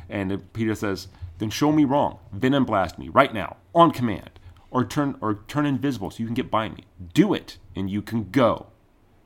And 0.10 0.52
Peter 0.54 0.74
says, 0.74 1.08
then 1.38 1.52
show 1.52 1.72
me 1.72 1.86
wrong. 1.86 2.18
Venom 2.34 2.66
blast 2.66 2.98
me 2.98 3.10
right 3.10 3.32
now 3.32 3.58
on 3.76 3.92
command, 3.92 4.32
or 4.72 4.84
turn 4.86 5.18
or 5.22 5.36
turn 5.48 5.66
invisible 5.66 6.10
so 6.10 6.20
you 6.20 6.26
can 6.26 6.34
get 6.34 6.50
by 6.50 6.70
me. 6.70 6.86
Do 7.14 7.34
it, 7.34 7.58
and 7.76 7.90
you 7.90 8.02
can 8.02 8.32
go." 8.32 8.68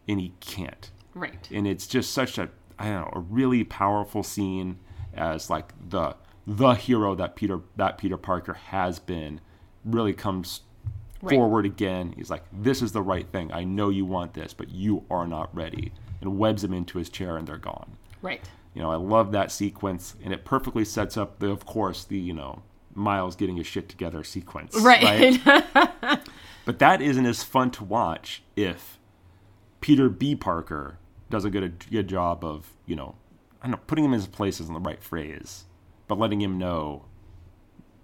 And 0.08 0.20
he 0.20 0.34
can't 0.40 0.92
Right. 1.14 1.48
and 1.52 1.66
it's 1.66 1.88
just 1.88 2.12
such 2.12 2.38
a 2.38 2.50
I 2.78 2.90
don't 2.90 3.02
know 3.06 3.10
a 3.14 3.20
really 3.20 3.64
powerful 3.64 4.22
scene 4.22 4.78
as 5.14 5.50
like 5.50 5.74
the 5.90 6.16
the 6.46 6.74
hero 6.74 7.16
that 7.16 7.36
Peter 7.36 7.62
that 7.78 7.98
Peter 7.98 8.18
Parker 8.18 8.54
has 8.54 9.00
been 9.00 9.40
really 9.84 10.14
comes 10.14 10.62
Right. 11.22 11.34
forward 11.36 11.66
again. 11.66 12.14
He's 12.18 12.30
like, 12.30 12.44
"This 12.52 12.82
is 12.84 12.92
the 12.92 13.02
right 13.02 13.28
thing. 13.32 13.52
I 13.52 13.64
know 13.64 13.90
you 13.90 14.06
want 14.06 14.34
this, 14.34 14.54
but 14.54 14.70
you 14.70 15.06
are 15.10 15.26
not 15.26 15.56
ready," 15.56 15.92
and 16.22 16.38
webs 16.38 16.64
him 16.64 16.74
into 16.74 17.00
his 17.00 17.10
chair, 17.10 17.36
and 17.38 17.48
they're 17.48 17.58
gone. 17.58 17.98
Right. 18.22 18.48
You 18.76 18.82
know, 18.82 18.92
I 18.92 18.98
love 18.98 19.32
that 19.32 19.52
sequence, 19.52 20.16
and 20.24 20.34
it 20.34 20.46
perfectly 20.46 20.86
sets 20.86 21.18
up 21.18 21.40
the, 21.40 21.50
of 21.50 21.66
course, 21.66 22.04
the 22.04 22.20
you 22.20 22.34
know 22.34 22.62
Miles 22.96 23.36
getting 23.36 23.58
his 23.58 23.68
shit 23.68 23.88
together 23.90 24.24
sequence. 24.24 24.76
Right. 24.80 25.40
right? 25.46 26.20
But 26.66 26.80
that 26.80 27.00
isn't 27.00 27.28
as 27.28 27.44
fun 27.44 27.70
to 27.72 27.84
watch 27.84 28.42
if 28.56 28.98
Peter 29.82 30.10
B. 30.10 30.36
Parker 30.36 30.98
does 31.30 31.46
a 31.46 31.52
good, 31.52 31.86
good 31.92 32.08
job 32.08 32.44
of, 32.44 32.72
you 32.88 32.96
know, 32.96 33.14
I 33.62 33.68
don't 33.68 33.74
know, 33.74 33.84
putting 33.86 34.04
him 34.04 34.14
in 34.14 34.20
his 34.20 34.26
place 34.28 34.60
isn't 34.60 34.74
the 34.74 34.80
right 34.80 35.02
phrase, 35.04 35.66
but 36.08 36.18
letting 36.18 36.42
him 36.42 36.58
know, 36.58 37.06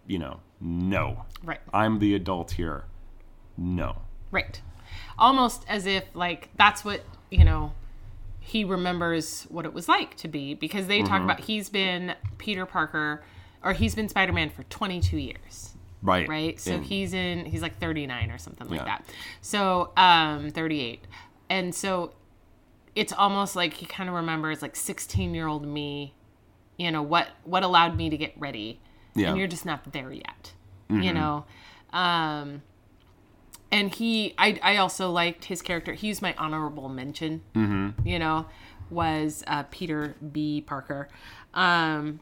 you 0.05 0.19
know, 0.19 0.41
no. 0.59 1.25
right. 1.43 1.59
I'm 1.73 1.97
the 1.97 2.13
adult 2.13 2.51
here. 2.51 2.83
No. 3.57 3.97
Right. 4.29 4.61
Almost 5.17 5.65
as 5.67 5.87
if 5.87 6.03
like 6.13 6.49
that's 6.55 6.85
what, 6.85 7.01
you 7.31 7.43
know, 7.43 7.73
he 8.39 8.63
remembers 8.63 9.47
what 9.49 9.65
it 9.65 9.73
was 9.73 9.87
like 9.89 10.15
to 10.17 10.27
be 10.27 10.53
because 10.53 10.85
they 10.85 10.99
Mm-hmm. 10.99 11.07
talk 11.07 11.23
about 11.23 11.39
he's 11.39 11.67
been 11.69 12.13
Peter 12.37 12.67
Parker 12.67 13.23
or 13.63 13.73
he's 13.73 13.95
been 13.95 14.09
Spider-Man 14.09 14.49
for 14.49 14.63
22 14.63 15.17
years. 15.17 15.71
Right. 16.01 16.27
Right? 16.27 16.59
So 16.59 16.73
And- 16.75 16.85
he's 16.85 17.13
in 17.13 17.45
he's 17.45 17.61
like 17.61 17.79
39 17.79 18.31
or 18.31 18.37
something 18.37 18.67
like 18.67 18.79
Yeah. 18.79 18.85
that. 18.85 19.05
So, 19.41 19.91
um 19.97 20.49
38. 20.49 21.05
And 21.49 21.75
so 21.75 22.13
it's 22.95 23.13
almost 23.13 23.55
like 23.55 23.73
he 23.75 23.85
kind 23.85 24.09
of 24.09 24.15
remembers 24.15 24.61
like 24.61 24.73
16-year-old 24.73 25.65
me, 25.65 26.13
you 26.77 26.91
know, 26.91 27.01
what 27.03 27.27
what 27.43 27.63
allowed 27.63 27.95
me 27.95 28.09
to 28.09 28.17
get 28.17 28.33
ready. 28.37 28.79
Yeah. 29.13 29.23
Mm-hmm. 29.23 29.29
And 29.29 29.37
you're 29.37 29.47
just 29.47 29.65
not 29.65 29.91
there 29.93 30.11
yet. 30.11 30.53
You 30.89 31.13
know. 31.13 31.45
Um 31.93 32.63
and 33.71 33.93
he 33.95 34.33
I, 34.37 34.59
I 34.61 34.77
also 34.77 35.09
liked 35.11 35.45
his 35.45 35.61
character 35.61 35.93
he's 35.93 36.21
my 36.21 36.33
honorable 36.37 36.89
mention 36.89 37.41
mm-hmm. 37.55 38.05
you 38.07 38.19
know 38.19 38.45
was 38.89 39.43
uh, 39.47 39.63
peter 39.71 40.15
b 40.31 40.61
parker 40.61 41.07
um 41.53 42.19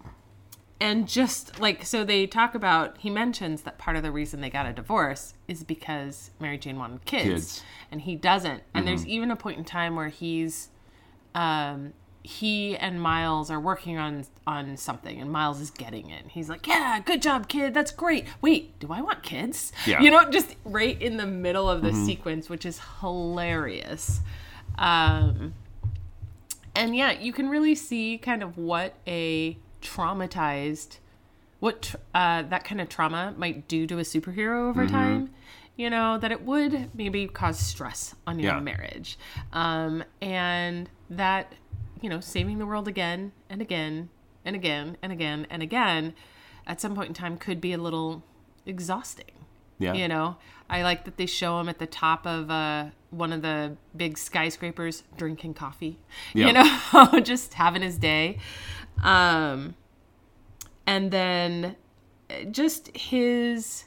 and 0.82 1.08
just 1.08 1.60
like 1.60 1.86
so 1.86 2.04
they 2.04 2.26
talk 2.26 2.56
about 2.56 2.98
he 3.00 3.10
mentions 3.10 3.64
that 3.64 3.78
part 3.78 3.96
of 3.98 4.04
the 4.04 4.12
reason 4.12 4.42
they 4.42 4.50
got 4.50 4.66
a 4.66 4.74
divorce 4.74 5.34
is 5.48 5.64
because 5.64 6.32
mary 6.40 6.58
jane 6.58 6.78
wanted 6.78 7.04
kids, 7.06 7.24
Kids. 7.24 7.64
and 7.92 8.02
he 8.02 8.16
doesn't 8.16 8.64
and 8.74 8.88
there's 8.88 9.06
even 9.06 9.30
a 9.32 9.36
point 9.36 9.58
in 9.58 9.66
time 9.66 9.96
where 9.96 10.10
he's 10.10 10.70
um 11.36 11.94
he 12.22 12.76
and 12.76 13.02
Miles 13.02 13.50
are 13.50 13.60
working 13.60 13.98
on 13.98 14.26
on 14.46 14.76
something 14.76 15.22
and 15.22 15.32
Miles 15.32 15.62
is 15.62 15.72
getting 15.72 16.10
it. 16.10 16.26
He's 16.28 16.50
like, 16.50 16.68
"Yeah, 16.68 17.00
good 17.04 17.22
job, 17.22 17.48
kid. 17.48 17.74
That's 17.74 17.92
great. 17.92 18.26
Wait, 18.42 18.78
do 18.80 18.92
I 18.92 19.02
want 19.02 19.24
kids?" 19.24 19.72
Yeah. 19.88 20.02
You 20.02 20.12
know, 20.12 20.30
just 20.30 20.56
right 20.66 21.02
in 21.02 21.16
the 21.16 21.26
middle 21.26 21.70
of 21.70 21.82
the 21.82 21.94
sequence, 21.94 22.50
which 22.50 22.66
is 22.66 22.82
hilarious. 23.00 24.20
Um 24.78 25.54
and 26.76 26.96
yeah, 26.96 27.12
you 27.12 27.32
can 27.32 27.50
really 27.50 27.74
see 27.74 28.18
kind 28.18 28.44
of 28.44 28.58
what 28.58 28.96
a 29.08 29.58
traumatized 29.82 30.98
what 31.60 31.96
uh, 32.16 32.44
that 32.44 32.64
kind 32.64 32.80
of 32.80 32.88
trauma 32.90 33.34
might 33.38 33.68
do 33.68 33.86
to 33.88 34.00
a 34.00 34.04
superhero 34.04 34.70
over 34.70 34.88
time. 34.88 35.30
You 35.76 35.90
know 35.90 36.18
that 36.18 36.32
it 36.32 36.42
would 36.44 36.90
maybe 36.96 37.28
cause 37.28 37.58
stress 37.60 38.16
on 38.28 38.40
your 38.40 38.54
Yeah. 38.56 38.60
marriage, 38.60 39.18
um, 39.54 40.04
and 40.22 40.90
that 41.10 41.54
you 42.02 42.10
know 42.10 42.20
saving 42.20 42.60
the 42.60 42.66
world 42.66 42.88
again 42.88 43.32
and 43.50 43.62
again 43.62 44.10
and 44.46 44.56
again 44.56 44.98
and 45.02 45.12
again 45.12 45.48
and 45.50 45.62
again 45.64 46.14
at 46.68 46.80
some 46.82 46.96
point 46.96 47.08
in 47.10 47.14
time 47.14 47.38
could 47.38 47.60
be 47.62 47.74
a 47.74 47.78
little 47.78 48.24
exhausting. 48.66 49.26
Yeah. 49.80 49.94
You 49.94 50.10
know, 50.10 50.36
I 50.70 50.82
like 50.84 51.06
that 51.06 51.16
they 51.16 51.26
show 51.26 51.60
him 51.62 51.70
at 51.70 51.80
the 51.80 51.88
top 51.88 52.28
of 52.28 52.52
uh, 52.52 52.88
one 53.12 53.32
of 53.32 53.42
the 53.42 53.78
big 53.96 54.18
skyscrapers 54.18 55.04
drinking 55.18 55.54
coffee. 55.54 55.98
yeah. 56.34 56.48
You 56.48 56.54
know, 57.14 57.20
just 57.22 57.54
having 57.54 57.82
his 57.82 57.98
day. 57.98 58.38
Um, 59.04 59.76
and 60.86 61.12
then 61.12 61.76
uh, 62.30 62.44
just 62.52 62.96
his 62.96 63.86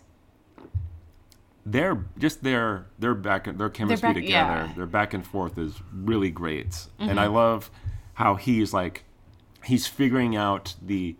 They're 1.64 2.04
just 2.18 2.42
their 2.42 2.86
their 2.98 3.14
back 3.14 3.44
their 3.56 3.70
chemistry 3.70 4.08
back- 4.08 4.14
together, 4.16 4.66
yeah. 4.68 4.72
their 4.74 4.86
back 4.86 5.14
and 5.14 5.24
forth 5.26 5.58
is 5.58 5.74
really 5.92 6.30
great. 6.30 6.70
Mm-hmm. 6.70 7.08
And 7.10 7.20
I 7.20 7.26
love 7.26 7.70
how 8.14 8.34
he's 8.34 8.72
like 8.74 9.04
he's 9.64 9.86
figuring 9.86 10.34
out 10.36 10.74
the 10.82 11.14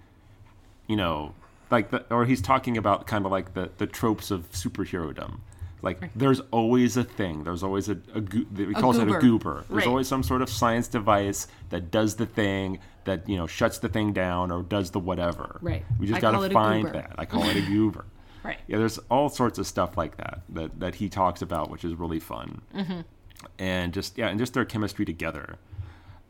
you 0.88 0.96
know 0.96 1.34
like 1.70 1.90
the 1.90 2.04
or 2.12 2.24
he's 2.24 2.42
talking 2.42 2.76
about 2.76 3.06
kind 3.06 3.24
of 3.24 3.30
like 3.30 3.54
the 3.54 3.70
the 3.78 3.86
tropes 3.86 4.30
of 4.32 4.50
superherodom. 4.52 5.38
Like 5.80 6.10
there's 6.14 6.40
always 6.52 6.96
a 6.96 7.02
thing. 7.04 7.42
There's 7.44 7.62
always 7.64 7.88
a, 7.88 7.98
a 8.14 8.20
goo- 8.20 8.46
he 8.56 8.72
calls 8.74 8.98
it 8.98 9.08
a 9.08 9.18
goober. 9.18 9.64
There's 9.68 9.78
Right. 9.78 9.86
always 9.88 10.06
some 10.06 10.22
sort 10.22 10.40
of 10.42 10.48
science 10.48 10.86
device 10.86 11.48
that 11.70 11.90
does 11.90 12.14
the 12.16 12.26
thing 12.26 12.78
that 13.04 13.28
you 13.28 13.36
know 13.36 13.46
shuts 13.46 13.78
the 13.78 13.88
thing 13.88 14.12
down 14.12 14.50
or 14.50 14.62
does 14.62 14.90
the 14.90 14.98
whatever. 14.98 15.58
Right. 15.60 15.84
We 15.98 16.06
just 16.06 16.20
got 16.20 16.32
to 16.32 16.50
find 16.50 16.88
that. 16.88 17.14
I 17.18 17.24
call 17.24 17.44
it 17.44 17.56
a 17.56 17.62
goober. 17.62 18.04
right. 18.42 18.58
Yeah, 18.66 18.78
there's 18.78 18.98
all 19.10 19.28
sorts 19.28 19.58
of 19.58 19.66
stuff 19.66 19.96
like 19.96 20.16
that 20.16 20.42
that, 20.50 20.80
that 20.80 20.94
he 20.96 21.08
talks 21.08 21.42
about, 21.42 21.70
which 21.70 21.84
is 21.84 21.94
really 21.94 22.20
fun. 22.20 22.62
Mm-hmm. 22.74 23.00
And 23.58 23.92
just 23.92 24.18
yeah, 24.18 24.28
and 24.28 24.38
just 24.38 24.54
their 24.54 24.64
chemistry 24.64 25.04
together, 25.04 25.56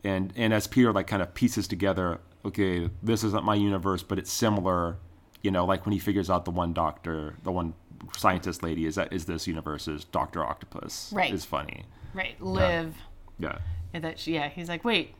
and 0.03 0.33
and 0.35 0.53
as 0.53 0.67
Peter 0.67 0.91
like 0.91 1.07
kind 1.07 1.21
of 1.21 1.33
pieces 1.33 1.67
together, 1.67 2.19
okay, 2.45 2.89
this 3.01 3.23
isn't 3.23 3.43
my 3.43 3.55
universe, 3.55 4.03
but 4.03 4.17
it's 4.17 4.31
similar. 4.31 4.97
You 5.41 5.51
know, 5.51 5.65
like 5.65 5.85
when 5.85 5.91
he 5.93 5.99
figures 5.99 6.29
out 6.29 6.45
the 6.45 6.51
one 6.51 6.73
doctor, 6.73 7.35
the 7.43 7.51
one 7.51 7.73
scientist 8.17 8.63
lady 8.63 8.85
is 8.85 8.95
that 8.95 9.11
is 9.13 9.25
this 9.25 9.47
universe's 9.47 10.05
Doctor 10.05 10.43
Octopus. 10.43 11.11
Right. 11.13 11.33
is 11.33 11.45
funny. 11.45 11.85
Right. 12.13 12.39
Liv. 12.41 12.95
Yeah, 13.39 13.57
And 13.93 14.03
that 14.03 14.19
she, 14.19 14.35
yeah, 14.35 14.49
he's 14.49 14.69
like, 14.69 14.85
wait, 14.85 15.15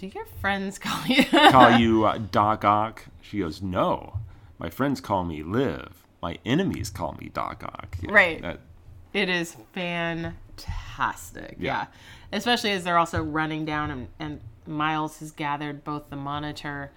do 0.00 0.06
your 0.08 0.24
friends 0.40 0.78
call 0.80 1.04
you? 1.06 1.24
call 1.24 1.78
you 1.78 2.04
uh, 2.06 2.18
Doc 2.18 2.64
Ock. 2.64 3.04
She 3.22 3.38
goes, 3.40 3.60
no, 3.62 4.18
my 4.58 4.70
friends 4.70 5.00
call 5.00 5.24
me 5.24 5.42
Liv. 5.42 6.04
My 6.22 6.38
enemies 6.44 6.90
call 6.90 7.16
me 7.20 7.30
Doc 7.32 7.62
Ock. 7.64 7.96
Yeah, 8.02 8.10
Right. 8.12 8.42
that- 8.42 8.60
It 9.12 9.28
is 9.28 9.56
fantastic. 9.72 11.56
Yeah. 11.58 11.72
Yeah. 11.72 11.86
Especially 12.32 12.70
as 12.72 12.84
they're 12.84 12.98
also 12.98 13.22
running 13.22 13.64
down 13.64 13.90
and, 13.90 14.08
and 14.18 14.40
Miles 14.66 15.18
has 15.20 15.32
gathered 15.32 15.82
both 15.84 16.10
the 16.10 16.16
monitor 16.16 16.92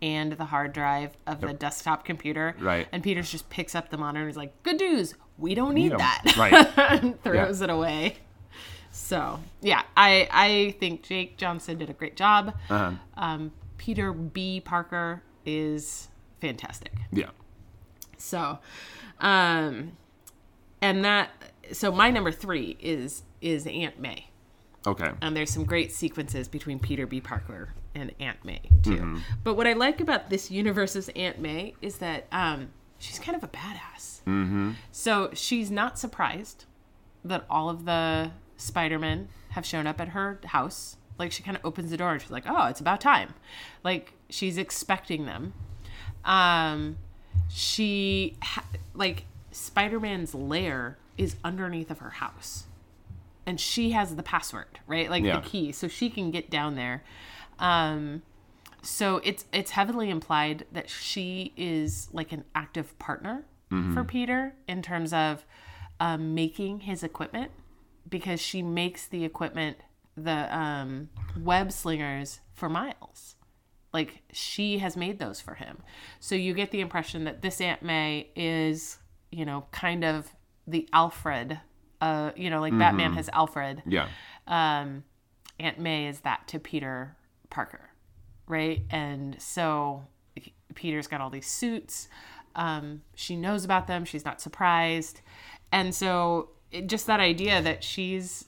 and 0.00 0.32
the 0.32 0.44
hard 0.46 0.72
drive 0.72 1.16
of 1.26 1.40
the 1.40 1.52
desktop 1.52 2.04
computer. 2.04 2.56
Right. 2.58 2.88
And 2.90 3.02
Peters 3.02 3.30
just 3.30 3.48
picks 3.48 3.74
up 3.76 3.90
the 3.90 3.96
monitor 3.98 4.22
and 4.22 4.30
is 4.30 4.36
like, 4.36 4.60
good 4.64 4.80
news. 4.80 5.14
We 5.38 5.54
don't 5.54 5.74
need 5.74 5.84
Need 5.84 5.92
'em." 5.92 5.98
that. 5.98 6.34
Right. 6.36 6.78
and 7.02 7.22
throws 7.22 7.60
it 7.60 7.70
away. 7.70 8.16
So, 8.92 9.40
yeah, 9.62 9.82
I, 9.96 10.28
I 10.30 10.76
think 10.78 11.02
Jake 11.02 11.36
Johnson 11.38 11.78
did 11.78 11.88
a 11.90 11.94
great 11.94 12.14
job. 12.16 12.54
uh-huh. 12.70 12.92
Um, 13.16 13.52
Peter 13.78 14.12
B. 14.12 14.60
Parker 14.60 15.22
is 15.44 16.08
fantastic. 16.40 16.92
yeah. 17.10 17.30
So, 18.18 18.58
um, 19.18 19.92
and 20.80 21.04
that 21.04 21.30
so 21.72 21.90
my 21.90 22.10
number 22.10 22.30
three 22.30 22.76
is 22.80 23.22
is 23.40 23.66
Aunt 23.66 23.98
May, 23.98 24.28
Okay. 24.86 25.10
and 25.20 25.36
there's 25.36 25.50
some 25.50 25.64
great 25.64 25.90
sequences 25.90 26.46
between 26.46 26.78
Peter 26.78 27.06
B. 27.06 27.20
Parker 27.20 27.74
and 27.96 28.12
Aunt 28.20 28.44
May 28.44 28.60
too. 28.82 29.18
But 29.42 29.54
what 29.54 29.66
I 29.66 29.72
like 29.72 30.00
about 30.00 30.30
this 30.30 30.50
universe's 30.50 31.08
Aunt 31.16 31.40
May 31.40 31.74
is 31.82 31.98
that 31.98 32.26
um, 32.30 32.68
she's 32.98 33.18
kind 33.18 33.36
of 33.36 33.42
a 33.42 33.48
badass. 33.48 34.20
Mm-hmm. 34.26 34.72
So 34.92 35.30
she's 35.34 35.70
not 35.72 35.98
surprised 35.98 36.66
that 37.24 37.44
all 37.50 37.68
of 37.68 37.84
the 37.84 38.30
Spider-Men 38.56 39.28
have 39.50 39.64
shown 39.66 39.86
up 39.86 40.00
at 40.00 40.08
her 40.08 40.40
house. 40.46 40.96
Like 41.18 41.30
she 41.32 41.42
kind 41.42 41.56
of 41.56 41.64
opens 41.64 41.90
the 41.90 41.96
door 41.96 42.12
and 42.12 42.20
she's 42.22 42.30
like, 42.30 42.44
"Oh, 42.46 42.66
it's 42.66 42.80
about 42.80 43.00
time." 43.00 43.34
Like 43.84 44.14
she's 44.30 44.56
expecting 44.58 45.26
them. 45.26 45.52
Um, 46.24 46.98
she 47.48 48.36
ha- 48.42 48.64
like 48.94 49.24
Spider-Man's 49.50 50.34
lair 50.34 50.96
is 51.18 51.36
underneath 51.44 51.90
of 51.90 51.98
her 51.98 52.10
house, 52.10 52.64
and 53.46 53.60
she 53.60 53.90
has 53.90 54.16
the 54.16 54.22
password, 54.22 54.78
right? 54.86 55.10
Like 55.10 55.22
Yeah. 55.24 55.40
the 55.40 55.46
key, 55.46 55.72
so 55.72 55.86
she 55.88 56.08
can 56.08 56.30
get 56.30 56.50
down 56.50 56.74
there. 56.76 57.02
Um, 57.58 58.22
so 58.80 59.18
it's 59.18 59.44
it's 59.52 59.72
heavily 59.72 60.10
implied 60.10 60.64
that 60.72 60.88
she 60.90 61.52
is 61.56 62.08
like 62.12 62.32
an 62.32 62.44
active 62.54 62.98
partner 62.98 63.44
for 63.94 64.04
Peter 64.04 64.52
in 64.68 64.82
terms 64.82 65.14
of 65.14 65.46
um, 65.98 66.34
making 66.34 66.80
his 66.80 67.02
equipment 67.02 67.50
because 68.12 68.40
she 68.40 68.62
makes 68.62 69.08
the 69.08 69.24
equipment 69.24 69.78
the 70.16 70.56
um, 70.56 71.08
web 71.40 71.72
slingers 71.72 72.40
for 72.54 72.68
Miles 72.68 73.34
Like 73.92 74.22
she 74.30 74.78
has 74.78 74.96
made 74.96 75.18
those 75.18 75.40
for 75.40 75.54
him. 75.54 75.78
So 76.20 76.34
you 76.34 76.54
get 76.54 76.70
the 76.70 76.80
impression 76.80 77.24
that 77.24 77.42
this 77.42 77.60
Aunt 77.60 77.82
May 77.82 78.28
is, 78.36 78.98
you 79.30 79.44
know, 79.44 79.66
kind 79.72 80.04
of 80.04 80.30
the 80.66 80.88
Alfred. 80.92 81.58
Uh, 82.00 82.32
you 82.36 82.50
know, 82.50 82.60
like 82.60 82.76
Batman 82.78 83.14
has 83.14 83.28
Alfred. 83.32 83.82
Yeah. 83.86 84.08
Um, 84.46 85.04
Aunt 85.58 85.78
May 85.78 86.08
is 86.08 86.20
that 86.20 86.46
to 86.48 86.58
Peter 86.58 87.16
Parker, 87.48 87.90
right? 88.46 88.82
And 88.90 89.40
so 89.40 90.04
Peter's 90.74 91.06
got 91.06 91.20
all 91.20 91.30
these 91.30 91.46
suits. 91.46 92.08
Um, 92.54 93.02
she 93.14 93.36
knows 93.36 93.64
about 93.64 93.86
them. 93.86 94.04
She's 94.04 94.24
not 94.24 94.40
surprised, 94.40 95.22
and 95.70 95.94
so 95.94 96.50
it, 96.72 96.86
just 96.88 97.06
that 97.06 97.20
idea 97.20 97.60
that 97.62 97.84
she's 97.84 98.46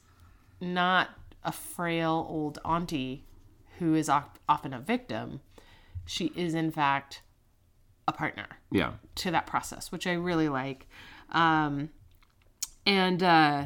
not 0.60 1.10
a 1.44 1.52
frail 1.52 2.26
old 2.28 2.58
auntie 2.64 3.24
who 3.78 3.94
is 3.94 4.08
often 4.08 4.72
a 4.72 4.80
victim. 4.80 5.40
She 6.06 6.26
is, 6.36 6.54
in 6.54 6.70
fact, 6.70 7.22
a 8.06 8.12
partner 8.12 8.46
Yeah. 8.70 8.92
to 9.16 9.30
that 9.30 9.46
process, 9.46 9.90
which 9.92 10.06
I 10.06 10.12
really 10.12 10.48
like. 10.48 10.86
Um, 11.30 11.90
and 12.86 13.22
uh, 13.22 13.64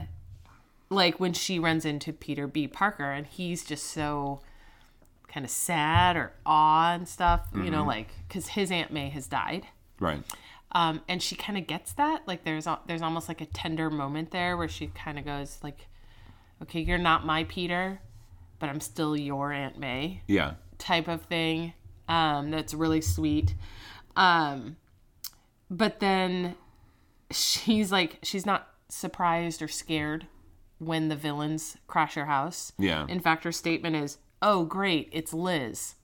like 0.91 1.19
when 1.21 1.33
she 1.33 1.59
runs 1.59 1.85
into 1.85 2.13
Peter 2.13 2.47
B. 2.47 2.67
Parker, 2.69 3.11
and 3.11 3.27
he's 3.27 3.65
just 3.65 3.87
so 3.87 4.41
kind 5.29 5.45
of 5.45 5.51
sad 5.51 6.17
or 6.17 6.33
awe 6.47 6.93
and 6.95 7.07
stuff, 7.07 7.49
you 7.55 7.71
know, 7.71 7.85
like 7.85 8.09
because 8.27 8.49
his 8.49 8.71
Aunt 8.71 8.91
May 8.93 9.09
has 9.11 9.27
died. 9.27 9.67
Right. 10.01 10.23
Um, 10.73 11.01
and 11.09 11.23
she 11.23 11.35
kind 11.35 11.57
of 11.59 11.67
gets 11.67 11.93
that. 11.95 12.27
Like 12.29 12.45
there's 12.45 12.67
there's 12.87 13.03
almost 13.03 13.29
like 13.29 13.41
a 13.41 13.47
tender 13.47 13.89
moment 13.91 14.31
there 14.31 14.57
where 14.57 14.69
she 14.69 14.89
kind 14.89 15.19
of 15.19 15.25
goes 15.25 15.59
like, 15.63 15.89
"Okay, 16.63 16.81
you're 16.81 16.99
not 16.99 17.25
my 17.25 17.45
Peter, 17.45 18.01
but 18.59 18.69
I'm 18.69 18.81
still 18.81 19.17
your 19.17 19.53
Aunt 19.53 19.79
May." 19.79 20.23
Yeah. 20.27 20.55
type 20.79 21.09
of 21.09 21.23
thing. 21.23 21.73
Um, 22.09 22.51
that's 22.51 22.73
really 22.75 23.01
sweet. 23.01 23.55
Um, 24.17 24.77
but 25.71 26.01
then 26.01 26.55
she's 27.31 27.91
like, 27.93 28.19
she's 28.23 28.47
not 28.47 28.69
surprised 28.89 29.61
or 29.61 29.69
scared 29.69 30.27
when 30.79 31.09
the 31.09 31.17
villains 31.17 31.77
crash 31.87 32.15
her 32.15 32.27
house. 32.27 32.73
Yeah. 32.79 33.07
In 33.09 33.21
fact, 33.21 33.45
her 33.45 33.53
statement 33.53 33.97
is, 33.97 34.19
"Oh, 34.43 34.65
great, 34.65 35.09
it's 35.13 35.33
Liv." 35.33 35.95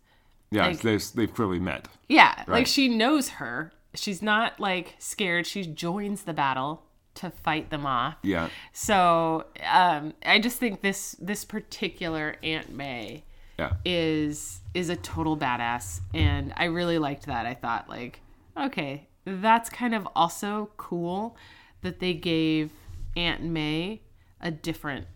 Yeah. 0.50 0.66
Like- 0.68 0.80
they've, 0.80 1.04
they've 1.14 1.32
clearly 1.32 1.58
met. 1.60 1.88
Yeah, 2.08 2.44
like 2.48 2.66
she 2.66 2.88
knows 2.88 3.28
her. 3.30 3.72
She's 3.94 4.22
not 4.22 4.58
like 4.60 4.94
scared. 4.98 5.46
She 5.46 5.64
joins 5.66 6.22
the 6.22 6.32
battle 6.32 6.82
to 7.14 7.30
fight 7.30 7.70
them 7.70 7.86
off. 7.86 8.16
Yeah. 8.22 8.48
So 8.72 9.46
um, 9.64 10.14
I 10.26 10.38
just 10.40 10.58
think 10.58 10.82
this 10.82 11.16
this 11.20 11.44
particular 11.44 12.36
Aunt 12.42 12.70
May 12.72 13.24
Yeah. 13.58 13.74
is 13.84 14.60
is 14.74 14.88
a 14.88 14.96
total 14.96 15.36
badass 15.36 16.00
and 16.12 16.52
I 16.56 16.64
really 16.64 16.98
liked 16.98 17.26
that. 17.26 17.46
I 17.46 17.54
thought 17.54 17.88
like, 17.88 18.20
okay, 18.56 19.06
that's 19.24 19.70
kind 19.70 19.94
of 19.94 20.08
also 20.16 20.70
cool 20.76 21.36
that 21.82 22.00
they 22.00 22.14
gave 22.14 22.70
Aunt 23.16 23.42
May 23.44 24.00
a 24.40 24.50
different 24.50 25.06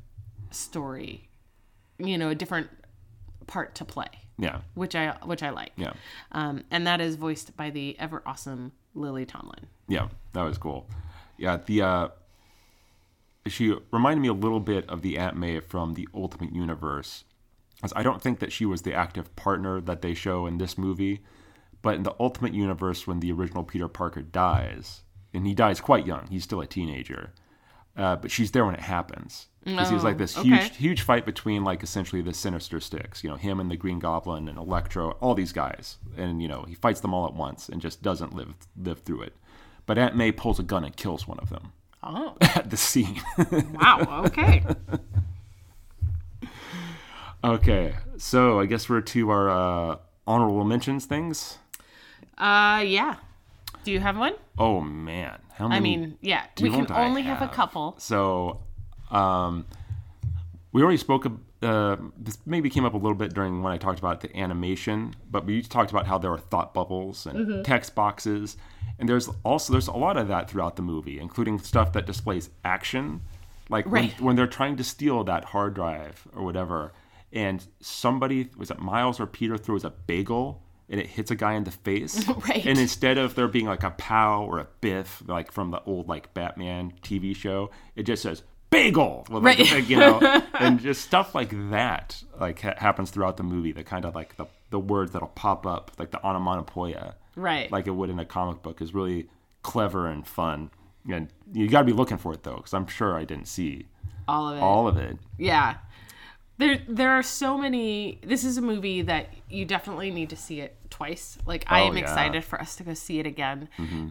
story. 0.52 1.28
You 1.98 2.16
know, 2.16 2.28
a 2.28 2.34
different 2.36 2.68
part 3.48 3.74
to 3.76 3.84
play, 3.84 4.06
Yeah. 4.38 4.60
which 4.74 4.94
I 4.94 5.16
which 5.24 5.42
I 5.42 5.50
like. 5.50 5.72
Yeah. 5.76 5.92
Um, 6.32 6.64
and 6.70 6.86
that 6.86 7.00
is 7.00 7.16
voiced 7.16 7.56
by 7.56 7.70
the 7.70 7.96
ever 7.98 8.22
awesome 8.24 8.72
Lily 8.94 9.26
Tomlin. 9.26 9.66
Yeah, 9.88 10.08
that 10.32 10.42
was 10.42 10.58
cool. 10.58 10.86
Yeah, 11.36 11.58
the 11.64 11.82
uh, 11.82 12.08
she 13.46 13.74
reminded 13.90 14.20
me 14.20 14.28
a 14.28 14.32
little 14.32 14.60
bit 14.60 14.88
of 14.88 15.02
the 15.02 15.18
Aunt 15.18 15.36
May 15.36 15.60
from 15.60 15.94
the 15.94 16.08
Ultimate 16.14 16.54
Universe. 16.54 17.24
As 17.82 17.92
I 17.94 18.02
don't 18.02 18.20
think 18.20 18.40
that 18.40 18.52
she 18.52 18.66
was 18.66 18.82
the 18.82 18.94
active 18.94 19.34
partner 19.36 19.80
that 19.80 20.02
they 20.02 20.14
show 20.14 20.46
in 20.46 20.58
this 20.58 20.76
movie, 20.76 21.20
but 21.80 21.94
in 21.94 22.02
the 22.02 22.14
Ultimate 22.18 22.52
Universe, 22.54 23.06
when 23.06 23.20
the 23.20 23.30
original 23.32 23.62
Peter 23.62 23.86
Parker 23.88 24.20
dies, 24.22 25.02
and 25.32 25.46
he 25.46 25.54
dies 25.54 25.80
quite 25.80 26.06
young, 26.06 26.26
he's 26.28 26.42
still 26.42 26.60
a 26.60 26.66
teenager, 26.66 27.32
uh, 27.96 28.16
but 28.16 28.30
she's 28.32 28.50
there 28.50 28.64
when 28.64 28.74
it 28.74 28.80
happens. 28.80 29.46
Because 29.68 29.88
he 29.88 29.94
was 29.94 30.04
like 30.04 30.18
this 30.18 30.36
Oh, 30.36 30.42
huge, 30.42 30.58
okay. 30.60 30.68
huge 30.74 31.02
fight 31.02 31.24
between 31.26 31.64
like 31.64 31.82
essentially 31.82 32.22
the 32.22 32.34
Sinister 32.34 32.80
Six, 32.80 33.22
you 33.22 33.30
know, 33.30 33.36
him 33.36 33.60
and 33.60 33.70
the 33.70 33.76
Green 33.76 33.98
Goblin 33.98 34.48
and 34.48 34.58
Electro, 34.58 35.12
all 35.20 35.34
these 35.34 35.52
guys, 35.52 35.98
and 36.16 36.42
you 36.42 36.48
know 36.48 36.64
he 36.68 36.74
fights 36.74 37.00
them 37.00 37.14
all 37.14 37.26
at 37.26 37.34
once 37.34 37.68
and 37.68 37.80
just 37.80 38.02
doesn't 38.02 38.34
live 38.34 38.54
live 38.80 39.00
through 39.00 39.22
it. 39.22 39.34
But 39.86 39.98
Aunt 39.98 40.16
May 40.16 40.32
pulls 40.32 40.58
a 40.58 40.62
gun 40.62 40.84
and 40.84 40.94
kills 40.96 41.26
one 41.26 41.38
of 41.38 41.48
them 41.50 41.72
Oh, 42.02 42.36
at 42.40 42.70
the 42.70 42.76
scene. 42.76 43.20
wow. 43.74 44.22
Okay. 44.26 44.62
okay, 47.44 47.94
so 48.16 48.60
I 48.60 48.66
guess 48.66 48.88
we're 48.88 49.00
to 49.00 49.30
our 49.30 49.50
uh, 49.50 49.96
honorable 50.26 50.64
mentions 50.64 51.06
things. 51.06 51.58
uh, 52.38 52.82
yeah. 52.86 53.16
Do 53.84 53.92
you 53.92 54.00
have 54.00 54.18
one? 54.18 54.34
Oh 54.58 54.80
man, 54.80 55.38
how 55.54 55.68
many? 55.68 55.76
I 55.76 55.80
mean, 55.80 56.18
yeah. 56.20 56.44
We 56.60 56.68
can 56.68 56.90
only 56.92 57.22
have 57.22 57.40
a 57.42 57.48
couple. 57.48 57.94
So, 57.98 58.60
um, 59.10 59.66
we 60.72 60.82
already 60.82 60.98
spoke. 60.98 61.26
Uh, 61.60 61.96
this 62.16 62.38
maybe 62.46 62.70
came 62.70 62.84
up 62.84 62.94
a 62.94 62.96
little 62.96 63.16
bit 63.16 63.34
during 63.34 63.62
when 63.62 63.72
I 63.72 63.78
talked 63.78 63.98
about 63.98 64.20
the 64.20 64.36
animation, 64.36 65.14
but 65.30 65.44
we 65.44 65.60
talked 65.62 65.90
about 65.90 66.06
how 66.06 66.16
there 66.18 66.32
are 66.32 66.38
thought 66.38 66.72
bubbles 66.72 67.26
and 67.26 67.38
Mm-hmm. 67.38 67.62
text 67.62 67.94
boxes, 67.96 68.56
and 68.98 69.08
there's 69.08 69.28
also 69.44 69.72
there's 69.72 69.88
a 69.88 69.92
lot 69.92 70.16
of 70.16 70.28
that 70.28 70.48
throughout 70.48 70.76
the 70.76 70.82
movie, 70.82 71.18
including 71.18 71.58
stuff 71.58 71.92
that 71.94 72.06
displays 72.06 72.50
action, 72.64 73.22
like 73.68 73.86
Right. 73.88 74.12
when, 74.18 74.24
when 74.26 74.36
they're 74.36 74.46
trying 74.46 74.76
to 74.76 74.84
steal 74.84 75.24
that 75.24 75.44
hard 75.46 75.74
drive 75.74 76.28
or 76.32 76.44
whatever, 76.44 76.92
and 77.32 77.66
somebody 77.80 78.48
was 78.56 78.70
it 78.70 78.78
Miles 78.78 79.18
or 79.18 79.26
Peter 79.26 79.56
throws 79.58 79.84
a 79.84 79.90
bagel. 79.90 80.62
And 80.90 80.98
it 80.98 81.06
hits 81.06 81.30
a 81.30 81.34
guy 81.34 81.52
in 81.52 81.64
the 81.64 81.70
face, 81.70 82.26
Right. 82.48 82.64
and 82.64 82.78
instead 82.78 83.18
of 83.18 83.34
there 83.34 83.46
being 83.46 83.66
like 83.66 83.82
a 83.82 83.90
pow 83.90 84.44
or 84.44 84.58
a 84.58 84.66
biff 84.80 85.22
like 85.26 85.52
from 85.52 85.70
the 85.70 85.82
old 85.84 86.08
like 86.08 86.32
Batman 86.32 86.94
TV 87.02 87.36
show, 87.36 87.70
it 87.94 88.04
just 88.04 88.22
says 88.22 88.42
bagel, 88.70 89.26
with, 89.30 89.42
like, 89.44 89.58
Right. 89.58 89.72
a 89.72 89.74
big, 89.76 89.88
you 89.90 89.96
know, 89.98 90.20
and 90.60 90.80
just 90.80 91.02
stuff 91.02 91.34
like 91.34 91.50
that 91.70 92.22
like 92.38 92.60
ha- 92.60 92.74
happens 92.78 93.10
throughout 93.10 93.36
the 93.36 93.42
movie. 93.42 93.72
The 93.72 93.84
kind 93.84 94.04
of 94.04 94.14
like 94.14 94.36
the 94.36 94.46
the 94.70 94.78
words 94.78 95.12
that'll 95.12 95.28
pop 95.28 95.66
up 95.66 95.92
like 95.98 96.10
the 96.10 96.22
onomatopoeia, 96.24 97.14
Right. 97.36 97.70
like 97.72 97.86
it 97.86 97.92
would 97.92 98.10
in 98.10 98.18
a 98.18 98.24
comic 98.24 98.62
book, 98.62 98.80
is 98.82 98.92
really 98.94 99.28
clever 99.62 100.06
and 100.06 100.26
fun. 100.26 100.70
And 101.10 101.28
you 101.52 101.68
got 101.68 101.80
to 101.80 101.84
be 101.86 101.92
looking 101.92 102.18
for 102.18 102.32
it 102.34 102.42
though, 102.42 102.56
because 102.56 102.74
I'm 102.74 102.86
sure 102.86 103.16
I 103.16 103.24
didn't 103.24 103.46
see 103.48 103.86
all 104.26 104.48
of 104.50 104.58
it. 104.58 104.60
all 104.60 104.86
of 104.88 104.96
it. 104.98 105.16
Yeah. 105.38 105.76
There 106.58 106.80
there 106.88 107.12
are 107.12 107.22
so 107.22 107.56
many 107.56 108.18
this 108.22 108.42
is 108.44 108.58
a 108.58 108.60
movie 108.62 109.00
that 109.02 109.28
you 109.48 109.64
definitely 109.64 110.10
need 110.10 110.28
to 110.30 110.36
see 110.36 110.60
it 110.60 110.76
twice. 110.90 111.38
Like 111.46 111.64
I 111.68 111.82
Oh, 111.82 111.86
am 111.86 111.96
yeah. 111.96 112.02
Mm-hmm. 112.02 112.10
excited 112.10 112.44
for 112.44 112.60
us 112.60 112.74
to 112.76 112.82
go 112.82 112.94
see 112.94 113.20
it 113.20 113.26
again 113.26 113.68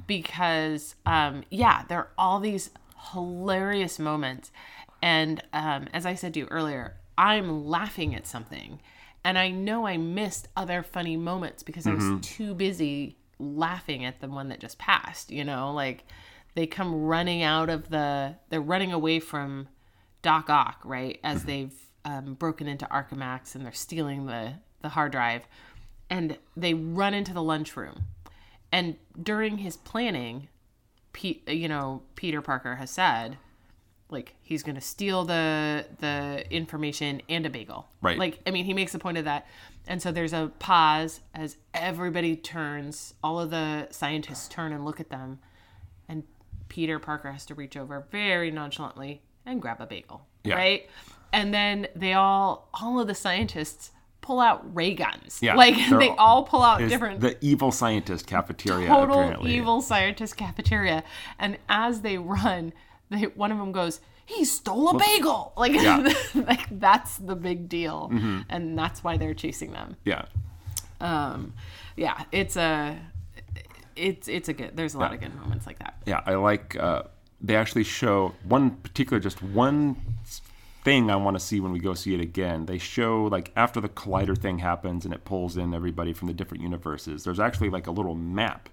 because 0.07 0.95
um 1.05 1.43
yeah, 1.49 1.83
there 1.87 1.99
are 1.99 2.09
all 2.17 2.39
these 2.39 2.69
hilarious 3.13 3.99
moments 3.99 4.51
and 5.01 5.41
um 5.53 5.87
as 5.93 6.05
I 6.05 6.15
said 6.15 6.33
to 6.35 6.41
you 6.41 6.47
earlier, 6.51 6.95
I'm 7.17 7.65
laughing 7.67 8.15
at 8.15 8.27
something 8.27 8.79
and 9.23 9.37
I 9.37 9.49
know 9.49 9.85
I 9.87 9.97
missed 9.97 10.47
other 10.55 10.83
funny 10.83 11.17
moments 11.17 11.63
because 11.63 11.87
I 11.87 11.93
Mm-hmm. 11.93 12.17
was 12.17 12.21
too 12.21 12.53
busy 12.53 13.17
laughing 13.39 14.05
at 14.05 14.19
the 14.21 14.27
one 14.27 14.49
that 14.49 14.59
just 14.59 14.77
passed, 14.77 15.31
you 15.31 15.43
know, 15.43 15.71
like 15.73 16.05
they 16.55 16.65
come 16.67 17.03
running 17.05 17.43
out 17.43 17.69
of 17.69 17.89
the 17.89 18.35
they're 18.49 18.61
running 18.61 18.91
away 18.93 19.19
from 19.19 19.67
Doc 20.21 20.49
Ock, 20.49 20.79
right? 20.83 21.19
As 21.23 21.43
they've 21.43 21.73
um, 22.05 22.33
broken 22.35 22.67
into 22.67 22.85
Alchemax 22.85 23.55
and 23.55 23.65
they're 23.65 23.71
stealing 23.73 24.25
the 24.25 24.53
the 24.81 24.89
hard 24.89 25.11
drive, 25.11 25.47
and 26.09 26.37
they 26.55 26.73
run 26.73 27.13
into 27.13 27.33
the 27.33 27.41
lunchroom. 27.43 28.05
And 28.71 28.95
during 29.21 29.59
his 29.59 29.77
planning, 29.77 30.47
Pete, 31.17 31.49
you 31.49 31.67
know, 31.67 32.03
Peter 32.13 32.43
Parker 32.43 32.75
has 32.75 32.91
said, 32.91 33.39
like 34.11 34.35
he's 34.43 34.61
going 34.61 34.75
to 34.75 34.81
steal 34.81 35.25
the 35.25 35.83
the 35.99 36.45
information 36.51 37.23
and 37.27 37.43
a 37.43 37.49
bagel. 37.49 37.87
Right. 38.03 38.19
Like 38.19 38.39
I 38.45 38.51
mean, 38.51 38.65
he 38.65 38.73
makes 38.75 38.93
a 38.93 38.99
point 38.99 39.17
of 39.17 39.25
that. 39.25 39.47
And 39.87 39.99
so 39.99 40.11
there's 40.11 40.31
a 40.31 40.51
pause 40.59 41.21
as 41.33 41.57
everybody 41.73 42.35
turns, 42.35 43.15
all 43.23 43.39
of 43.39 43.49
the 43.49 43.87
scientists 43.89 44.47
turn 44.47 44.71
and 44.71 44.85
look 44.85 44.99
at 44.99 45.09
them, 45.09 45.39
and 46.07 46.21
Peter 46.69 46.99
Parker 46.99 47.31
has 47.31 47.47
to 47.47 47.55
reach 47.55 47.75
over 47.75 48.05
very 48.11 48.51
nonchalantly 48.51 49.23
and 49.43 49.59
grab 49.59 49.81
a 49.81 49.87
bagel. 49.87 50.27
Yeah. 50.43 50.53
Right? 50.53 50.87
And 51.33 51.51
then 51.51 51.87
they 51.95 52.13
all 52.13 52.69
all 52.75 52.99
of 52.99 53.07
the 53.07 53.15
scientists 53.15 53.89
pull 54.27 54.39
out 54.41 54.59
ray 54.75 54.93
guns. 54.93 55.39
Yeah, 55.41 55.55
Like 55.55 55.75
they're 55.89 56.11
all- 56.19 56.43
pull 56.43 56.61
out 56.61 56.79
different 56.79 57.21
the 57.21 57.37
evil 57.39 57.71
scientist 57.71 58.27
cafeteria. 58.27 58.87
total 58.87 59.19
apparently. 59.21 59.55
evil 59.55 59.81
scientist 59.81 60.35
cafeteria. 60.35 61.03
And 61.39 61.57
as 61.69 62.01
they 62.01 62.17
run, 62.17 62.73
they, 63.09 63.21
one 63.23 63.51
of 63.53 63.57
them 63.57 63.71
goes, 63.71 64.01
"He 64.25 64.43
stole 64.43 64.89
a 64.89 64.99
bagel!" 64.99 65.53
Like, 65.63 65.71
Yeah. 65.71 65.99
Mm-hmm. 66.03 66.41
like 66.51 66.67
that's 66.79 67.17
the 67.17 67.35
big 67.35 67.69
deal, 67.69 68.11
and 68.49 68.77
that's 68.77 69.01
why 69.03 69.15
they're 69.17 69.33
chasing 69.33 69.71
them. 69.71 69.95
Yeah, 70.03 70.25
Um, 70.99 71.53
yeah, 71.95 72.23
it's 72.33 72.57
a, 72.57 72.99
it's 73.95 74.27
it's 74.27 74.49
a 74.49 74.53
good. 74.53 74.75
There's 74.75 74.93
a 74.93 74.99
lot 74.99 75.13
of 75.13 75.19
good 75.21 75.33
moments 75.35 75.65
like 75.65 75.79
that. 75.79 75.93
yeah. 76.05 76.21
I 76.25 76.35
like. 76.35 76.75
Uh, 76.75 77.03
they 77.39 77.55
actually 77.55 77.83
show 77.85 78.33
one 78.43 78.71
particular, 78.71 79.19
just 79.21 79.41
one 79.41 79.95
thing 80.87 81.11
I 81.11 81.17
want 81.17 81.35
to 81.37 81.45
see 81.45 81.59
when 81.59 81.73
we 81.73 81.79
go 81.79 81.93
see 81.93 82.13
it 82.13 82.21
again. 82.21 82.65
They 82.65 82.77
show 82.77 83.25
like 83.25 83.51
after 83.57 83.81
the 83.81 83.89
collider 83.89 84.37
thing 84.37 84.59
happens 84.59 85.03
and 85.03 85.13
it 85.13 85.25
pulls 85.25 85.57
in 85.57 85.73
everybody 85.73 86.13
from 86.13 86.29
the 86.29 86.33
different 86.33 86.63
universes. 86.63 87.25
There's 87.25 87.41
actually 87.41 87.69
like 87.69 87.87
a 87.87 87.91
little 87.91 88.15
map, 88.15 88.69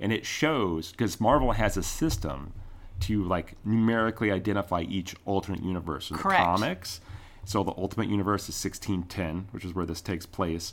and 0.00 0.10
it 0.10 0.24
shows 0.24 0.90
because 0.90 1.20
Marvel 1.20 1.52
has 1.52 1.76
a 1.76 1.82
system 1.82 2.54
to 3.00 3.22
like 3.24 3.56
numerically 3.62 4.30
identify 4.32 4.80
each 4.82 5.14
alternate 5.26 5.62
universe 5.62 6.10
in 6.10 6.16
the 6.16 6.22
Correct. 6.22 6.42
comics. 6.42 7.00
So 7.44 7.62
the 7.62 7.72
Ultimate 7.76 8.08
Universe 8.08 8.48
is 8.48 8.54
1610, 8.64 9.48
which 9.50 9.64
is 9.66 9.74
where 9.74 9.84
this 9.86 10.00
takes 10.00 10.24
place. 10.24 10.72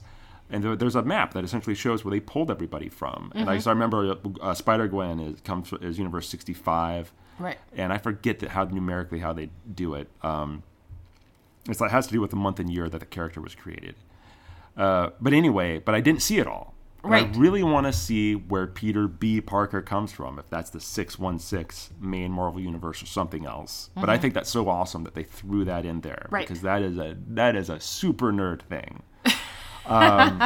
And 0.50 0.64
there- 0.64 0.76
there's 0.78 0.96
a 0.96 1.02
map 1.04 1.34
that 1.34 1.44
essentially 1.44 1.76
shows 1.76 2.06
where 2.06 2.12
they 2.12 2.20
pulled 2.22 2.50
everybody 2.50 2.88
from. 2.88 3.32
And 3.36 3.50
I, 3.50 3.58
so 3.60 3.72
I 3.72 3.74
remember 3.74 4.16
uh, 4.42 4.54
Spider 4.54 4.88
Gwen 4.88 5.20
is 5.20 5.42
comes 5.42 5.74
is 5.82 5.98
Universe 5.98 6.30
65, 6.30 7.12
Right. 7.40 7.58
and 7.76 7.92
I 7.92 7.98
forget 7.98 8.40
that 8.40 8.50
how 8.52 8.64
numerically 8.66 9.20
how 9.20 9.34
they 9.34 9.50
do 9.74 9.94
it. 9.94 10.10
Um, 10.22 10.64
it's 11.68 11.80
like, 11.82 11.90
it 11.92 11.94
has 11.94 12.08
to 12.08 12.14
do 12.14 12.22
with 12.22 12.30
the 12.32 12.36
month 12.38 12.60
and 12.60 12.72
year 12.72 12.90
that 12.90 13.00
the 13.00 13.06
character 13.06 13.42
was 13.42 13.56
created. 13.56 13.96
Uh, 14.76 15.10
but 15.20 15.34
anyway, 15.34 15.80
but 15.80 15.96
I 15.96 16.02
didn't 16.02 16.22
see 16.22 16.38
it 16.40 16.48
all. 16.48 16.74
I 17.04 17.22
really 17.38 17.64
want 17.64 17.86
to 17.88 17.94
see 17.94 18.34
where 18.36 18.68
Peter 18.68 19.08
B. 19.08 19.40
Parker 19.40 19.82
comes 19.82 20.12
from, 20.12 20.38
if 20.40 20.50
that's 20.50 20.72
the 20.72 20.82
616 20.82 21.96
main 22.02 22.32
Marvel 22.34 22.60
universe 22.60 23.02
or 23.02 23.06
something 23.06 23.46
else. 23.46 23.90
But 23.96 24.10
I 24.10 24.18
think 24.18 24.34
that's 24.34 24.50
so 24.50 24.68
awesome 24.68 25.06
that 25.06 25.16
they 25.16 25.24
threw 25.24 25.64
that 25.66 25.86
in 25.86 26.02
there 26.02 26.24
Mm-hmm. 26.26 26.36
Right. 26.36 26.48
because 26.48 26.64
that 26.64 26.82
is 26.82 26.98
a 26.98 27.16
that 27.30 27.56
is 27.56 27.70
a 27.70 27.80
super 27.80 28.34
nerd 28.34 28.62
thing. 28.64 29.04
Um, 29.86 30.42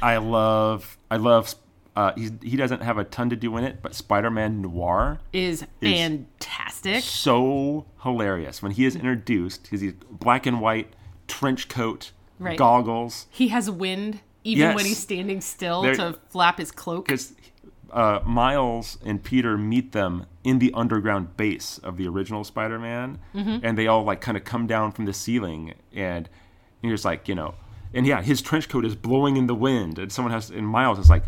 I 0.00 0.16
love 0.16 0.96
I 1.10 1.16
love 1.18 1.54
uh, 2.00 2.12
he's, 2.16 2.32
he 2.42 2.56
doesn't 2.56 2.82
have 2.82 2.98
a 2.98 3.04
ton 3.04 3.28
to 3.30 3.36
do 3.36 3.56
in 3.58 3.64
it, 3.64 3.82
but 3.82 3.94
Spider-Man 3.94 4.62
Noir 4.62 5.20
Is 5.32 5.64
fantastic. 5.80 7.02
so 7.02 7.84
hilarious 8.02 8.62
when 8.62 8.72
he 8.72 8.84
is 8.84 8.94
introduced. 8.96 9.66
He's 9.68 9.80
he's 9.80 9.94
black 10.10 10.46
and 10.46 10.60
white 10.60 10.94
trench 11.28 11.68
coat, 11.68 12.12
Right. 12.38 12.56
goggles. 12.58 13.26
He 13.30 13.48
has 13.48 13.70
wind 13.70 14.20
even 14.44 14.74
when 14.74 14.84
he's 14.86 14.98
standing 14.98 15.40
still 15.42 15.82
There- 15.82 15.94
to 15.96 16.18
flap 16.30 16.58
his 16.58 16.72
cloak. 16.72 17.06
Because 17.06 17.34
uh, 17.92 18.20
Miles 18.24 18.96
and 19.04 19.22
Peter 19.22 19.58
meet 19.58 19.92
them 19.92 20.24
in 20.44 20.58
the 20.58 20.72
underground 20.74 21.36
base 21.36 21.78
of 21.78 21.96
the 21.98 22.06
original 22.08 22.44
Spider-Man, 22.44 23.18
Mm-hmm. 23.34 23.58
and 23.64 23.76
they 23.76 23.86
all 23.88 24.04
like 24.04 24.20
kind 24.20 24.36
of 24.38 24.44
come 24.44 24.66
down 24.66 24.92
from 24.92 25.04
the 25.04 25.12
ceiling, 25.12 25.74
and 25.92 26.28
you're 26.82 26.94
just 26.94 27.04
like, 27.04 27.28
you 27.28 27.34
know, 27.34 27.54
and 27.92 28.06
yeah, 28.06 28.22
his 28.22 28.40
trench 28.40 28.68
coat 28.68 28.84
is 28.84 28.94
blowing 28.94 29.36
in 29.36 29.46
the 29.48 29.54
wind, 29.54 29.98
and 29.98 30.10
someone 30.12 30.32
has, 30.32 30.48
and 30.50 30.66
Miles 30.66 30.98
is 30.98 31.10
like, 31.10 31.24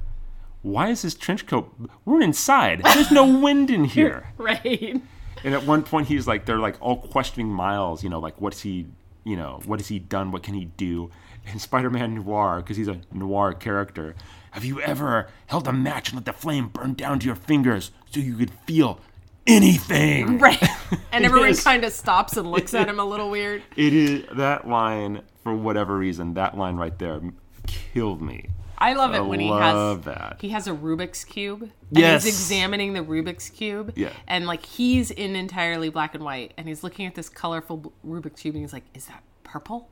why 0.63 0.89
is 0.89 1.03
his 1.03 1.15
trench 1.15 1.47
coat? 1.47 1.73
We're 2.05 2.23
inside. 2.23 2.83
There's 2.83 3.11
no 3.11 3.39
wind 3.41 3.71
in 3.71 3.85
here. 3.85 4.33
Right. 4.39 5.01
And 5.45 5.55
at 5.55 5.65
one 5.67 5.83
point, 5.83 6.07
he's 6.09 6.27
like, 6.27 6.47
they're 6.47 6.59
like 6.59 6.77
all 6.81 6.97
questioning 6.97 7.49
Miles, 7.49 8.03
you 8.05 8.11
know, 8.11 8.21
like, 8.21 8.41
what's 8.41 8.61
he, 8.63 8.87
you 9.25 9.37
know, 9.37 9.61
what 9.67 9.81
has 9.81 9.89
he 9.89 9.99
done? 9.99 10.31
What 10.31 10.43
can 10.45 10.55
he 10.55 10.67
do? 10.67 11.11
And 11.47 11.61
Spider 11.61 11.91
Man 11.91 12.15
Noir, 12.15 12.59
because 12.59 12.77
he's 12.77 12.89
a 12.89 13.01
noir 13.13 13.53
character, 13.53 14.15
have 14.53 14.65
you 14.65 14.81
ever 14.81 15.29
held 15.47 15.67
a 15.67 15.73
match 15.73 16.11
and 16.11 16.17
let 16.19 16.25
the 16.27 16.33
flame 16.33 16.69
burn 16.69 16.95
down 16.95 17.19
to 17.19 17.27
your 17.27 17.35
fingers 17.35 17.91
so 18.11 18.21
you 18.21 18.37
could 18.37 18.53
feel 18.67 19.01
anything? 19.47 20.39
Right. 20.39 20.63
And 21.11 21.25
everyone 21.27 21.55
kind 21.55 21.85
of 21.85 21.93
stops 21.93 22.37
and 22.37 22.51
looks 22.51 22.73
at 22.75 22.89
him 22.89 22.99
a 22.99 23.05
little 23.05 23.29
weird. 23.29 23.63
It 23.77 23.93
is 23.93 24.25
that 24.35 24.67
line, 24.67 25.23
for 25.43 25.55
whatever 25.55 25.97
reason, 25.97 26.35
that 26.35 26.57
line 26.57 26.77
right 26.77 26.99
there 26.99 27.21
killed 27.67 28.23
me. 28.23 28.49
I 28.83 28.95
love 28.95 29.15
it 29.15 29.19
I 29.19 29.21
when 29.21 29.41
he 29.41 29.49
has 29.49 30.01
that. 30.05 30.37
he 30.41 30.49
has 30.51 30.67
a 30.67 30.73
Rubik's 30.73 31.25
cube. 31.25 31.63
And 31.63 31.73
Yes. 31.91 32.25
he's 32.25 32.35
examining 32.35 32.93
the 32.95 33.01
Rubik's 33.01 33.49
cube. 33.51 33.93
Yeah. 33.97 34.11
And 34.27 34.47
like 34.47 34.65
he's 34.65 35.11
in 35.11 35.37
entirely 35.37 35.89
black 35.89 36.15
and 36.15 36.25
white 36.25 36.53
and 36.57 36.67
he's 36.69 36.83
looking 36.83 37.07
at 37.07 37.15
this 37.15 37.29
colorful 37.29 37.93
Rubik's 38.07 38.41
cube 38.43 38.55
and 38.57 38.65
he's 38.65 38.73
like, 38.73 38.85
"Is 38.95 39.07
that 39.07 39.23
purple?" 39.45 39.89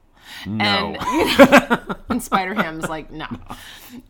No. 0.47 0.65
And, 0.65 0.97
you 1.41 1.47
know, 1.47 1.97
and 2.11 2.23
Spider 2.23 2.53
Ham's 2.53 2.89
like, 2.91 3.11
no. 3.11 3.27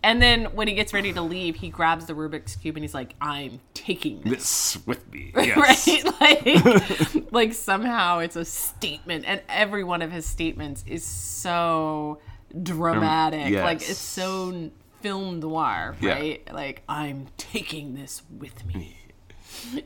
And 0.02 0.20
then 0.20 0.46
when 0.46 0.66
he 0.66 0.74
gets 0.74 0.92
ready 0.92 1.12
to 1.12 1.22
leave, 1.22 1.54
he 1.54 1.68
grabs 1.68 2.06
the 2.06 2.14
Rubik's 2.14 2.56
Cube 2.56 2.76
and 2.76 2.82
he's 2.82 2.94
like, 2.94 3.14
I'm 3.20 3.60
taking 3.74 4.20
this. 4.22 4.74
this 4.74 4.86
with 4.88 5.08
me. 5.12 5.32
Yes. 5.36 5.88
Right? 6.20 6.50
Like, 7.22 7.32
like 7.32 7.52
somehow 7.54 8.18
it's 8.18 8.34
a 8.34 8.44
statement. 8.44 9.24
And 9.24 9.40
every 9.48 9.84
one 9.84 10.02
of 10.02 10.10
his 10.10 10.26
statements 10.26 10.82
is 10.84 11.04
so 11.04 12.18
dramatic. 12.62 13.48
yes. 13.50 13.64
Like, 13.64 13.78
it's 13.82 13.98
so 13.98 14.70
film 15.00 15.40
noir, 15.40 15.96
Yeah. 16.00 16.12
right? 16.14 16.52
Like, 16.54 16.82
I'm 16.88 17.28
taking 17.36 17.94
this 17.94 18.22
with 18.38 18.64
me. 18.66 18.96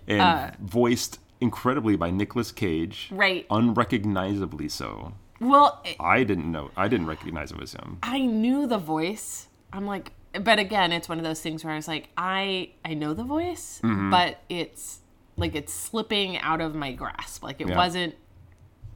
And 0.07 0.55
voiced 0.59 1.19
incredibly 1.41 1.97
by 1.97 2.11
Nicolas 2.11 2.53
Cage. 2.53 3.09
Right. 3.11 3.47
Unrecognizably 3.51 4.69
so. 4.69 5.15
Well, 5.41 5.81
it- 5.85 5.97
I 5.99 6.23
didn't 6.25 6.51
know. 6.51 6.71
I 6.77 6.87
didn't 6.89 7.07
recognize 7.07 7.51
it 7.51 7.59
was 7.59 7.73
him. 7.73 7.99
I 8.03 8.21
knew 8.21 8.67
the 8.67 8.79
voice. 8.79 9.49
I'm 9.73 9.87
like, 9.87 10.13
but 10.41 10.59
again, 10.59 10.93
it's 10.93 11.09
one 11.09 11.19
of 11.19 11.25
those 11.25 11.41
things 11.41 11.65
where 11.65 11.73
I 11.73 11.77
was 11.77 11.89
like, 11.89 12.09
I 12.17 12.71
I 12.85 12.95
know 12.95 13.15
the 13.15 13.25
voice, 13.25 13.81
Mm-hmm. 13.83 14.11
but 14.11 14.41
it's 14.49 15.01
like 15.37 15.55
it's 15.55 15.73
slipping 15.73 16.39
out 16.39 16.61
of 16.61 16.75
my 16.75 16.93
grasp. 16.93 17.43
Like 17.43 17.61
it 17.61 17.69
Yeah. 17.69 17.77
wasn't 17.77 18.15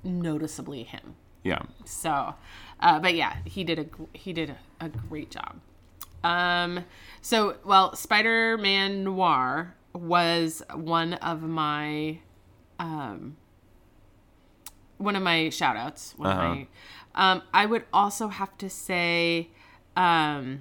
noticeably 0.05 0.85
him. 0.85 1.14
Yeah. 1.45 1.62
So, 1.85 2.35
uh, 2.81 2.99
but 3.01 3.14
yeah, 3.14 3.37
he 3.45 3.64
did 3.64 3.79
a 3.79 3.87
he 4.12 4.33
did 4.33 4.51
a, 4.51 4.85
a 4.85 4.89
great 4.89 5.31
job. 5.31 5.57
Um, 6.24 6.85
so 7.20 7.57
well, 7.64 7.95
Spider-Man 7.95 9.05
Noir 9.05 9.74
was 9.93 10.62
one 10.74 11.14
of 11.14 11.43
my 11.43 12.18
um 12.79 13.37
one 14.99 15.16
of 15.16 15.22
my 15.22 15.49
shout 15.51 15.76
outs. 15.76 16.14
One 16.16 16.29
Uh-huh. 16.31 16.41
of 16.43 16.49
my 16.59 16.66
um 17.14 17.43
I 17.55 17.66
would 17.66 17.85
also 17.93 18.29
have 18.29 18.57
to 18.59 18.68
say 18.70 19.49
um 19.97 20.61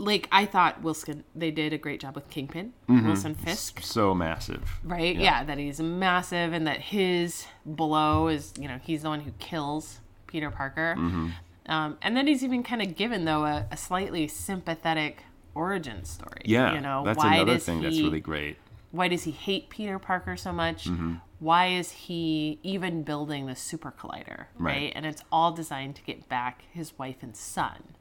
like 0.00 0.28
I 0.32 0.46
thought 0.46 0.82
Wilson 0.82 1.24
they 1.34 1.50
did 1.50 1.72
a 1.72 1.78
great 1.78 2.00
job 2.00 2.14
with 2.14 2.28
Kingpin, 2.30 2.72
Wilson 2.88 3.34
Fisk 3.34 3.80
So 3.82 4.14
massive. 4.14 4.78
right? 4.82 5.14
Yeah. 5.14 5.44
that 5.44 5.58
he's 5.58 5.80
massive 5.80 6.52
and 6.52 6.66
that 6.66 6.80
his 6.80 7.46
blow 7.66 8.28
is, 8.28 8.52
you 8.58 8.66
know, 8.66 8.78
he's 8.82 9.02
the 9.02 9.08
one 9.10 9.20
who 9.20 9.32
kills 9.38 10.00
Peter 10.26 10.50
Parker. 10.50 10.96
Mm-hmm. 10.98 11.28
Um, 11.66 11.98
and 12.02 12.16
then 12.16 12.26
he's 12.26 12.42
even 12.42 12.62
kind 12.62 12.82
of 12.82 12.96
given 12.96 13.24
though 13.26 13.44
a, 13.44 13.66
a 13.70 13.76
slightly 13.76 14.26
sympathetic 14.26 15.24
origin 15.54 16.04
story. 16.04 16.42
Yeah. 16.44 16.74
you 16.74 16.80
know, 16.80 17.02
that's 17.04 17.18
why 17.18 17.34
another 17.34 17.54
does 17.54 17.64
thing 17.64 17.82
that's 17.82 17.98
really 17.98 18.20
great. 18.20 18.56
Why 18.92 19.06
does 19.08 19.22
he 19.24 19.30
hate 19.30 19.68
Peter 19.70 19.98
Parker 19.98 20.36
so 20.36 20.50
much? 20.52 20.86
Mm-hmm. 20.86 21.16
Why 21.38 21.66
is 21.68 21.92
he 21.92 22.58
even 22.62 23.02
building 23.02 23.46
the 23.46 23.54
super 23.56 23.92
collider? 23.92 24.46
Right. 24.58 24.74
Right. 24.74 24.92
And 24.96 25.06
it's 25.06 25.22
all 25.30 25.52
designed 25.52 25.96
to 25.96 26.02
get 26.02 26.28
back 26.28 26.64
his 26.72 26.98
wife 26.98 27.16
and 27.22 27.36
son 27.36 27.94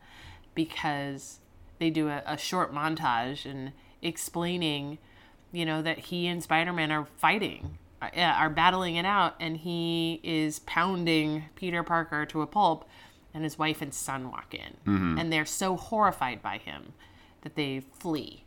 because 0.56 1.40
they 1.80 1.90
do 1.90 2.08
a, 2.10 2.22
a 2.26 2.38
short 2.38 2.74
montage 2.74 3.50
and 3.50 3.72
explaining, 4.02 4.98
you 5.52 5.66
know, 5.66 5.82
that 5.82 5.98
he 6.00 6.28
and 6.28 6.44
Spider 6.44 6.74
Man 6.74 6.92
are 6.92 7.06
fighting, 7.18 7.78
uh, 8.02 8.08
are 8.20 8.50
battling 8.50 8.96
it 8.98 9.06
out, 9.06 9.36
and 9.40 9.58
he 9.58 10.20
is 10.24 10.60
pounding 10.60 11.46
Peter 11.56 11.84
Parker 11.84 12.26
to 12.28 12.42
a 12.42 12.48
pulp, 12.48 12.88
and 13.34 13.44
his 13.44 13.58
wife 13.60 13.82
and 13.82 13.94
son 13.94 14.30
walk 14.32 14.54
in. 14.54 15.18
And 15.20 15.32
they're 15.32 15.46
so 15.46 15.76
horrified 15.78 16.42
by 16.42 16.58
him 16.58 16.94
that 17.42 17.56
they 17.56 17.82
flee. 18.00 18.44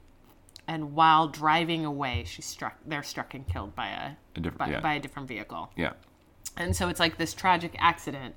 And 0.68 0.94
while 0.94 1.28
driving 1.28 1.84
away, 1.84 2.24
she's 2.26 2.44
struck. 2.46 2.76
They're 2.86 3.02
struck 3.02 3.32
and 3.34 3.46
killed 3.46 3.74
by 3.74 3.88
a, 3.88 4.10
A 4.36 4.40
different- 4.40 4.58
by, 4.58 4.70
yeah. 4.70 4.80
by 4.80 4.94
a 4.94 5.00
different 5.00 5.28
vehicle 5.28 5.70
Yeah. 5.76 5.92
and 6.56 6.74
so 6.76 6.88
it's 6.88 7.00
like 7.00 7.16
this 7.18 7.32
tragic 7.34 7.74
accident 7.78 8.34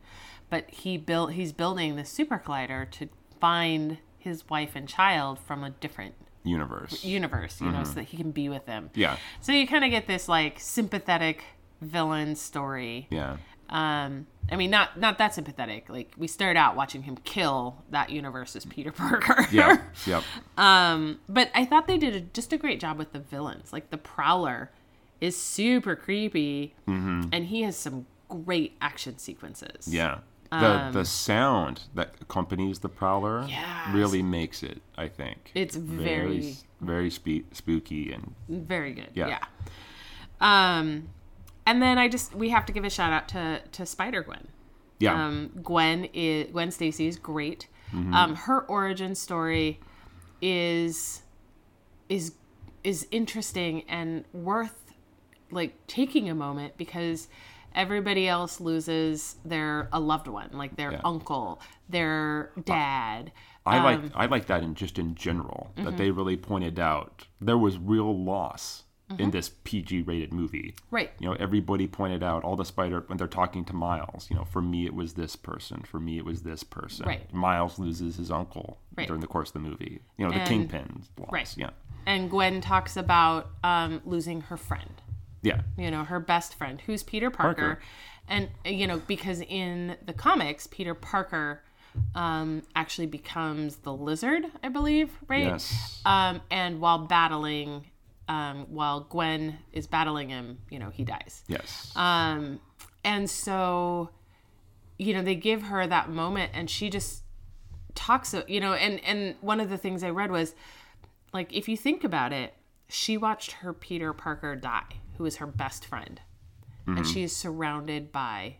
but 0.49 0.69
he 0.69 0.97
built 0.97 1.31
he's 1.33 1.51
building 1.51 1.95
the 1.95 2.05
super 2.05 2.37
collider 2.45 2.89
to 2.91 3.09
find 3.41 3.97
his 4.25 4.49
wife 4.49 4.71
and 4.75 4.89
child 4.89 5.39
from 5.39 5.63
a 5.63 5.69
different 5.69 6.15
Universe. 6.43 7.03
universe 7.03 7.59
you 7.59 7.71
know 7.71 7.83
so 7.83 7.93
that 7.93 8.03
he 8.03 8.17
can 8.17 8.29
be 8.31 8.49
with 8.49 8.65
them 8.67 8.89
Mm-hmm. 8.91 8.99
Yeah. 8.99 9.17
so 9.41 9.51
you 9.53 9.65
kind 9.65 9.83
of 9.85 9.89
get 9.89 10.05
this 10.05 10.27
like 10.29 10.59
sympathetic 10.59 11.43
villain 11.81 12.35
story 12.35 13.07
Yeah. 13.09 13.37
um 13.69 14.27
i 14.51 14.55
mean 14.55 14.69
not 14.69 14.99
not 14.99 15.17
that 15.17 15.33
sympathetic 15.33 15.89
like 15.89 16.11
we 16.17 16.27
start 16.27 16.55
out 16.55 16.75
watching 16.75 17.01
him 17.03 17.17
kill 17.23 17.77
that 17.89 18.11
universe's 18.11 18.63
peter 18.65 18.91
parker 18.91 19.47
Yeah. 19.51 19.77
yep. 20.05 20.23
um, 20.57 21.19
but 21.27 21.49
I 21.55 21.65
thought 21.65 21.87
they 21.87 21.97
did 21.97 22.15
a, 22.15 22.21
just 22.21 22.53
a 22.53 22.57
great 22.57 22.79
job 22.79 22.97
with 22.99 23.11
the 23.11 23.19
villains. 23.19 23.73
Like 23.73 23.89
the 23.89 23.97
Prowler 23.97 24.69
is 25.21 25.35
super 25.39 25.95
creepy, 25.95 26.75
and 26.87 27.45
he 27.45 27.61
has 27.63 27.75
some 27.77 28.05
great 28.29 28.75
action 28.81 29.17
sequences. 29.17 29.85
Mm-hmm. 29.87 29.93
Yeah. 29.95 30.17
The 30.51 30.89
the 30.91 31.05
sound 31.05 31.81
that 31.95 32.15
accompanies 32.21 32.79
the 32.79 32.89
prowler 32.89 33.39
Um, 33.39 33.93
really 33.93 34.21
makes 34.23 34.63
it. 34.63 34.81
I 34.97 35.07
think 35.07 35.51
It's 35.55 35.75
very- 35.75 36.55
very 36.81 37.09
spe- 37.09 37.51
spooky 37.53 38.11
and 38.13 38.33
very 38.47 38.93
good. 38.93 39.09
Yeah. 39.13 39.27
Yeah. 39.27 39.39
Um, 40.41 41.09
and 41.65 41.81
then 41.81 41.97
I 41.97 42.07
just 42.07 42.35
we 42.35 42.49
have 42.49 42.65
to 42.67 42.73
give 42.73 42.83
a 42.85 42.89
shout 42.89 43.11
out 43.13 43.27
to 43.29 43.61
to 43.71 43.85
Spider 43.85 44.21
Gwen. 44.23 44.47
yeah 44.99 45.25
Um, 45.25 45.51
Gwen 45.63 46.05
is 46.13 46.51
Gwen 46.51 46.71
Stacy 46.71 47.07
is 47.07 47.17
great. 47.17 47.67
Mm-hmm. 47.93 48.13
Um, 48.13 48.35
her 48.35 48.61
origin 48.61 49.15
story 49.15 49.79
is 50.41 51.23
is 52.09 52.33
is 52.83 53.07
interesting 53.11 53.83
and 53.89 54.25
worth 54.33 54.93
like 55.51 55.75
taking 55.87 56.29
a 56.29 56.35
moment 56.35 56.77
because 56.77 57.27
Everybody 57.75 58.27
else 58.27 58.59
loses 58.59 59.35
their 59.45 59.89
a 59.91 59.99
loved 59.99 60.27
one, 60.27 60.49
like 60.53 60.75
their 60.77 60.93
Yeah. 60.93 61.01
uncle, 61.03 61.61
their 61.89 62.51
dad. 62.63 63.31
I 63.65 63.83
like 63.83 63.99
Um, 63.99 64.11
I 64.15 64.25
like 64.27 64.45
that 64.47 64.63
in 64.63 64.75
just 64.75 64.97
in 64.97 65.15
general 65.15 65.71
mm-hmm. 65.75 65.85
that 65.85 65.97
they 65.97 66.11
really 66.11 66.37
pointed 66.37 66.79
out 66.79 67.27
there 67.41 67.57
was 67.57 67.77
real 67.77 68.17
loss 68.17 68.83
in 69.19 69.29
this 69.29 69.51
PG 69.63 70.01
rated 70.01 70.33
movie. 70.33 70.73
Mm-hmm. 70.75 70.95
Right. 70.95 71.11
You 71.19 71.29
know, 71.29 71.35
everybody 71.39 71.85
pointed 71.85 72.23
out 72.23 72.43
all 72.43 72.55
the 72.55 72.65
spider 72.65 73.03
when 73.05 73.17
they're 73.19 73.27
talking 73.27 73.63
to 73.65 73.73
Miles. 73.73 74.27
You 74.31 74.35
know, 74.35 74.45
for 74.45 74.61
me 74.61 74.85
it 74.87 74.95
was 74.95 75.13
this 75.13 75.35
person. 75.35 75.81
For 75.83 75.99
me 75.99 76.17
it 76.17 76.25
was 76.25 76.41
this 76.41 76.63
person. 76.63 77.05
Right. 77.05 77.31
Miles 77.33 77.77
loses 77.77 78.15
his 78.15 78.31
uncle 78.31 78.79
Right. 78.97 79.07
during 79.07 79.21
the 79.21 79.27
course 79.27 79.49
of 79.49 79.53
the 79.53 79.59
movie. 79.59 80.01
You 80.17 80.27
know, 80.27 80.31
the 80.31 80.43
kingpin 80.45 81.03
loss. 81.19 81.31
Right. 81.31 81.57
Yeah. 81.57 81.69
And 82.07 82.29
Gwen 82.29 82.61
talks 82.61 82.97
about 82.97 83.49
um, 83.63 84.01
losing 84.05 84.41
her 84.41 84.57
friend. 84.57 85.01
Yeah. 85.45 85.61
you 85.77 85.91
know, 85.91 86.03
her 86.03 86.19
best 86.19 86.55
friend, 86.55 86.81
who's 86.85 87.03
Peter 87.03 87.29
Parker. 87.29 87.61
Parker. 87.61 87.81
And, 88.27 88.49
you 88.65 88.87
know, 88.87 88.99
because 89.05 89.41
in 89.41 89.97
the 90.05 90.13
comics, 90.13 90.67
Peter 90.67 90.95
Parker 90.95 91.61
um, 92.15 92.63
actually 92.75 93.07
becomes 93.07 93.77
the 93.77 93.93
lizard, 93.93 94.45
I 94.63 94.69
believe, 94.69 95.11
right? 95.27 95.45
Yes. 95.45 96.01
Um, 96.05 96.41
and 96.49 96.81
while 96.81 96.99
battling, 96.99 97.85
um, 98.27 98.65
while 98.69 99.01
Gwen 99.01 99.59
is 99.71 99.87
battling 99.87 100.29
him, 100.29 100.57
you 100.69 100.79
know, 100.79 100.89
he 100.89 101.03
dies. 101.03 101.43
Yes. 101.47 101.91
Um, 101.95 102.59
and 103.03 103.29
so, 103.29 104.09
you 104.97 105.13
know, 105.13 105.21
they 105.21 105.35
give 105.35 105.63
her 105.63 105.85
that 105.85 106.09
moment 106.09 106.51
and 106.55 106.69
she 106.69 106.89
just 106.89 107.21
talks, 107.93 108.35
you 108.47 108.59
know, 108.59 108.73
and, 108.73 108.99
and 109.05 109.35
one 109.41 109.59
of 109.59 109.69
the 109.69 109.77
things 109.77 110.03
I 110.03 110.09
read 110.09 110.31
was 110.31 110.55
like, 111.33 111.53
if 111.53 111.69
you 111.69 111.77
think 111.77 112.03
about 112.03 112.33
it, 112.33 112.53
she 112.87 113.17
watched 113.17 113.51
her 113.53 113.73
Peter 113.73 114.13
Parker 114.13 114.55
die, 114.55 115.01
who 115.17 115.25
is 115.25 115.37
her 115.37 115.47
best 115.47 115.85
friend. 115.85 116.21
And 116.87 117.05
she 117.07 117.23
is 117.23 117.35
surrounded 117.35 118.11
by 118.11 118.57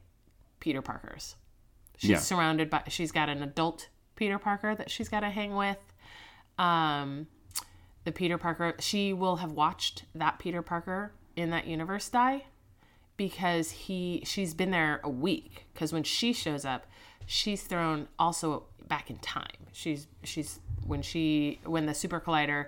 Peter 0.60 0.82
Parkers. 0.82 1.36
She's 1.97 2.10
Yeah. 2.10 2.18
surrounded 2.20 2.72
by, 2.72 2.82
she's 2.88 3.12
got 3.12 3.30
an 3.30 3.43
adult 3.43 3.89
Peter 4.16 4.39
Parker 4.39 4.74
that 4.74 4.89
she's 4.89 5.10
got 5.10 5.20
to 5.20 5.30
hang 5.30 5.56
with. 5.56 5.78
Um, 6.58 7.28
the 8.03 8.12
Peter 8.12 8.38
Parker, 8.38 8.74
she 8.80 9.14
will 9.14 9.38
have 9.38 9.51
watched 9.51 10.06
that 10.16 10.39
Peter 10.39 10.62
Parker 10.62 11.12
in 11.36 11.49
that 11.51 11.68
universe 11.68 12.10
die 12.10 12.45
because 13.18 13.72
he 13.72 14.24
she's 14.26 14.53
been 14.53 14.72
there 14.72 14.99
a 15.03 15.10
week 15.10 15.66
because 15.74 15.93
when 15.93 16.03
she 16.03 16.34
shows 16.34 16.66
up 16.66 16.86
she's 17.26 17.64
thrown 17.64 18.08
also 18.20 18.64
back 18.89 19.10
in 19.10 19.18
time 19.20 19.68
she's 19.72 20.08
she's 20.24 20.60
when 20.86 21.01
she 21.01 21.60
when 21.66 21.86
the 21.86 21.93
super 21.93 22.20
collider 22.20 22.68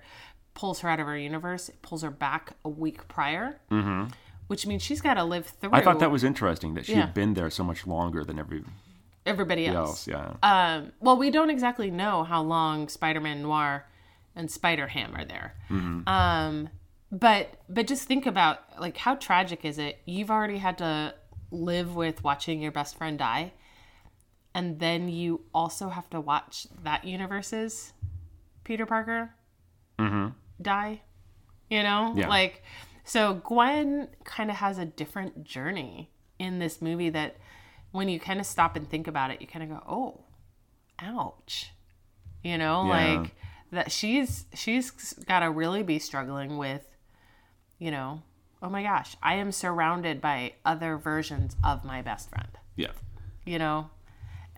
pulls 0.59 0.79
her 0.81 0.89
out 0.89 0.99
of 0.99 1.05
her 1.05 1.17
universe 1.17 1.69
it 1.69 1.79
pulls 1.83 2.01
her 2.01 2.09
back 2.09 2.43
a 2.65 2.69
week 2.69 3.07
prior 3.07 3.59
mm-hmm. 3.71 4.05
which 4.47 4.65
means 4.65 4.81
she's 4.81 5.01
got 5.01 5.13
to 5.13 5.23
live 5.23 5.45
through 5.45 5.69
I 5.71 5.81
thought 5.83 5.99
that 5.99 6.09
was 6.11 6.23
interesting 6.23 6.73
that 6.73 6.85
she 6.87 6.93
Yeah. 6.93 7.01
had 7.01 7.13
been 7.13 7.35
there 7.35 7.49
so 7.51 7.63
much 7.63 7.85
longer 7.85 8.23
than 8.23 8.39
everybody 8.39 8.73
everybody 9.25 9.67
else 9.67 10.07
else. 10.07 10.07
Yeah. 10.07 10.33
um, 10.51 10.91
well 10.99 11.17
we 11.17 11.29
don't 11.29 11.51
exactly 11.51 11.91
know 11.91 12.23
how 12.23 12.41
long 12.41 12.87
spider-man 12.87 13.41
noir 13.43 13.85
and 14.35 14.49
spider-ham 14.49 15.13
are 15.15 15.25
there 15.25 15.53
um, 16.07 16.69
but 17.11 17.43
but 17.69 17.85
just 17.87 18.03
think 18.07 18.25
about 18.25 18.59
like 18.79 18.97
how 18.97 19.13
tragic 19.15 19.63
is 19.63 19.77
it 19.77 19.99
you've 20.05 20.31
already 20.31 20.57
had 20.57 20.77
to 20.79 21.13
live 21.51 21.95
with 21.95 22.23
watching 22.23 22.61
your 22.61 22.71
best 22.71 22.97
friend 22.97 23.19
die 23.19 23.53
and 24.55 24.79
then 24.79 25.07
you 25.07 25.41
also 25.53 25.89
have 25.89 26.09
to 26.09 26.19
watch 26.19 26.65
that 26.83 27.03
universe's 27.05 27.93
peter 28.63 28.85
parker 28.85 29.33
die 30.61 31.01
you 31.69 31.83
know 31.83 32.13
Yeah. 32.15 32.27
like 32.27 32.63
so 33.03 33.35
gwen 33.35 34.09
kind 34.23 34.49
of 34.49 34.57
has 34.57 34.77
a 34.77 34.85
different 34.85 35.43
journey 35.43 36.11
in 36.39 36.59
this 36.59 36.81
movie 36.81 37.09
that 37.09 37.37
when 37.91 38.09
you 38.09 38.19
kind 38.19 38.39
of 38.39 38.45
stop 38.45 38.75
and 38.75 38.89
think 38.89 39.07
about 39.07 39.31
it 39.31 39.41
you 39.41 39.47
kind 39.47 39.63
of 39.63 39.69
go 39.69 39.83
oh 39.87 40.25
ouch 40.99 41.71
you 42.43 42.57
know 42.57 42.83
Yeah. 42.87 42.89
like 43.19 43.35
that 43.71 43.91
she's 43.91 44.45
she's 44.53 44.91
got 45.25 45.39
to 45.39 45.49
really 45.51 45.83
be 45.83 45.99
struggling 45.99 46.57
with 46.57 46.85
you 47.77 47.91
know 47.91 48.21
oh 48.61 48.69
my 48.69 48.81
gosh 48.83 49.15
i 49.21 49.35
am 49.35 49.51
surrounded 49.51 50.19
by 50.21 50.53
other 50.65 50.97
versions 50.97 51.55
of 51.63 51.83
my 51.85 52.01
best 52.01 52.29
friend 52.29 52.49
yeah. 52.75 52.91
you 53.45 53.59
know 53.59 53.89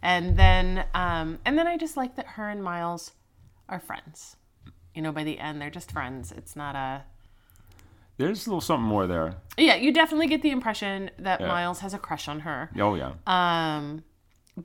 and 0.01 0.37
then 0.37 0.85
um 0.93 1.39
and 1.45 1.57
then 1.57 1.67
i 1.67 1.75
just 1.77 1.97
like 1.97 2.15
that 2.15 2.25
her 2.27 2.47
and 2.47 2.63
miles 2.63 3.11
are 3.67 3.79
friends 3.79 4.37
you 4.95 5.01
know 5.01 5.11
by 5.11 5.23
the 5.23 5.39
end 5.39 5.61
they're 5.61 5.69
just 5.69 5.91
friends 5.91 6.31
it's 6.31 6.55
not 6.55 6.75
a 6.75 7.03
There's 8.17 8.45
a 8.47 8.49
little 8.49 8.61
something 8.61 8.87
more 8.87 9.07
there. 9.07 9.35
yeah 9.57 9.75
you 9.75 9.93
definitely 9.93 10.27
get 10.27 10.41
the 10.41 10.51
impression 10.51 11.11
that 11.19 11.39
Yeah. 11.41 11.47
miles 11.47 11.79
has 11.79 11.93
a 11.93 11.99
crush 11.99 12.27
on 12.27 12.41
her 12.41 12.69
Oh 12.79 12.95
yeah. 12.95 13.13
um 13.27 14.03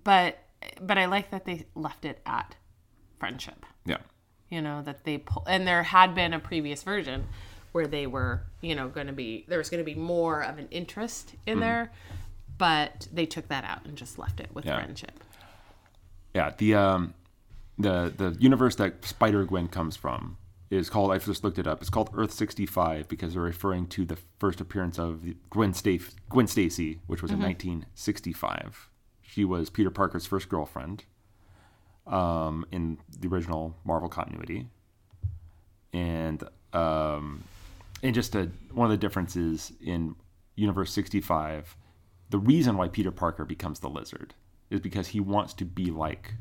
but 0.03 0.39
but 0.81 0.99
i 0.99 1.05
like 1.07 1.31
that 1.31 1.45
they 1.45 1.66
left 1.75 2.05
it 2.05 2.20
at 2.27 2.57
friendship 3.18 3.64
yeah. 3.85 3.99
you 4.49 4.61
know 4.62 4.83
that 4.83 5.05
they 5.05 5.18
pull 5.18 5.45
and 5.47 5.66
there 5.66 5.83
had 5.83 6.14
been 6.14 6.33
a 6.33 6.41
previous 6.41 6.83
version 6.83 7.27
where 7.72 7.87
they 7.87 8.07
were 8.07 8.43
you 8.61 8.75
know 8.75 8.89
going 8.89 9.07
to 9.09 9.12
be 9.12 9.45
there 9.49 9.59
was 9.59 9.68
going 9.70 9.83
to 9.85 9.85
be 9.85 9.95
more 9.99 10.43
of 10.43 10.59
an 10.59 10.68
interest 10.70 11.35
in 11.47 11.61
there 11.61 11.91
but 12.57 13.09
they 13.12 13.27
took 13.27 13.49
that 13.49 13.64
out 13.64 13.85
and 13.85 13.97
just 13.97 14.18
left 14.18 14.41
it 14.41 14.49
with 14.55 14.64
Yeah. 14.64 14.77
friendship 14.77 15.22
Yeah, 16.35 16.51
the 16.57 16.75
um, 16.75 17.14
the 17.79 18.12
the 18.16 18.37
universe 18.39 18.77
that 18.77 19.05
Spider 19.05 19.45
Gwen 19.45 19.68
comes 19.68 19.97
from 19.97 20.37
is 20.70 20.91
called. 20.91 21.12
I 21.12 21.18
just 21.18 21.45
looked 21.45 21.59
it 21.59 21.66
up. 21.66 21.81
It's 21.81 21.91
called 21.91 22.11
Earth 22.14 22.33
sixty 22.33 22.66
five 22.66 23.09
because 23.09 23.35
they're 23.35 23.43
referring 23.43 23.87
to 23.89 24.05
the 24.05 24.18
first 24.39 24.61
appearance 24.61 24.99
of 24.99 25.25
Gwen 25.51 25.75
Stacy, 25.75 26.12
Gwen 26.29 26.47
Stacy, 26.47 27.01
which 27.07 27.22
was 27.22 27.31
in 27.31 27.39
nineteen 27.39 27.87
sixty 27.95 28.33
five. 28.33 28.89
She 29.22 29.45
was 29.45 29.70
Peter 29.70 29.91
Parker's 29.91 30.27
first 30.27 30.49
girlfriend 30.49 31.05
um, 32.07 32.66
in 32.70 32.99
the 33.18 33.29
original 33.29 33.77
Marvel 33.85 34.09
continuity, 34.09 34.68
and 35.93 36.43
um, 36.72 37.45
and 38.03 38.14
just 38.14 38.35
a, 38.35 38.51
one 38.72 38.87
of 38.87 38.91
the 38.91 38.97
differences 38.97 39.72
in 39.81 40.14
Universe 40.57 40.93
sixty 40.93 41.20
five. 41.20 41.77
The 42.31 42.39
reason 42.39 42.77
why 42.77 42.89
Peter 42.89 43.11
Parker 43.11 43.45
becomes 43.45 43.81
the 43.81 43.89
Lizard 43.89 44.35
is 44.70 44.81
because 44.81 45.09
he 45.09 45.20
wants 45.20 45.53
to 45.55 45.64
be 45.64 45.87
like 45.87 46.35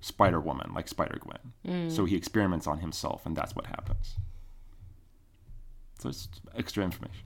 Spider 0.00 0.40
Woman, 0.40 0.72
like 0.74 0.88
Spider 0.88 1.18
Gwen. 1.20 1.90
So 1.90 2.04
he 2.04 2.16
experiments 2.16 2.66
on 2.66 2.78
himself, 2.80 3.26
and 3.26 3.36
that's 3.36 3.54
what 3.54 3.66
happens. 3.66 4.16
So 6.00 6.08
it's 6.08 6.28
extra 6.56 6.82
information. 6.84 7.24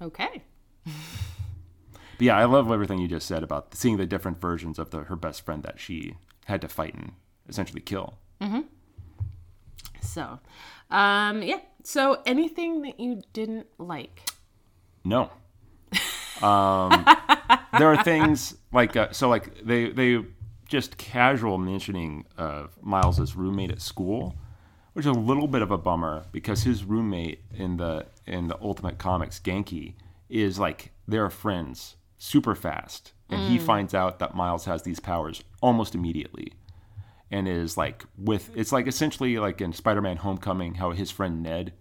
okay 0.00 0.42
But 0.86 2.24
yeah, 2.26 2.36
I 2.36 2.44
love 2.44 2.70
everything 2.70 2.98
you 2.98 3.08
just 3.08 3.26
said 3.26 3.42
about 3.42 3.74
seeing 3.74 3.96
the 3.96 4.06
different 4.06 4.40
versions 4.40 4.78
of 4.78 4.90
the 4.90 5.04
her 5.04 5.16
best 5.16 5.44
friend 5.44 5.62
that 5.62 5.80
she 5.80 6.16
had 6.44 6.60
to 6.60 6.68
fight 6.68 6.94
and 6.94 7.12
essentially 7.48 7.80
kill. 7.80 8.18
so 10.02 10.38
um 10.90 11.42
yeah 11.42 11.60
so 11.82 12.20
anything 12.26 12.82
that 12.82 12.98
you 13.00 13.22
didn't 13.32 13.66
like 13.78 14.30
No. 15.04 15.30
Um, 16.42 17.04
there 17.78 17.88
are 17.92 18.02
things 18.02 18.56
like 18.72 18.96
uh, 18.96 19.12
so 19.12 19.28
like 19.28 19.62
they 19.62 19.90
they 19.90 20.24
just 20.70 20.96
casual 20.96 21.58
mentioning 21.58 22.24
of 22.38 22.78
Miles's 22.80 23.34
roommate 23.34 23.72
at 23.72 23.82
school, 23.82 24.36
which 24.92 25.04
is 25.04 25.10
a 25.10 25.18
little 25.18 25.48
bit 25.48 25.62
of 25.62 25.72
a 25.72 25.76
bummer 25.76 26.24
because 26.30 26.62
his 26.62 26.84
roommate 26.84 27.42
in 27.52 27.76
the 27.76 28.06
in 28.24 28.46
the 28.46 28.56
Ultimate 28.62 28.96
Comics 28.96 29.40
Ganke 29.40 29.94
is 30.28 30.60
like 30.60 30.92
they're 31.08 31.28
friends 31.28 31.96
super 32.18 32.54
fast, 32.54 33.12
and 33.28 33.50
he 33.50 33.58
mm. 33.58 33.62
finds 33.62 33.94
out 33.94 34.20
that 34.20 34.36
Miles 34.36 34.64
has 34.66 34.82
these 34.82 35.00
powers 35.00 35.42
almost 35.60 35.96
immediately, 35.96 36.52
and 37.32 37.48
is 37.48 37.76
like 37.76 38.04
with 38.16 38.56
it's 38.56 38.70
like 38.70 38.86
essentially 38.86 39.38
like 39.38 39.60
in 39.60 39.72
Spider-Man: 39.72 40.18
Homecoming 40.18 40.76
how 40.76 40.92
his 40.92 41.10
friend 41.10 41.42
Ned, 41.42 41.72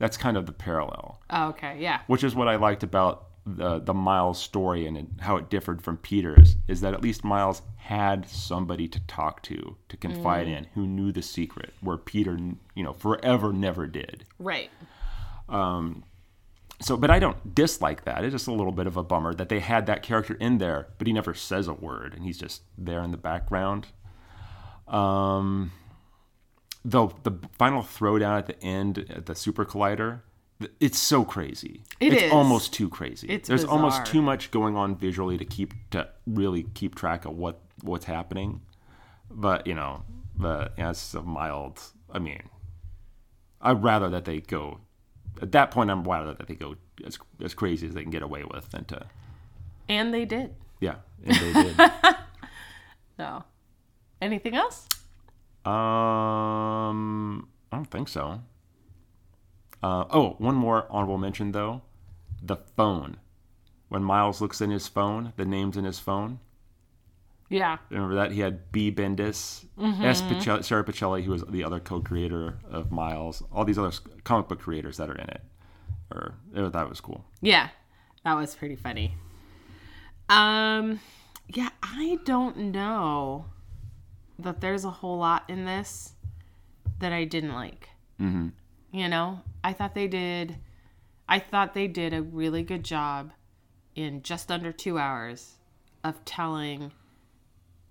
that's 0.00 0.16
kind 0.16 0.36
of 0.36 0.46
the 0.46 0.52
parallel. 0.52 1.20
Oh, 1.30 1.50
okay 1.50 1.76
yeah. 1.78 2.00
Which 2.08 2.24
is 2.24 2.34
what 2.34 2.48
I 2.48 2.56
liked 2.56 2.82
about 2.82 3.28
the 3.44 3.80
the 3.80 3.94
Miles 3.94 4.40
story 4.40 4.86
and 4.86 5.18
how 5.20 5.36
it 5.36 5.50
differed 5.50 5.82
from 5.82 5.96
Peter's 5.96 6.56
is 6.68 6.80
that 6.80 6.94
at 6.94 7.02
least 7.02 7.24
Miles 7.24 7.62
had 7.76 8.28
somebody 8.28 8.86
to 8.88 9.00
talk 9.06 9.42
to 9.42 9.76
to 9.88 9.96
confide 9.96 10.46
in 10.46 10.68
who 10.74 10.86
knew 10.86 11.10
the 11.10 11.22
secret 11.22 11.74
where 11.80 11.96
Peter 11.96 12.38
you 12.74 12.82
know 12.84 12.92
forever 12.92 13.52
never 13.52 13.86
did. 13.86 14.24
right 14.38 14.70
Um. 15.48 16.04
So 16.80 16.96
but 16.96 17.10
I 17.10 17.18
don't 17.18 17.54
dislike 17.54 18.04
that. 18.04 18.24
It's 18.24 18.32
just 18.32 18.48
a 18.48 18.52
little 18.52 18.72
bit 18.72 18.86
of 18.86 18.96
a 18.96 19.02
bummer 19.04 19.34
that 19.34 19.48
they 19.48 19.60
had 19.60 19.86
that 19.86 20.02
character 20.02 20.34
in 20.34 20.58
there 20.58 20.88
but 20.98 21.06
he 21.06 21.12
never 21.12 21.34
says 21.34 21.68
a 21.68 21.74
word 21.74 22.14
and 22.14 22.24
he's 22.24 22.38
just 22.38 22.62
there 22.78 23.02
in 23.02 23.10
the 23.10 23.16
background. 23.16 23.88
Um 24.86 25.72
though 26.84 27.12
the 27.22 27.32
final 27.58 27.82
throwdown 27.82 28.38
at 28.38 28.46
the 28.46 28.60
end 28.62 28.98
at 29.10 29.26
the 29.26 29.34
super 29.34 29.64
collider 29.64 30.20
it's 30.80 30.98
so 30.98 31.24
crazy. 31.24 31.82
It 32.00 32.12
it's 32.12 32.22
is. 32.24 32.32
almost 32.32 32.72
too 32.72 32.88
crazy. 32.88 33.28
It's 33.28 33.48
There's 33.48 33.62
bizarre. 33.62 33.76
almost 33.76 34.06
too 34.06 34.22
much 34.22 34.50
going 34.50 34.76
on 34.76 34.96
visually 34.96 35.38
to 35.38 35.44
keep 35.44 35.74
to 35.90 36.08
really 36.26 36.64
keep 36.74 36.94
track 36.94 37.24
of 37.24 37.36
what 37.36 37.60
what's 37.82 38.04
happening. 38.06 38.60
But 39.30 39.66
you 39.66 39.74
know, 39.74 40.04
the 40.38 40.70
yeah, 40.78 40.90
it's 40.90 41.14
a 41.14 41.22
mild. 41.22 41.80
I 42.12 42.18
mean, 42.18 42.42
I'd 43.60 43.82
rather 43.82 44.08
that 44.10 44.24
they 44.24 44.40
go. 44.40 44.80
At 45.40 45.52
that 45.52 45.70
point, 45.70 45.90
I'm 45.90 46.04
rather 46.04 46.34
that 46.34 46.46
they 46.46 46.54
go 46.54 46.76
as 47.04 47.18
as 47.42 47.54
crazy 47.54 47.86
as 47.86 47.94
they 47.94 48.02
can 48.02 48.10
get 48.10 48.22
away 48.22 48.44
with 48.44 48.70
than 48.70 48.84
to 48.86 49.06
And 49.88 50.12
they 50.12 50.24
did. 50.24 50.54
Yeah, 50.80 50.96
and 51.24 51.36
they 51.36 51.52
did. 51.52 51.76
So, 53.18 53.44
anything 54.20 54.56
else? 54.56 54.88
um, 55.64 57.48
I 57.70 57.76
don't 57.76 57.90
think 57.90 58.08
so. 58.08 58.40
Uh, 59.82 60.04
oh, 60.10 60.36
one 60.38 60.54
more 60.54 60.86
honorable 60.90 61.18
mention 61.18 61.52
though, 61.52 61.82
the 62.42 62.56
phone. 62.56 63.16
When 63.88 64.02
Miles 64.02 64.40
looks 64.40 64.60
in 64.60 64.70
his 64.70 64.88
phone, 64.88 65.32
the 65.36 65.44
names 65.44 65.76
in 65.76 65.84
his 65.84 65.98
phone. 65.98 66.38
Yeah. 67.50 67.76
Remember 67.90 68.14
that 68.14 68.32
he 68.32 68.40
had 68.40 68.72
B. 68.72 68.90
Bendis, 68.90 69.66
S. 70.02 70.22
Pichelli, 70.22 70.64
Sara 70.64 70.82
Pichelli, 70.82 71.22
who 71.22 71.32
was 71.32 71.44
the 71.44 71.62
other 71.62 71.78
co-creator 71.78 72.56
of 72.70 72.90
Miles. 72.90 73.42
All 73.52 73.66
these 73.66 73.78
other 73.78 73.94
comic 74.24 74.48
book 74.48 74.60
creators 74.60 74.96
that 74.96 75.10
are 75.10 75.14
in 75.14 75.28
it. 75.28 75.42
Or 76.10 76.34
oh, 76.56 76.70
that 76.70 76.88
was 76.88 77.00
cool. 77.02 77.26
Yeah. 77.42 77.68
That 78.24 78.34
was 78.34 78.54
pretty 78.54 78.76
funny. 78.76 79.16
Um, 80.30 81.00
yeah, 81.48 81.68
I 81.82 82.18
don't 82.24 82.56
know 82.56 83.46
that 84.38 84.62
there's 84.62 84.84
a 84.84 84.90
whole 84.90 85.18
lot 85.18 85.44
in 85.48 85.66
this 85.66 86.12
that 87.00 87.12
I 87.12 87.24
didn't 87.24 87.52
like. 87.52 87.90
Mm-hmm. 88.20 88.48
You 88.92 89.08
know, 89.08 89.40
I 89.64 89.72
thought 89.72 89.94
they 89.94 90.06
did. 90.06 90.56
I 91.28 91.38
thought 91.38 91.74
they 91.74 91.88
did 91.88 92.12
a 92.12 92.22
really 92.22 92.62
good 92.62 92.84
job 92.84 93.32
in 93.94 94.22
just 94.22 94.50
under 94.50 94.70
two 94.70 94.98
hours 94.98 95.56
of 96.04 96.24
telling 96.24 96.92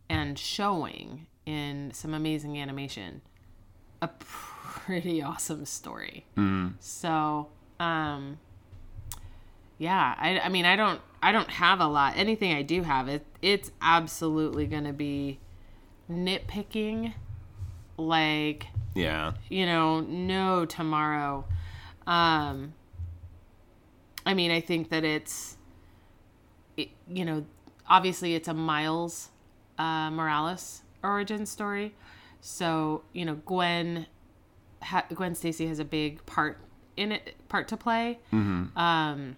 and 0.10 0.38
showing 0.38 1.28
in 1.46 1.92
some 1.94 2.14
amazing 2.14 2.60
animation 2.60 3.22
a 4.02 4.10
pretty 4.20 5.22
awesome 5.24 5.66
story. 5.66 6.26
So, 6.80 7.48
um, 7.80 8.38
yeah, 9.78 10.16
I, 10.18 10.40
I 10.40 10.50
mean, 10.50 10.66
I 10.66 10.76
don't, 10.76 11.02
I 11.24 11.32
don't 11.32 11.50
have 11.50 11.80
a 11.80 11.88
lot. 11.88 12.14
Anything 12.18 12.54
I 12.54 12.62
do 12.62 12.84
have, 12.84 13.08
it, 13.08 13.26
it's 13.42 13.72
absolutely 13.82 14.68
going 14.68 14.84
to 14.84 14.94
be 14.94 15.40
nitpicking, 16.10 17.14
like 18.08 18.68
Yeah. 18.96 19.34
you 19.50 19.66
know, 19.66 20.02
no 20.02 20.66
tomorrow. 20.66 21.46
Um, 22.08 22.74
I 24.26 24.34
mean, 24.34 24.52
I 24.52 24.62
think 24.62 24.90
that 24.90 25.04
it's, 25.04 25.58
it, 26.78 26.90
you 27.08 27.26
know, 27.26 27.46
obviously 27.88 28.36
it's 28.36 28.48
a 28.48 28.54
Miles 28.54 29.30
uh, 29.78 30.10
Morales 30.12 30.82
origin 31.04 31.46
story. 31.46 31.96
So, 32.42 33.04
you 33.14 33.26
know, 33.26 33.36
Gwen, 33.36 34.08
ha- 34.82 35.06
Gwen 35.14 35.36
Stacy 35.36 35.68
has 35.68 35.80
a 35.80 35.86
big 35.86 36.26
part 36.26 36.60
in 36.98 37.12
it, 37.12 37.36
part 37.50 37.68
to 37.70 37.78
play. 37.78 38.20
Um, 38.32 39.38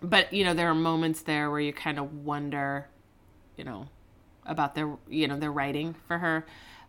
but, 0.00 0.32
you 0.32 0.44
know, 0.44 0.54
there 0.54 0.68
are 0.68 0.74
moments 0.74 1.22
there 1.22 1.50
where 1.50 1.60
you 1.60 1.72
kind 1.72 1.98
of 1.98 2.24
wonder, 2.24 2.88
you 3.56 3.64
know, 3.64 3.88
about 4.44 4.74
their 4.74 4.96
you 5.08 5.28
know 5.28 5.38
their 5.38 5.52
writing 5.52 5.94
for 6.08 6.18
her 6.18 6.44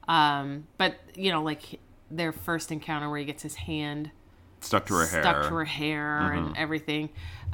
um 0.07 0.67
but 0.77 0.95
you 1.15 1.31
know 1.31 1.41
like 1.41 1.79
their 2.11 2.31
first 2.31 2.71
encounter 2.71 3.09
where 3.09 3.19
he 3.19 3.25
gets 3.25 3.43
his 3.43 3.55
hand 3.55 4.11
Stuck 4.59 4.85
to 4.87 4.93
her 4.95 5.05
hair. 5.05 5.21
stuck 5.23 5.43
to 5.43 5.49
her 5.55 5.65
hair 5.65 6.31
and 6.31 6.57
everything 6.57 7.09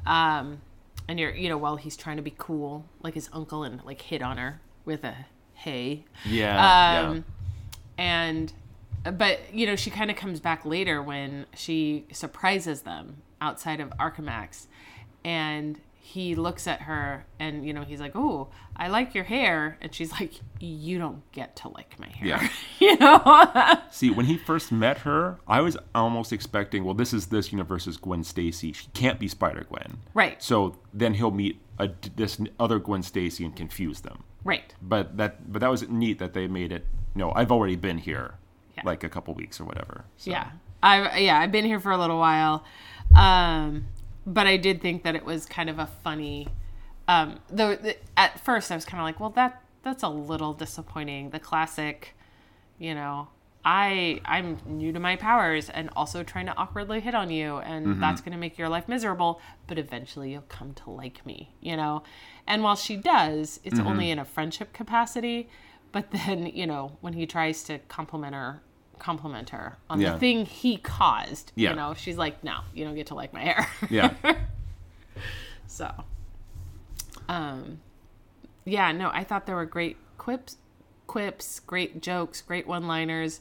um 0.06 0.62
and 1.08 1.20
you're 1.20 1.34
you 1.34 1.50
know 1.50 1.58
while 1.58 1.76
he's 1.78 1.98
trying 1.98 2.18
to 2.18 2.24
be 2.24 2.34
cool 2.38 2.86
like 3.02 3.14
his 3.16 3.30
uncle 3.34 3.64
and 3.64 3.84
like 3.84 4.02
hit 4.02 4.22
on 4.22 4.38
her 4.38 4.62
with 4.86 5.04
a 5.04 5.16
hey 5.54 6.06
Yeah. 6.26 7.08
um 7.10 7.26
and 7.98 8.54
but 9.18 9.40
you 9.54 9.66
know 9.66 9.76
she 9.76 9.90
kind 9.90 10.12
of 10.12 10.18
comes 10.18 10.40
back 10.40 10.66
later 10.66 11.02
when 11.02 11.46
she 11.56 12.06
surprises 12.12 12.82
them 12.82 13.22
outside 13.42 13.80
of 13.80 13.90
Alchemax 13.92 14.68
and 15.24 15.80
he 16.14 16.34
looks 16.36 16.66
at 16.68 16.82
her 16.82 17.26
and 17.40 17.66
you 17.68 17.72
know 17.74 17.84
he's 17.84 18.00
like 18.00 18.16
oh 18.16 18.48
i 18.76 18.88
like 18.88 19.14
your 19.14 19.26
hair 19.26 19.78
and 19.82 19.94
she's 19.94 20.12
like 20.20 20.34
you 20.60 20.98
don't 20.98 21.22
get 21.32 21.56
to 21.56 21.68
like 21.70 22.00
my 22.00 22.08
hair 22.08 22.28
Yeah. 22.28 22.50
you 22.80 22.98
know 22.98 23.20
See, 23.92 24.10
when 24.10 24.26
he 24.26 24.38
first 24.38 24.72
met 24.72 25.00
her, 25.00 25.40
I 25.48 25.62
was 25.62 25.76
almost 25.96 26.32
expecting, 26.32 26.84
well, 26.86 26.94
this 26.94 27.12
is 27.14 27.28
this 27.28 27.52
universe's 27.52 27.98
Gwen 27.98 28.24
Stacy. 28.24 28.72
She 28.72 28.88
can't 28.94 29.20
be 29.20 29.28
Spider 29.28 29.66
Gwen. 29.70 29.98
right 30.14 30.42
So 30.42 30.78
then 30.94 31.16
he'll 31.16 31.32
meet 31.32 31.60
a, 31.80 31.90
this 32.16 32.40
other 32.60 32.80
Gwen 32.80 33.04
Stacy 33.04 33.44
and 33.46 33.56
confuse 33.56 34.02
them. 34.02 34.24
right 34.44 34.74
But 34.82 35.18
that, 35.18 35.52
but 35.52 35.60
that 35.62 35.70
was 35.70 35.88
neat 35.90 36.20
that 36.20 36.34
they 36.34 36.48
made 36.48 36.72
it. 36.72 36.86
No, 37.16 37.32
I've 37.36 37.52
already 37.52 37.76
been 37.76 37.98
here, 37.98 38.36
Yeah. 38.78 38.84
like 38.86 39.04
a 39.04 39.10
couple 39.10 39.34
weeks 39.34 39.60
or 39.60 39.66
whatever. 39.66 40.06
So, 40.18 40.32
yeah 40.32 40.52
i 40.82 41.20
yeah 41.20 41.38
i've 41.42 41.52
been 41.52 41.66
here 41.66 41.80
for 41.82 41.92
a 41.92 41.98
little 41.98 42.20
while 42.20 42.64
um 43.16 43.86
but 44.26 44.48
i 44.48 44.58
did 44.58 44.82
think 44.82 45.04
that 45.04 45.16
it 45.16 45.26
was 45.26 45.46
kind 45.46 45.70
of 45.70 45.80
a 45.80 45.86
funny 45.86 46.48
um 47.08 47.40
though 47.50 47.76
the, 47.76 47.96
at 48.18 48.40
first 48.40 48.72
i 48.72 48.76
was 48.76 48.86
kind 48.86 49.00
of 49.02 49.06
like 49.06 49.20
well 49.20 49.30
that 49.30 49.64
that's 49.82 50.04
a 50.04 50.10
little 50.10 50.54
disappointing. 50.54 51.30
The 51.30 51.40
classic 51.40 52.16
you 52.78 52.94
know 52.96 53.28
i 53.66 54.22
i'm 54.24 54.58
new 54.66 54.94
to 54.94 55.00
my 55.02 55.18
powers 55.18 55.70
and 55.70 55.90
also 55.96 56.24
trying 56.24 56.46
to 56.46 56.56
awkwardly 56.56 57.02
hit 57.02 57.14
on 57.14 57.30
you 57.30 57.58
and 57.58 58.02
that's 58.02 58.22
going 58.22 58.32
to 58.32 58.38
make 58.38 58.58
your 58.58 58.70
life 58.70 58.88
miserable 58.88 59.42
but 59.68 59.78
eventually 59.78 60.32
you'll 60.32 60.42
come 60.44 60.74
to 60.74 60.90
like 60.90 61.26
me 61.26 61.54
you 61.60 61.76
know? 61.76 62.02
And 62.48 62.64
while 62.64 62.78
she 62.78 62.96
does 62.96 63.60
it's 63.66 63.80
only 63.80 64.12
in 64.12 64.20
a 64.20 64.24
friendship 64.24 64.72
capacity 64.72 65.50
but 65.92 66.10
then 66.12 66.46
you 66.46 66.66
know 66.66 66.98
when 67.02 67.14
he 67.14 67.26
tries 67.26 67.64
to 67.64 67.80
compliment 67.90 68.34
her 68.34 68.62
compliment 69.00 69.50
her 69.50 69.78
on 69.90 70.00
Yeah. 70.02 70.14
the 70.14 70.20
thing 70.20 70.46
he 70.46 70.78
caused 70.78 71.52
Yeah. 71.56 71.72
you 71.72 71.76
know 71.76 71.94
she's 71.94 72.18
like 72.18 72.44
no 72.44 72.60
you 72.74 72.86
don't 72.86 72.96
get 72.96 73.08
to 73.08 73.16
like 73.16 73.34
my 73.34 73.42
hair 73.42 73.68
Yeah. 73.90 74.14
so, 75.68 75.92
um, 77.28 77.80
yeah, 78.66 78.92
no, 78.92 79.10
I 79.14 79.24
thought 79.24 79.46
there 79.46 79.56
were 79.56 79.66
great 79.66 79.98
quips, 80.18 80.58
quips, 81.08 81.60
great 81.60 82.02
jokes, 82.02 82.42
great 82.42 82.68
one-liners, 82.68 83.40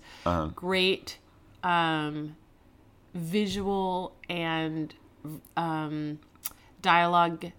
great 0.55 1.19
um, 1.63 2.37
visual 3.15 4.15
and 4.29 4.95
um, 5.57 6.19
dialogue 6.83 7.53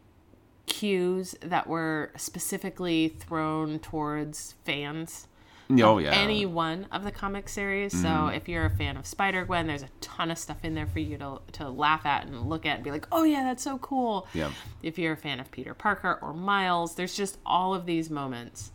cues 0.65 1.35
that 1.41 1.67
were 1.67 2.11
specifically 2.15 3.09
thrown 3.19 3.79
towards 3.79 4.55
fans 4.63 5.27
oh 5.71 5.97
yeah. 5.99 6.11
any 6.11 6.45
one 6.45 6.87
of 6.91 7.03
the 7.03 7.11
comic 7.11 7.47
series. 7.49 7.91
So 7.91 8.07
mm-hmm. 8.07 8.35
if 8.35 8.49
you're 8.49 8.65
a 8.65 8.69
fan 8.69 8.97
of 8.97 9.05
Spider 9.05 9.45
Gwen, 9.45 9.67
there's 9.67 9.83
a 9.83 9.89
ton 10.01 10.31
of 10.31 10.37
stuff 10.37 10.57
in 10.63 10.73
there 10.73 10.87
for 10.87 10.99
you 10.99 11.17
to 11.17 11.41
to 11.53 11.69
laugh 11.69 12.05
at 12.05 12.25
and 12.25 12.49
look 12.49 12.65
at 12.65 12.75
and 12.75 12.83
be 12.83 12.91
like, 12.91 13.07
"Oh 13.11 13.23
yeah, 13.23 13.43
that's 13.43 13.63
so 13.63 13.77
cool." 13.77 14.27
Yeah. 14.33 14.51
If 14.81 14.97
you're 14.97 15.13
a 15.13 15.17
fan 15.17 15.39
of 15.39 15.51
Peter 15.51 15.73
Parker 15.73 16.17
or 16.21 16.33
Miles, 16.33 16.95
there's 16.95 17.15
just 17.15 17.37
all 17.45 17.73
of 17.73 17.85
these 17.85 18.09
moments 18.09 18.71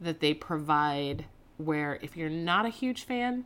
that 0.00 0.20
they 0.20 0.34
provide 0.34 1.26
where 1.56 1.98
if 2.02 2.16
you're 2.16 2.30
not 2.30 2.64
a 2.64 2.70
huge 2.70 3.04
fan, 3.04 3.44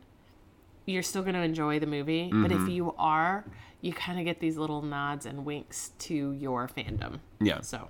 you're 0.85 1.03
still 1.03 1.21
going 1.23 1.33
to 1.33 1.41
enjoy 1.41 1.79
the 1.79 1.87
movie, 1.87 2.29
but 2.31 2.51
if 2.51 2.59
mm-hmm. 2.59 2.69
you 2.69 2.95
are, 2.97 3.43
you 3.81 3.91
kind 3.91 4.19
of 4.19 4.25
get 4.25 4.39
these 4.39 4.57
little 4.57 4.81
nods 4.81 5.25
and 5.25 5.45
winks 5.45 5.91
to 5.99 6.31
your 6.33 6.67
fandom. 6.67 7.19
Yeah. 7.41 7.61
So 7.61 7.89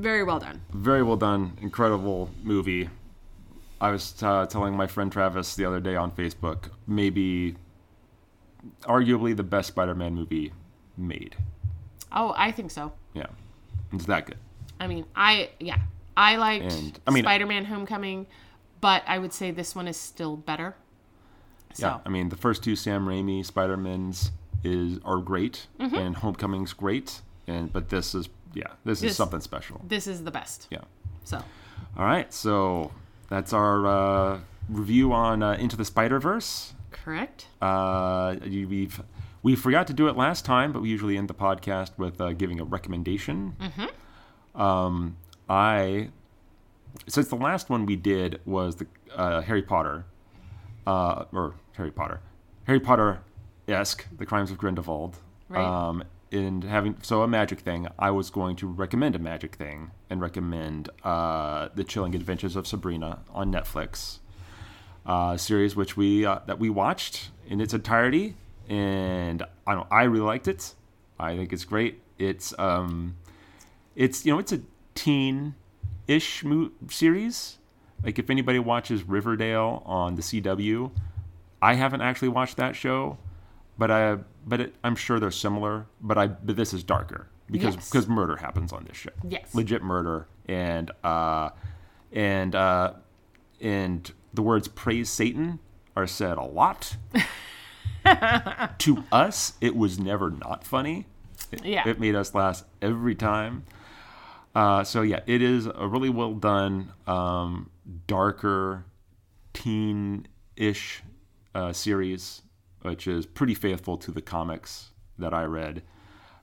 very 0.00 0.22
well 0.24 0.38
done. 0.38 0.60
very 0.72 1.02
well 1.02 1.16
done, 1.16 1.56
incredible 1.60 2.30
movie. 2.42 2.88
I 3.80 3.90
was 3.90 4.22
uh, 4.22 4.46
telling 4.46 4.76
my 4.76 4.86
friend 4.86 5.10
Travis 5.10 5.54
the 5.56 5.64
other 5.64 5.80
day 5.80 5.96
on 5.96 6.10
Facebook, 6.12 6.70
maybe 6.86 7.56
arguably 8.82 9.36
the 9.36 9.42
best 9.42 9.68
Spider-Man 9.68 10.14
movie 10.14 10.52
made. 10.96 11.36
Oh, 12.12 12.34
I 12.36 12.52
think 12.52 12.70
so. 12.70 12.92
Yeah, 13.14 13.26
it's 13.92 14.06
that 14.06 14.26
good. 14.26 14.38
I 14.78 14.86
mean, 14.86 15.04
I 15.14 15.50
yeah, 15.60 15.78
I 16.16 16.36
liked 16.36 16.72
And, 16.72 16.98
I 17.06 17.10
mean- 17.10 17.24
Spider-Man: 17.24 17.64
Homecoming, 17.66 18.26
but 18.80 19.02
I 19.06 19.18
would 19.18 19.32
say 19.32 19.50
this 19.50 19.74
one 19.74 19.88
is 19.88 19.96
still 19.96 20.36
better. 20.36 20.74
So 21.74 21.86
Yeah, 21.86 21.98
I 22.04 22.08
mean 22.08 22.30
the 22.30 22.36
first 22.36 22.64
two 22.64 22.74
Sam 22.76 23.06
Raimi 23.06 23.44
Spider-Mans 23.46 24.32
is 24.64 24.98
are 25.04 25.18
great, 25.18 25.66
Mm-hmm. 25.78 25.94
and 25.94 26.16
Homecoming's 26.16 26.72
great, 26.72 27.20
and 27.46 27.72
but 27.72 27.88
this 27.90 28.14
is 28.14 28.28
yeah, 28.54 28.64
this, 28.84 29.00
This- 29.00 29.12
is 29.12 29.16
something 29.16 29.40
special. 29.40 29.80
this 29.86 30.06
is 30.06 30.24
the 30.24 30.30
best. 30.30 30.66
Yeah. 30.70 30.80
So 31.24 31.38
All 31.96 32.04
right, 32.06 32.32
so 32.32 32.90
that's 33.28 33.52
our 33.52 33.86
uh, 33.86 34.40
review 34.68 35.12
on 35.12 35.42
uh, 35.42 35.52
Into 35.52 35.76
the 35.76 35.84
Spider 35.84 36.18
Verse. 36.20 36.72
correct. 36.90 37.46
Uh, 37.62 38.36
we've 38.42 39.02
we 39.42 39.56
forgot 39.56 39.86
to 39.86 39.92
do 39.94 40.06
it 40.08 40.16
last 40.16 40.44
time, 40.44 40.72
but 40.72 40.82
we 40.82 40.88
usually 40.90 41.16
end 41.16 41.28
the 41.28 41.34
podcast 41.34 41.92
with 41.96 42.20
uh, 42.20 42.32
giving 42.34 42.60
a 42.60 42.64
recommendation. 42.64 43.56
Um, 44.54 45.16
I 45.48 46.10
since 47.06 47.28
the 47.28 47.36
last 47.36 47.70
one 47.70 47.86
we 47.86 47.96
did 47.96 48.40
was 48.44 48.76
the 48.76 48.86
uh, 49.14 49.40
Harry 49.42 49.62
Potter, 49.62 50.04
uh, 50.86 51.24
or 51.32 51.54
Harry 51.72 51.90
Potter, 51.90 52.20
Harry 52.64 52.80
Potter 52.80 53.20
esque, 53.68 54.06
The 54.18 54.26
Crimes 54.26 54.50
of 54.50 54.58
Grindelwald. 54.58 55.16
Right. 55.48 55.64
Um, 55.64 56.04
and 56.32 56.62
having 56.64 56.96
so 57.02 57.22
a 57.22 57.28
magic 57.28 57.60
thing, 57.60 57.88
I 57.98 58.10
was 58.10 58.30
going 58.30 58.56
to 58.56 58.66
recommend 58.66 59.16
a 59.16 59.18
magic 59.18 59.56
thing 59.56 59.90
and 60.08 60.20
recommend 60.20 60.88
uh, 61.02 61.68
the 61.74 61.84
Chilling 61.84 62.14
Adventures 62.14 62.56
of 62.56 62.66
Sabrina 62.66 63.20
on 63.32 63.52
Netflix 63.52 64.18
uh, 65.06 65.36
series, 65.36 65.74
which 65.74 65.96
we 65.96 66.24
uh, 66.24 66.40
that 66.46 66.58
we 66.58 66.70
watched 66.70 67.30
in 67.48 67.60
its 67.60 67.74
entirety, 67.74 68.36
and 68.68 69.42
I 69.66 69.74
don't. 69.74 69.88
I 69.90 70.04
really 70.04 70.24
liked 70.24 70.46
it. 70.48 70.74
I 71.18 71.36
think 71.36 71.52
it's 71.52 71.64
great. 71.64 72.00
It's 72.18 72.56
um, 72.58 73.16
it's 73.96 74.24
you 74.24 74.32
know 74.32 74.38
it's 74.38 74.52
a 74.52 74.60
teen-ish 74.94 76.44
mo- 76.44 76.70
series. 76.88 77.58
Like 78.04 78.18
if 78.18 78.30
anybody 78.30 78.58
watches 78.58 79.02
Riverdale 79.02 79.82
on 79.84 80.14
the 80.14 80.22
CW, 80.22 80.90
I 81.60 81.74
haven't 81.74 82.00
actually 82.00 82.28
watched 82.28 82.56
that 82.56 82.74
show, 82.74 83.18
but 83.76 83.90
I 83.90 84.18
but 84.46 84.60
it, 84.60 84.74
I'm 84.84 84.96
sure 84.96 85.18
they're 85.20 85.30
similar. 85.30 85.86
But 86.00 86.18
I 86.18 86.26
but 86.28 86.56
this 86.56 86.72
is 86.74 86.82
darker 86.84 87.28
because 87.50 87.74
Yes. 87.76 87.90
because 87.90 88.08
murder 88.08 88.36
happens 88.36 88.72
on 88.72 88.84
this 88.84 88.96
show. 88.96 89.10
Yes. 89.28 89.54
legit 89.54 89.82
murder 89.82 90.26
and 90.48 90.90
uh 91.04 91.50
and 92.12 92.54
uh 92.54 92.92
and 93.60 94.10
the 94.34 94.42
words 94.42 94.68
praise 94.68 95.08
Satan 95.10 95.58
are 95.96 96.06
said 96.06 96.38
a 96.38 96.44
lot. 96.44 96.96
to 98.78 99.04
us, 99.12 99.54
it 99.60 99.76
was 99.76 99.98
never 99.98 100.30
not 100.30 100.64
funny. 100.64 101.06
It, 101.52 101.64
Yeah. 101.64 101.88
it 101.88 102.00
made 102.00 102.14
us 102.14 102.34
laugh 102.34 102.62
every 102.80 103.14
time. 103.14 103.64
Uh, 104.54 104.82
so 104.84 105.02
yeah, 105.02 105.20
it 105.26 105.42
is 105.42 105.66
a 105.66 105.86
really 105.86 106.08
well 106.08 106.34
done, 106.34 106.92
um, 107.06 107.70
darker, 108.06 108.84
teen-ish 109.52 111.02
uh, 111.54 111.72
series, 111.72 112.42
which 112.82 113.06
is 113.06 113.26
pretty 113.26 113.54
faithful 113.54 113.96
to 113.98 114.10
the 114.10 114.22
comics 114.22 114.90
that 115.18 115.34
I 115.34 115.44
read 115.44 115.82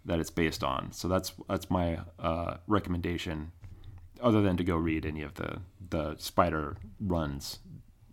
that 0.06 0.20
it's 0.20 0.30
based 0.30 0.64
on. 0.64 0.92
So 0.92 1.08
that's 1.08 1.34
that's 1.48 1.70
my 1.70 2.00
uh, 2.20 2.58
recommendation, 2.68 3.52
other 4.22 4.42
than 4.42 4.58
to 4.58 4.64
go 4.64 4.76
read 4.76 5.06
any 5.06 5.22
of 5.22 5.36
the 5.36 5.60
the 5.90 6.16
Spider 6.18 6.78
runs, 7.00 7.60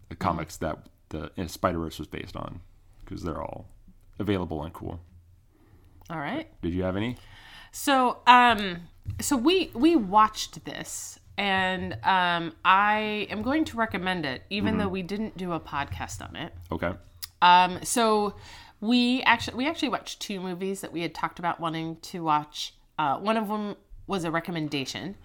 the 0.09 0.17
comics 0.17 0.57
that 0.59 0.87
the 1.11 1.31
Spider 1.47 1.79
Verse 1.79 1.99
was 1.99 2.09
based 2.09 2.37
on, 2.37 2.61
because 3.05 3.23
they're 3.23 3.41
all 3.41 3.67
available 4.19 4.63
and 4.65 4.73
cool. 4.73 5.01
All 6.11 6.19
right. 6.19 6.49
Did 6.63 6.75
you 6.75 6.83
have 6.83 6.97
any? 6.97 7.17
So, 7.73 8.19
um, 8.27 8.89
so 9.21 9.37
we 9.37 9.71
we 9.75 9.97
watched 9.97 10.65
this, 10.65 11.19
and 11.37 11.95
um, 12.05 12.53
I 12.65 13.27
am 13.31 13.43
going 13.43 13.65
to 13.67 13.77
recommend 13.77 14.27
it, 14.27 14.43
even 14.51 14.79
though 14.79 14.89
we 14.89 15.03
didn't 15.03 15.37
do 15.37 15.53
a 15.53 15.61
podcast 15.61 16.21
on 16.27 16.37
it. 16.37 16.53
Okay. 16.71 16.93
Um, 17.45 17.79
so 17.85 18.35
we 18.81 19.23
actually 19.23 19.57
we 19.59 19.69
actually 19.69 19.91
watched 19.91 20.21
two 20.21 20.41
movies 20.41 20.81
that 20.81 20.93
we 20.93 21.03
had 21.03 21.15
talked 21.15 21.39
about 21.39 21.61
wanting 21.61 21.97
to 22.11 22.25
watch. 22.25 22.75
Uh, 22.99 23.19
one 23.19 23.37
of 23.37 23.49
them 23.49 23.77
was 24.07 24.25
a 24.25 24.31
recommendation, 24.31 25.17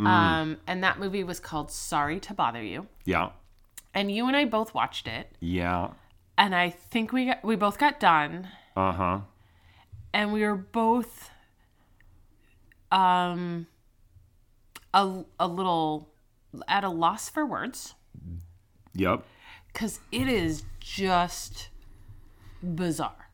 um, 0.00 0.56
and 0.66 0.82
that 0.84 0.98
movie 0.98 1.22
was 1.24 1.38
called 1.40 1.70
Sorry 1.70 2.18
to 2.20 2.34
Bother 2.34 2.62
You. 2.62 2.86
Yeah. 3.04 3.30
And 3.94 4.10
you 4.10 4.26
and 4.26 4.36
I 4.36 4.44
both 4.44 4.74
watched 4.74 5.06
it, 5.08 5.30
Yeah. 5.40 5.88
and 6.36 6.54
I 6.54 6.68
think 6.70 7.12
we 7.12 7.26
got, 7.26 7.42
we 7.44 7.56
both 7.56 7.78
got 7.78 7.98
done, 8.00 8.48
Uh 8.76 8.92
huh. 8.92 9.20
and 10.14 10.32
we 10.32 10.42
were 10.42 10.54
both 10.56 11.30
um 12.92 13.66
a, 14.94 15.24
a 15.40 15.46
little 15.48 16.08
at 16.68 16.84
a 16.84 16.88
loss 16.88 17.28
for 17.28 17.44
words 17.44 17.94
Yep. 18.94 19.24
Because 19.76 20.00
it 20.10 20.26
is 20.26 20.64
just 20.80 21.68
bizarre. 22.62 23.28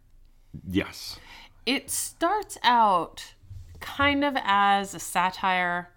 Yes. 0.69 1.21
It 1.67 1.89
starts 1.89 2.59
out 2.65 3.35
kind 3.79 4.25
of 4.25 4.35
as 4.43 4.93
a 4.93 4.99
satire, 4.99 5.91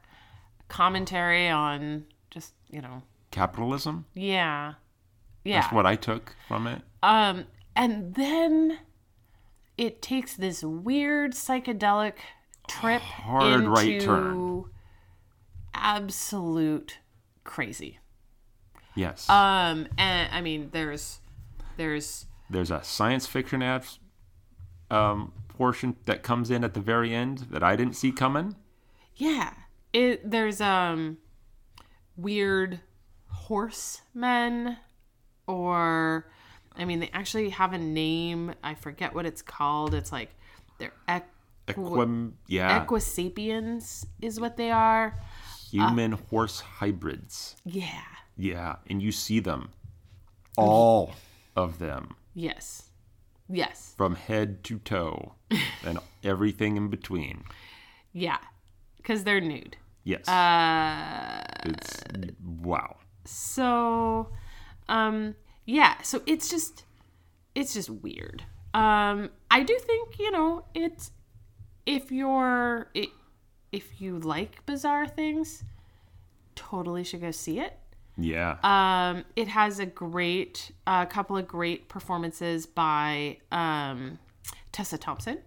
commentary 0.68 1.50
on 1.50 2.06
just, 2.30 2.54
you 2.70 2.80
know, 2.80 3.02
Capitalism. 3.32 4.06
yeah. 4.14 4.74
Yeah. 5.44 5.62
That's 5.62 5.74
what 5.74 5.88
I 5.88 5.96
took 5.96 6.36
from 6.48 6.68
it. 6.68 6.82
Um, 7.02 7.46
and 7.76 8.14
then 8.14 8.78
it 9.80 10.02
takes 10.04 10.36
this 10.36 10.64
weird 10.64 11.32
psychedelic 11.34 12.14
trip 12.68 13.02
Hard 13.02 13.52
into 13.52 13.70
right 13.70 14.00
turn. 14.00 14.66
absolute 15.74 17.00
crazy. 17.44 17.98
Yes. 18.96 19.30
Um, 19.30 19.88
and 19.98 20.30
I 20.32 20.42
mean, 20.42 20.70
there's, 20.72 21.20
there's, 21.78 22.26
There's 22.50 22.72
a 22.72 22.82
science 22.84 23.28
fiction 23.28 23.62
ad 23.62 23.86
um, 24.90 25.34
portion 25.50 25.96
that 26.06 26.24
comes 26.24 26.50
in 26.50 26.64
at 26.64 26.74
the 26.74 26.80
very 26.80 27.14
end 27.14 27.48
that 27.52 27.64
I 27.64 27.76
didn't 27.76 27.96
see 27.96 28.12
coming. 28.12 28.56
yeah, 29.16 29.54
it 29.94 30.30
there's 30.30 30.60
um 30.62 31.18
weird 32.18 32.80
horsemen, 33.30 34.78
or 35.48 36.28
I 36.78 36.86
mean, 36.86 37.00
they 37.00 37.10
actually 37.14 37.50
have 37.50 37.74
a 37.74 37.78
name. 37.78 38.54
I 38.64 38.76
forget 38.76 39.14
what 39.16 39.26
it's 39.26 39.42
called. 39.42 39.94
It's 39.94 40.12
like 40.12 40.36
they're 40.78 40.94
equ- 41.08 41.24
Equim, 41.68 42.34
yeah, 42.48 42.86
equisapiens 42.86 44.06
is 44.22 44.40
what 44.40 44.56
they 44.58 44.70
are. 44.72 45.18
human 45.72 46.12
horse 46.30 46.60
hybrids. 46.60 47.56
Yeah. 47.66 48.04
Yeah, 48.38 48.76
and 48.90 49.02
you 49.02 49.12
see 49.12 49.40
them, 49.40 49.70
all 50.58 51.14
of 51.56 51.80
them, 51.80 52.16
Yes. 52.34 52.90
Yes. 53.50 53.94
from 53.98 54.16
head 54.16 54.64
to 54.66 54.80
toe, 54.80 55.34
and 55.86 56.00
everything 56.24 56.76
in 56.78 56.90
between. 56.90 57.44
Yeah. 58.12 58.40
Because 58.98 59.24
they're 59.24 59.40
nude. 59.42 59.78
Yes, 60.04 60.28
Uh, 60.28 61.44
it's 61.66 62.04
wow. 62.44 62.98
so, 63.24 64.30
um, 64.90 65.36
yeah. 65.66 66.02
So 66.04 66.22
it's 66.26 66.50
just, 66.50 66.84
it's 67.56 67.74
just 67.74 67.90
weird. 67.90 68.44
Um, 68.74 69.30
I 69.50 69.64
do 69.64 69.78
think 69.80 70.20
you 70.20 70.30
know 70.32 70.66
it's 70.76 71.12
if 71.86 72.12
you're 72.12 72.90
it, 72.94 73.10
if 73.72 74.00
you 74.02 74.20
like 74.20 74.64
bizarre 74.66 75.08
things, 75.08 75.64
totally 76.56 77.04
should 77.04 77.22
go 77.22 77.32
see 77.32 77.60
it. 77.60 77.80
Yeah, 78.18 78.58
Um, 78.64 79.26
it 79.36 79.48
has 79.50 79.80
a 79.80 79.86
great, 79.86 80.72
a 80.88 81.06
couple 81.06 81.36
of 81.38 81.48
great 81.48 81.90
performances 81.90 82.66
by 82.66 83.38
um, 83.52 84.20
Tessa 84.72 84.98
Thompson, 84.98 85.40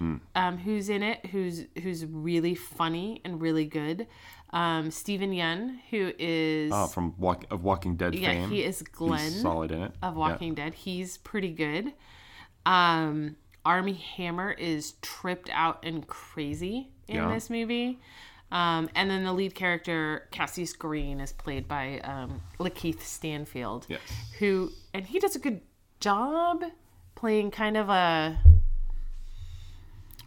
um, 0.00 0.58
who's 0.58 0.88
in 0.90 1.02
it, 1.02 1.26
who's 1.26 1.64
who's 1.82 2.04
really 2.04 2.54
funny 2.54 3.20
and 3.24 3.40
really 3.40 3.64
good. 3.64 4.06
Um, 4.50 4.90
Steven 4.90 5.32
Yeun, 5.32 5.78
who 5.90 6.12
is 6.18 6.72
oh, 6.74 6.86
from 6.86 7.14
walk, 7.18 7.44
of 7.50 7.64
Walking 7.64 7.96
Dead 7.96 8.14
yeah, 8.14 8.28
fame. 8.30 8.50
he 8.50 8.64
is 8.64 8.80
Glenn 8.82 9.32
He's 9.32 9.42
solid 9.42 9.72
in 9.72 9.82
it. 9.82 9.92
of 10.02 10.14
Yeah. 10.14 10.18
Walking 10.18 10.54
Dead. 10.54 10.74
He's 10.74 11.16
pretty 11.18 11.50
good. 11.50 11.92
Um, 12.64 13.36
Armie 13.64 13.92
Hammer 14.16 14.52
is 14.52 14.92
tripped 15.02 15.50
out 15.52 15.84
and 15.84 16.06
crazy 16.06 16.90
in 17.08 17.16
Yeah. 17.16 17.32
this 17.34 17.50
movie. 17.50 17.98
Um, 18.50 18.88
and 18.94 19.10
then 19.10 19.24
the 19.24 19.32
lead 19.32 19.54
character, 19.54 20.26
Cassius 20.30 20.72
Green, 20.72 21.20
is 21.20 21.32
played 21.32 21.68
by 21.68 21.98
um, 22.00 22.40
Lakeith 22.58 23.02
Stanfield, 23.02 23.86
Yes. 23.88 24.00
who, 24.38 24.70
and 24.94 25.06
he 25.06 25.18
does 25.18 25.36
a 25.36 25.38
good 25.38 25.60
job 26.00 26.64
playing 27.14 27.50
kind 27.50 27.76
of 27.76 27.90
a, 27.90 28.38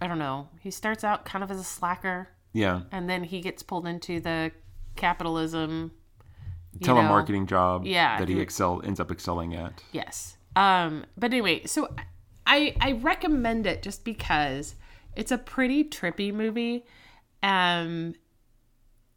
I 0.01 0.07
don't 0.07 0.19
know, 0.19 0.49
he 0.59 0.72
starts 0.72 1.03
out 1.03 1.26
kind 1.26 1.43
of 1.43 1.51
as 1.51 1.59
a 1.59 1.63
slacker, 1.63 2.30
Yeah, 2.53 2.82
and 2.91 3.09
then 3.09 3.24
he 3.24 3.41
gets 3.41 3.63
pulled 3.63 3.88
into 3.88 4.19
the 4.19 4.51
capitalism 4.95 5.91
you 6.80 6.88
know, 6.88 6.93
telemarketing 6.95 7.47
job. 7.47 7.86
yeah, 7.86 8.17
that 8.19 8.30
he 8.30 8.39
excel 8.39 8.82
ends 8.84 8.99
up 8.99 9.11
excelling 9.11 9.53
at. 9.55 9.82
Yes. 9.91 10.38
Um, 10.55 11.05
but 11.17 11.32
anyway, 11.32 11.65
so 11.65 11.88
I 12.45 12.76
I 12.82 12.93
recommend 12.93 13.65
it 13.67 13.82
just 13.82 14.03
because 14.03 14.76
it's 15.15 15.32
a 15.32 15.38
pretty 15.38 15.84
trippy 15.84 16.34
movie. 16.34 16.86
Um 17.44 18.16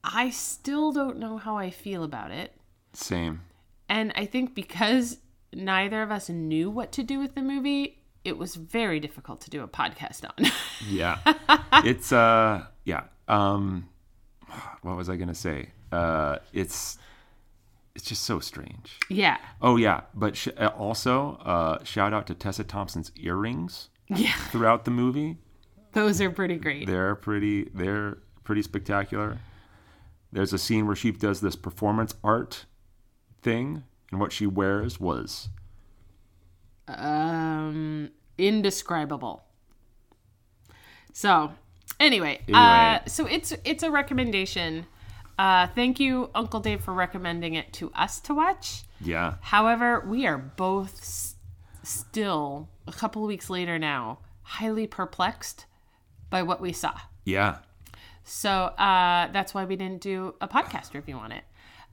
I 0.02 0.30
still 0.30 0.92
don't 0.92 1.18
know 1.18 1.38
how 1.38 1.56
I 1.56 1.70
feel 1.70 2.04
about 2.04 2.30
it. 2.30 2.54
Same. 2.92 3.40
And 3.88 4.12
I 4.16 4.26
think 4.26 4.54
because 4.54 5.18
neither 5.52 6.02
of 6.02 6.10
us 6.10 6.28
knew 6.28 6.70
what 6.70 6.92
to 6.92 7.02
do 7.02 7.18
with 7.18 7.34
the 7.34 7.42
movie, 7.42 8.02
it 8.24 8.36
was 8.38 8.54
very 8.54 9.00
difficult 9.00 9.40
to 9.42 9.50
do 9.50 9.62
a 9.62 9.68
podcast 9.68 10.24
on. 10.24 10.50
Yeah. 10.88 11.18
it's 11.84 12.12
uh 12.12 12.66
yeah. 12.84 13.04
Um 13.28 13.88
what 14.82 14.96
was 14.96 15.08
I 15.08 15.16
going 15.16 15.28
to 15.28 15.34
say? 15.34 15.70
Uh 15.90 16.36
it's 16.52 16.98
it's 17.94 18.04
just 18.04 18.22
so 18.24 18.40
strange. 18.40 18.98
yeah. 19.08 19.38
Oh 19.62 19.76
yeah, 19.76 20.02
but 20.14 20.36
sh- 20.36 20.48
uh, 20.58 20.66
also 20.76 21.36
uh 21.44 21.82
shout 21.84 22.12
out 22.12 22.26
to 22.26 22.34
Tessa 22.34 22.64
Thompson's 22.64 23.12
earrings 23.16 23.88
Yeah. 24.08 24.32
throughout 24.50 24.84
the 24.84 24.90
movie. 24.90 25.38
Those 25.94 26.20
are 26.20 26.30
pretty 26.30 26.56
great. 26.56 26.86
They're 26.86 27.14
pretty 27.14 27.70
they're 27.74 28.18
pretty 28.42 28.62
spectacular. 28.62 29.38
There's 30.32 30.52
a 30.52 30.58
scene 30.58 30.86
where 30.86 30.96
she 30.96 31.12
does 31.12 31.40
this 31.40 31.56
performance 31.56 32.14
art 32.24 32.66
thing 33.42 33.84
and 34.10 34.20
what 34.20 34.32
she 34.32 34.46
wears 34.46 34.98
was 34.98 35.48
um 36.88 38.10
indescribable 38.38 39.42
so 41.12 41.52
anyway, 41.98 42.40
uh 42.52 42.98
so 43.06 43.26
it's 43.26 43.52
it's 43.64 43.82
a 43.82 43.90
recommendation 43.90 44.86
uh 45.38 45.66
thank 45.68 45.98
you 45.98 46.30
uncle 46.34 46.60
dave 46.60 46.82
for 46.82 46.92
recommending 46.92 47.54
it 47.54 47.72
to 47.72 47.90
us 47.94 48.20
to 48.20 48.34
watch 48.34 48.84
yeah. 49.00 49.34
however 49.40 50.00
we 50.06 50.26
are 50.26 50.38
both 50.38 50.98
s- 50.98 51.36
still 51.82 52.68
a 52.86 52.92
couple 52.92 53.22
of 53.22 53.28
weeks 53.28 53.48
later 53.50 53.78
now 53.78 54.18
highly 54.42 54.86
perplexed 54.86 55.66
by 56.34 56.42
what 56.42 56.60
we 56.60 56.72
saw. 56.72 56.92
Yeah. 57.24 57.58
So 58.24 58.50
uh, 58.50 59.30
that's 59.30 59.54
why 59.54 59.64
we 59.66 59.76
didn't 59.76 60.00
do 60.00 60.34
a 60.40 60.48
podcast 60.48 60.92
review 60.92 61.14
on 61.14 61.30
it. 61.30 61.44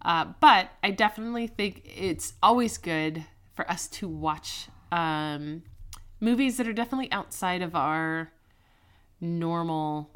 Uh, 0.01 0.33
but 0.39 0.71
I 0.81 0.89
definitely 0.89 1.45
think 1.45 1.83
it's 1.85 2.33
always 2.41 2.79
good 2.79 3.23
for 3.53 3.69
us 3.69 3.87
to 3.89 4.07
watch 4.07 4.67
um, 4.91 5.61
movies 6.19 6.57
that 6.57 6.67
are 6.67 6.73
definitely 6.73 7.11
outside 7.11 7.61
of 7.61 7.75
our 7.75 8.31
normal 9.19 10.09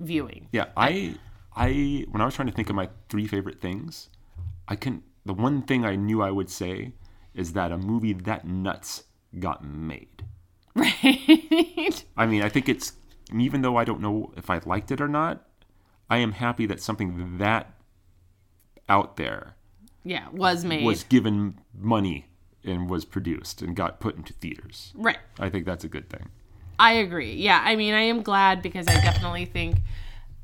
viewing. 0.00 0.48
Yeah, 0.50 0.68
I 0.74 1.16
I 1.54 2.06
when 2.10 2.22
I 2.22 2.24
was 2.24 2.34
trying 2.34 2.48
to 2.48 2.54
think 2.54 2.70
of 2.70 2.74
my 2.74 2.88
three 3.10 3.26
favorite 3.26 3.60
things, 3.60 4.08
I 4.66 4.76
can 4.76 5.02
the 5.26 5.34
one 5.34 5.60
thing 5.60 5.84
I 5.84 5.94
knew 5.94 6.22
I 6.22 6.30
would 6.30 6.48
say 6.48 6.92
is 7.34 7.52
that 7.52 7.70
a 7.70 7.76
movie 7.76 8.14
that 8.14 8.46
nuts 8.46 9.04
got 9.38 9.62
made. 9.62 10.24
Right? 10.74 12.02
I 12.16 12.24
mean, 12.24 12.40
I 12.40 12.48
think 12.48 12.66
it's 12.66 12.92
even 13.40 13.62
though 13.62 13.76
I 13.76 13.84
don't 13.84 14.00
know 14.00 14.32
if 14.36 14.50
I 14.50 14.60
liked 14.64 14.90
it 14.90 15.00
or 15.00 15.08
not, 15.08 15.46
I 16.10 16.18
am 16.18 16.32
happy 16.32 16.66
that 16.66 16.80
something 16.80 17.38
that 17.38 17.72
out 18.88 19.16
there 19.16 19.54
yeah, 20.04 20.28
was 20.32 20.64
made. 20.64 20.84
was 20.84 21.04
given 21.04 21.58
money 21.74 22.26
and 22.64 22.90
was 22.90 23.04
produced 23.04 23.62
and 23.62 23.74
got 23.74 24.00
put 24.00 24.16
into 24.16 24.32
theaters. 24.34 24.92
right. 24.94 25.18
I 25.38 25.48
think 25.48 25.66
that's 25.66 25.84
a 25.84 25.88
good 25.88 26.08
thing. 26.10 26.28
I 26.78 26.94
agree. 26.94 27.34
Yeah, 27.34 27.62
I 27.64 27.76
mean, 27.76 27.94
I 27.94 28.02
am 28.02 28.22
glad 28.22 28.62
because 28.62 28.88
I 28.88 28.94
definitely 28.94 29.44
think 29.44 29.76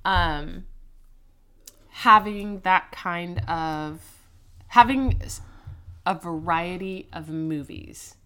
um, 0.04 0.66
having 1.88 2.60
that 2.60 2.92
kind 2.92 3.40
of 3.48 4.00
having 4.68 5.20
a 6.06 6.14
variety 6.14 7.08
of 7.12 7.28
movies 7.28 8.16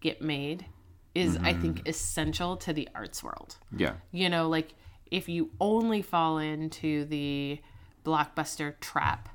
get 0.00 0.20
made 0.20 0.66
is, 1.14 1.36
I 1.42 1.52
think, 1.52 1.86
essential 1.88 2.56
to 2.58 2.72
the 2.72 2.88
arts 2.94 3.22
world. 3.22 3.56
Yeah. 3.76 3.94
You 4.12 4.28
know, 4.30 4.48
like 4.48 4.74
if 5.10 5.28
you 5.28 5.50
only 5.60 6.00
fall 6.02 6.38
into 6.38 7.04
the 7.04 7.60
blockbuster 8.04 8.78
trap, 8.80 9.28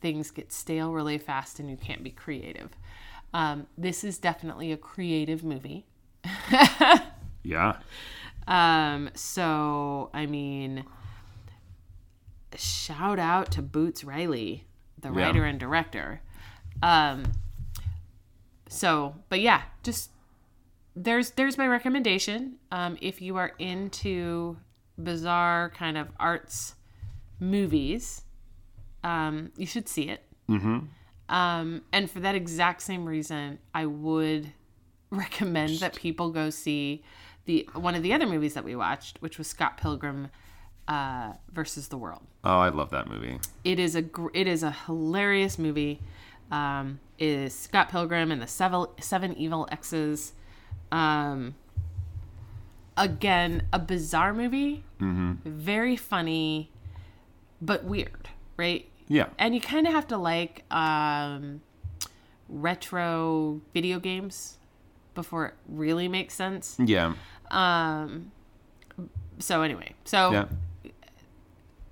things 0.00 0.30
get 0.30 0.52
stale 0.52 0.92
really 0.92 1.18
fast 1.18 1.60
and 1.60 1.70
you 1.70 1.76
can't 1.76 2.02
be 2.02 2.10
creative. 2.10 2.70
Um, 3.32 3.66
this 3.78 4.04
is 4.04 4.18
definitely 4.18 4.72
a 4.72 4.76
creative 4.76 5.42
movie. 5.44 5.86
Yeah. 7.46 7.76
Um, 8.48 9.10
so 9.14 10.08
I 10.14 10.24
mean, 10.24 10.84
shout 12.56 13.18
out 13.18 13.50
to 13.52 13.62
Boots 13.62 14.02
Riley, 14.02 14.64
the 14.98 15.10
Yeah. 15.12 15.26
writer 15.26 15.44
and 15.44 15.60
director. 15.60 16.22
Um, 16.82 17.24
so, 18.68 19.16
but 19.28 19.40
yeah, 19.40 19.62
just 19.82 20.10
there's 20.96 21.30
there's 21.32 21.58
my 21.58 21.66
recommendation. 21.66 22.56
Um, 22.70 22.96
if 23.00 23.20
you 23.20 23.36
are 23.36 23.52
into 23.58 24.56
bizarre 24.98 25.70
kind 25.70 25.98
of 25.98 26.08
arts 26.18 26.74
movies, 27.40 28.22
um, 29.02 29.52
you 29.56 29.66
should 29.66 29.88
see 29.88 30.08
it. 30.08 30.22
Mm-hmm. 30.48 30.80
Um, 31.28 31.82
and 31.92 32.10
for 32.10 32.20
that 32.20 32.34
exact 32.34 32.82
same 32.82 33.06
reason, 33.06 33.58
I 33.74 33.86
would 33.86 34.52
recommend 35.10 35.78
that 35.80 35.96
people 35.96 36.30
go 36.30 36.50
see 36.50 37.02
the 37.44 37.68
one 37.74 37.94
of 37.94 38.02
the 38.02 38.12
other 38.12 38.26
movies 38.26 38.54
that 38.54 38.64
we 38.64 38.76
watched, 38.76 39.20
which 39.20 39.38
was 39.38 39.46
Scott 39.46 39.76
Pilgrim 39.76 40.28
uh, 40.88 41.32
versus 41.52 41.88
the 41.88 41.96
World. 41.96 42.22
Oh, 42.44 42.58
I 42.58 42.68
love 42.68 42.90
that 42.90 43.08
movie. 43.08 43.38
It 43.64 43.78
is 43.78 43.94
a 43.94 44.02
gr- 44.02 44.28
it 44.34 44.46
is 44.46 44.62
a 44.62 44.70
hilarious 44.70 45.58
movie. 45.58 46.00
Um, 46.50 47.00
is 47.18 47.54
Scott 47.54 47.88
Pilgrim 47.88 48.30
and 48.30 48.40
the 48.40 48.46
seven 48.46 48.86
seven 49.00 49.36
evil 49.36 49.66
exes. 49.70 50.34
Um, 50.92 51.54
again, 52.96 53.66
a 53.72 53.78
bizarre 53.78 54.32
movie, 54.34 54.84
very 55.00 55.96
funny, 55.96 56.70
but 57.60 57.84
weird, 57.84 58.28
right? 58.56 58.88
Yeah. 59.08 59.26
And 59.38 59.54
you 59.54 59.60
kind 59.60 59.86
of 59.86 59.92
have 59.92 60.06
to 60.08 60.16
like 60.16 60.64
um, 60.72 61.60
retro 62.48 63.60
video 63.72 63.98
games 63.98 64.58
before 65.14 65.46
it 65.46 65.54
really 65.68 66.08
makes 66.08 66.34
sense. 66.34 66.76
Yeah. 66.78 67.14
Um, 67.50 68.32
so 69.38 69.62
anyway, 69.62 69.94
so 70.04 70.32
Yeah. 70.32 70.44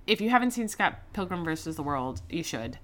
if 0.06 0.20
you 0.20 0.30
haven't 0.30 0.52
seen 0.52 0.68
Scott 0.68 1.00
Pilgrim 1.12 1.44
versus 1.44 1.76
the 1.76 1.82
World, 1.82 2.22
you 2.30 2.42
should. 2.42 2.78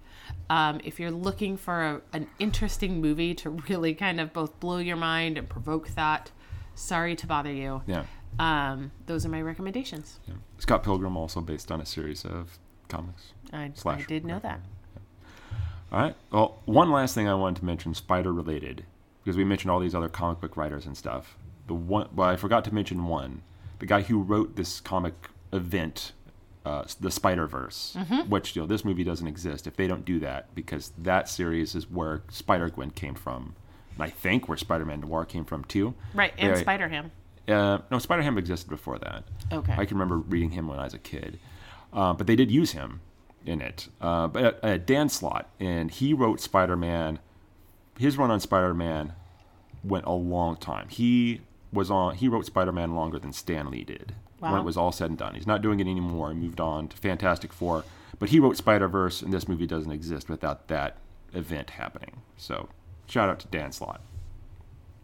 Um, 0.51 0.81
if 0.85 0.99
you're 0.99 1.11
looking 1.11 1.57
for 1.57 1.83
a, 1.83 2.01
an 2.13 2.29
interesting 2.39 3.01
movie 3.01 3.35
to 3.37 3.51
really 3.69 3.95
kind 3.95 4.21
of 4.21 4.33
both 4.33 4.59
blow 4.61 4.79
your 4.79 4.97
mind 4.97 5.39
and 5.39 5.49
provoke 5.49 5.89
thought, 5.89 6.31
sorry 6.75 7.17
to 7.17 7.27
bother 7.27 7.53
you. 7.53 7.83
Yeah. 7.87 8.05
Um, 8.39 8.93
those 9.07 9.25
are 9.27 9.29
my 9.29 9.43
recommendations. 9.43 10.21
yeah. 10.27 10.35
Scott 10.59 10.83
Pilgrim 10.83 11.17
also 11.17 11.41
based 11.41 11.73
on 11.73 11.81
a 11.81 11.87
series 11.87 12.25
of 12.25 12.59
comics. 12.89 13.33
I, 13.53 13.73
I 13.87 14.03
did 14.03 14.25
know 14.25 14.39
that. 14.41 14.61
All 15.91 16.01
right. 16.01 16.15
Well, 16.31 16.61
one 16.67 16.91
last 16.91 17.15
thing 17.15 17.29
I 17.29 17.35
wanted 17.35 17.61
to 17.61 17.65
mention, 17.65 17.95
spider 17.95 18.33
related, 18.33 18.85
because 19.25 19.37
we 19.37 19.45
mentioned 19.45 19.71
all 19.71 19.81
these 19.81 19.95
other 19.95 20.09
comic 20.09 20.41
book 20.41 20.57
writers 20.57 20.87
and 20.87 20.97
stuff. 20.97 21.37
The 21.67 21.75
one, 21.75 22.09
well, 22.15 22.29
I 22.29 22.37
forgot 22.37 22.65
to 22.65 22.75
mention 22.75 23.07
one. 23.07 23.43
The 23.79 23.87
guy 23.87 24.03
who 24.03 24.21
wrote 24.21 24.57
this 24.57 24.81
comic 24.81 25.15
event, 25.53 26.13
uh, 26.65 26.85
the 27.01 27.11
Spider 27.11 27.47
Verse, 27.47 27.97
which 28.29 28.55
you 28.57 28.63
know 28.63 28.67
this 28.67 28.85
movie 28.85 29.05
doesn't 29.05 29.27
exist 29.27 29.67
if 29.67 29.77
they 29.77 29.87
don't 29.87 30.05
do 30.05 30.19
that, 30.21 30.55
because 30.55 30.93
that 30.99 31.29
series 31.29 31.75
is 31.75 31.91
where 31.91 32.23
Spider 32.29 32.69
Gwen 32.69 32.91
came 32.91 33.15
from, 33.15 33.55
and 33.95 34.03
I 34.05 34.11
think 34.11 34.49
where 34.49 34.59
Spider 34.59 34.85
Man 34.85 35.01
Noir 35.01 35.25
came 35.25 35.45
from 35.45 35.65
too. 35.65 35.95
Right, 36.15 36.33
and 36.37 36.59
Spider 36.59 36.89
Ham. 36.89 37.11
Uh, 37.47 37.79
no, 37.91 37.99
Spider 37.99 38.23
Ham 38.23 38.37
existed 38.37 38.69
before 38.69 38.99
that. 38.99 39.25
Okay. 39.51 39.73
I 39.73 39.87
can 39.87 39.97
remember 39.97 40.19
reading 40.19 40.51
him 40.51 40.69
when 40.69 40.79
I 40.79 40.85
was 40.85 40.95
a 40.95 40.99
kid, 40.99 41.39
uh, 41.93 42.13
but 42.13 42.27
they 42.27 42.37
did 42.37 42.51
use 42.51 42.73
him 42.73 43.01
in 43.47 43.61
it. 43.63 43.89
Uh, 44.01 44.27
but 44.29 44.63
uh, 44.63 44.77
Dan 44.77 45.09
Slott, 45.09 45.49
and 45.59 45.91
he 45.91 46.13
wrote 46.13 46.41
Spider 46.41 46.77
Man. 46.77 47.19
His 47.99 48.19
run 48.19 48.31
on 48.31 48.41
Spider 48.41 48.75
Man 48.75 49.15
went 49.83 50.05
a 50.05 50.13
long 50.13 50.57
time. 50.57 50.89
He 50.89 51.41
was 51.73 51.91
on. 51.91 52.17
He 52.17 52.29
wrote 52.29 52.45
Spider 52.45 52.73
Man 52.73 52.95
longer 52.95 53.19
than 53.19 53.33
Stan 53.33 53.71
Lee 53.71 53.85
did. 53.85 54.15
When 54.41 54.55
it 54.61 54.65
was 54.65 54.77
all 54.77 54.93
said 54.93 55.11
and 55.11 55.19
done, 55.19 55.35
he's 55.35 55.47
not 55.47 55.63
doing 55.63 55.81
it 55.81 55.87
anymore. 55.89 56.31
He 56.31 56.37
moved 56.37 56.61
on 56.61 56.89
to 56.89 56.97
Fantastic 56.97 57.53
Four, 57.53 57.85
but 58.19 58.29
he 58.29 58.39
wrote 58.41 58.57
Spider 58.57 58.89
Verse, 58.89 59.23
and 59.23 59.33
this 59.33 59.49
movie 59.49 59.67
doesn't 59.67 59.91
exist 59.93 60.29
without 60.29 60.69
that 60.69 60.97
event 61.35 61.71
happening. 61.71 62.23
So, 62.37 62.69
shout 63.07 63.29
out 63.29 63.41
to 63.41 63.49
Dan 63.49 63.73
Slott. 63.73 64.01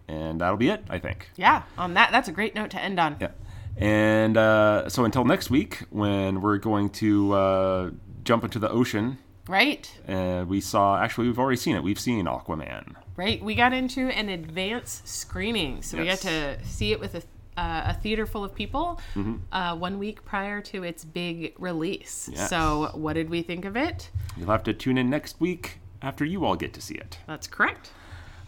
And 0.06 0.40
that'll 0.40 0.56
be 0.58 0.68
it, 0.68 0.84
I 0.90 0.98
think. 0.98 1.30
Yeah, 1.36 1.62
on 1.78 1.94
that, 1.94 2.12
that's 2.12 2.28
a 2.28 2.32
great 2.32 2.54
note 2.54 2.70
to 2.70 2.80
end 2.80 3.00
on. 3.00 3.16
Yeah. 3.20 3.30
And 3.76 4.36
uh, 4.36 4.88
so 4.88 5.04
until 5.04 5.24
next 5.24 5.50
week, 5.50 5.82
when 5.90 6.40
we're 6.40 6.58
going 6.58 6.90
to 6.90 7.32
uh, 7.32 7.90
jump 8.22 8.44
into 8.44 8.58
the 8.58 8.70
ocean, 8.70 9.18
Right, 9.46 9.90
uh, 10.08 10.44
we 10.48 10.60
saw, 10.62 10.96
actually, 10.98 11.26
we've 11.26 11.38
already 11.38 11.58
seen 11.58 11.76
it. 11.76 11.82
We've 11.82 12.00
seen 12.00 12.24
Aquaman. 12.24 12.94
right. 13.16 13.42
We 13.42 13.54
got 13.54 13.74
into 13.74 14.08
an 14.08 14.30
advance 14.30 15.02
screening, 15.04 15.82
so 15.82 15.98
we 15.98 16.06
got 16.06 16.18
to 16.20 16.64
see 16.64 16.92
it 16.92 17.00
with 17.00 17.14
a, 17.14 17.22
uh, 17.56 17.82
a 17.86 17.94
theater 17.94 18.26
full 18.26 18.44
of 18.44 18.54
people 18.54 19.00
Mm-hmm. 19.14 19.34
uh, 19.52 19.76
one 19.76 19.98
week 19.98 20.24
prior 20.24 20.60
to 20.62 20.82
its 20.82 21.04
big 21.04 21.54
release. 21.58 22.28
Yes. 22.32 22.50
So, 22.50 22.90
what 22.94 23.12
did 23.14 23.30
we 23.30 23.42
think 23.42 23.64
of 23.64 23.76
it? 23.76 24.10
You'll 24.36 24.50
have 24.50 24.64
to 24.64 24.72
tune 24.74 24.98
in 24.98 25.08
next 25.10 25.40
week 25.40 25.78
after 26.02 26.24
you 26.24 26.44
all 26.44 26.56
get 26.56 26.72
to 26.74 26.80
see 26.80 26.94
it. 26.94 27.18
That's 27.26 27.46
correct. 27.46 27.90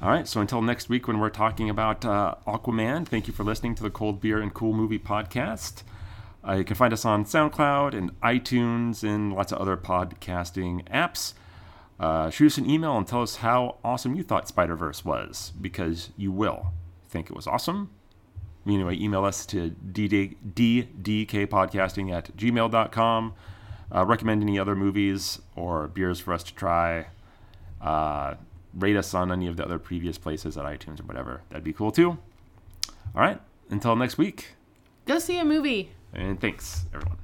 All 0.03 0.11
right, 0.11 0.29
so 0.29 0.43
until 0.43 0.61
next 0.61 0.89
week 0.91 1.09
when 1.09 1.19
we're 1.21 1.31
talking 1.31 1.71
about 1.71 2.05
uh, 2.05 2.35
Aquaman, 2.47 3.07
thank 3.09 3.27
you 3.27 3.33
for 3.33 3.45
listening 3.45 3.75
to 3.77 3.83
the 3.83 3.89
Cold 3.91 4.21
Beer 4.21 4.41
and 4.43 4.53
Cool 4.53 4.75
Movie 4.75 4.99
podcast. 4.99 5.83
Uh, 6.47 6.53
you 6.53 6.65
can 6.65 6.77
find 6.77 6.93
us 6.93 7.05
on 7.07 7.25
SoundCloud 7.25 7.95
and 7.95 8.13
iTunes 8.21 9.03
and 9.03 9.33
lots 9.33 9.53
of 9.53 9.59
other 9.59 9.77
podcasting 9.77 10.87
apps. 10.89 11.33
Uh, 11.99 12.29
shoot 12.29 12.47
us 12.49 12.59
an 12.59 12.69
email 12.69 12.97
and 12.99 13.07
tell 13.07 13.23
us 13.23 13.37
how 13.37 13.77
awesome 13.83 14.15
you 14.15 14.23
thought 14.23 14.47
Spider 14.47 14.77
Verse 14.77 15.03
was, 15.03 15.53
because 15.59 16.11
you 16.17 16.31
will 16.31 16.73
think 17.09 17.31
it 17.31 17.35
was 17.37 17.47
awesome. 17.47 17.91
Anyway, 18.67 18.99
email 18.99 19.25
us 19.25 19.47
to 19.47 19.71
dd- 19.93 20.37
ddkpodcasting 20.55 22.13
at 22.13 22.37
gmail.com. 22.37 23.35
Uh, 23.95 24.05
recommend 24.05 24.43
any 24.43 24.59
other 24.59 24.75
movies 24.75 25.41
or 25.55 25.87
beers 25.89 26.19
for 26.19 26.33
us 26.33 26.43
to 26.43 26.55
try. 26.55 27.07
Uh, 27.81 28.35
rate 28.75 28.97
us 28.97 29.15
on 29.15 29.31
any 29.31 29.47
of 29.47 29.57
the 29.57 29.65
other 29.65 29.79
previous 29.79 30.19
places 30.19 30.57
at 30.59 30.65
iTunes 30.65 31.01
or 31.01 31.05
whatever. 31.05 31.43
That'd 31.51 31.65
be 31.65 31.73
cool 31.73 31.93
too. 31.93 32.19
All 33.15 33.23
right. 33.23 33.41
Until 33.71 33.95
next 33.97 34.19
week. 34.19 34.55
Go 35.07 35.19
see 35.19 35.39
a 35.39 35.45
movie. 35.45 35.91
And 36.13 36.41
thanks, 36.41 36.85
everyone. 36.93 37.19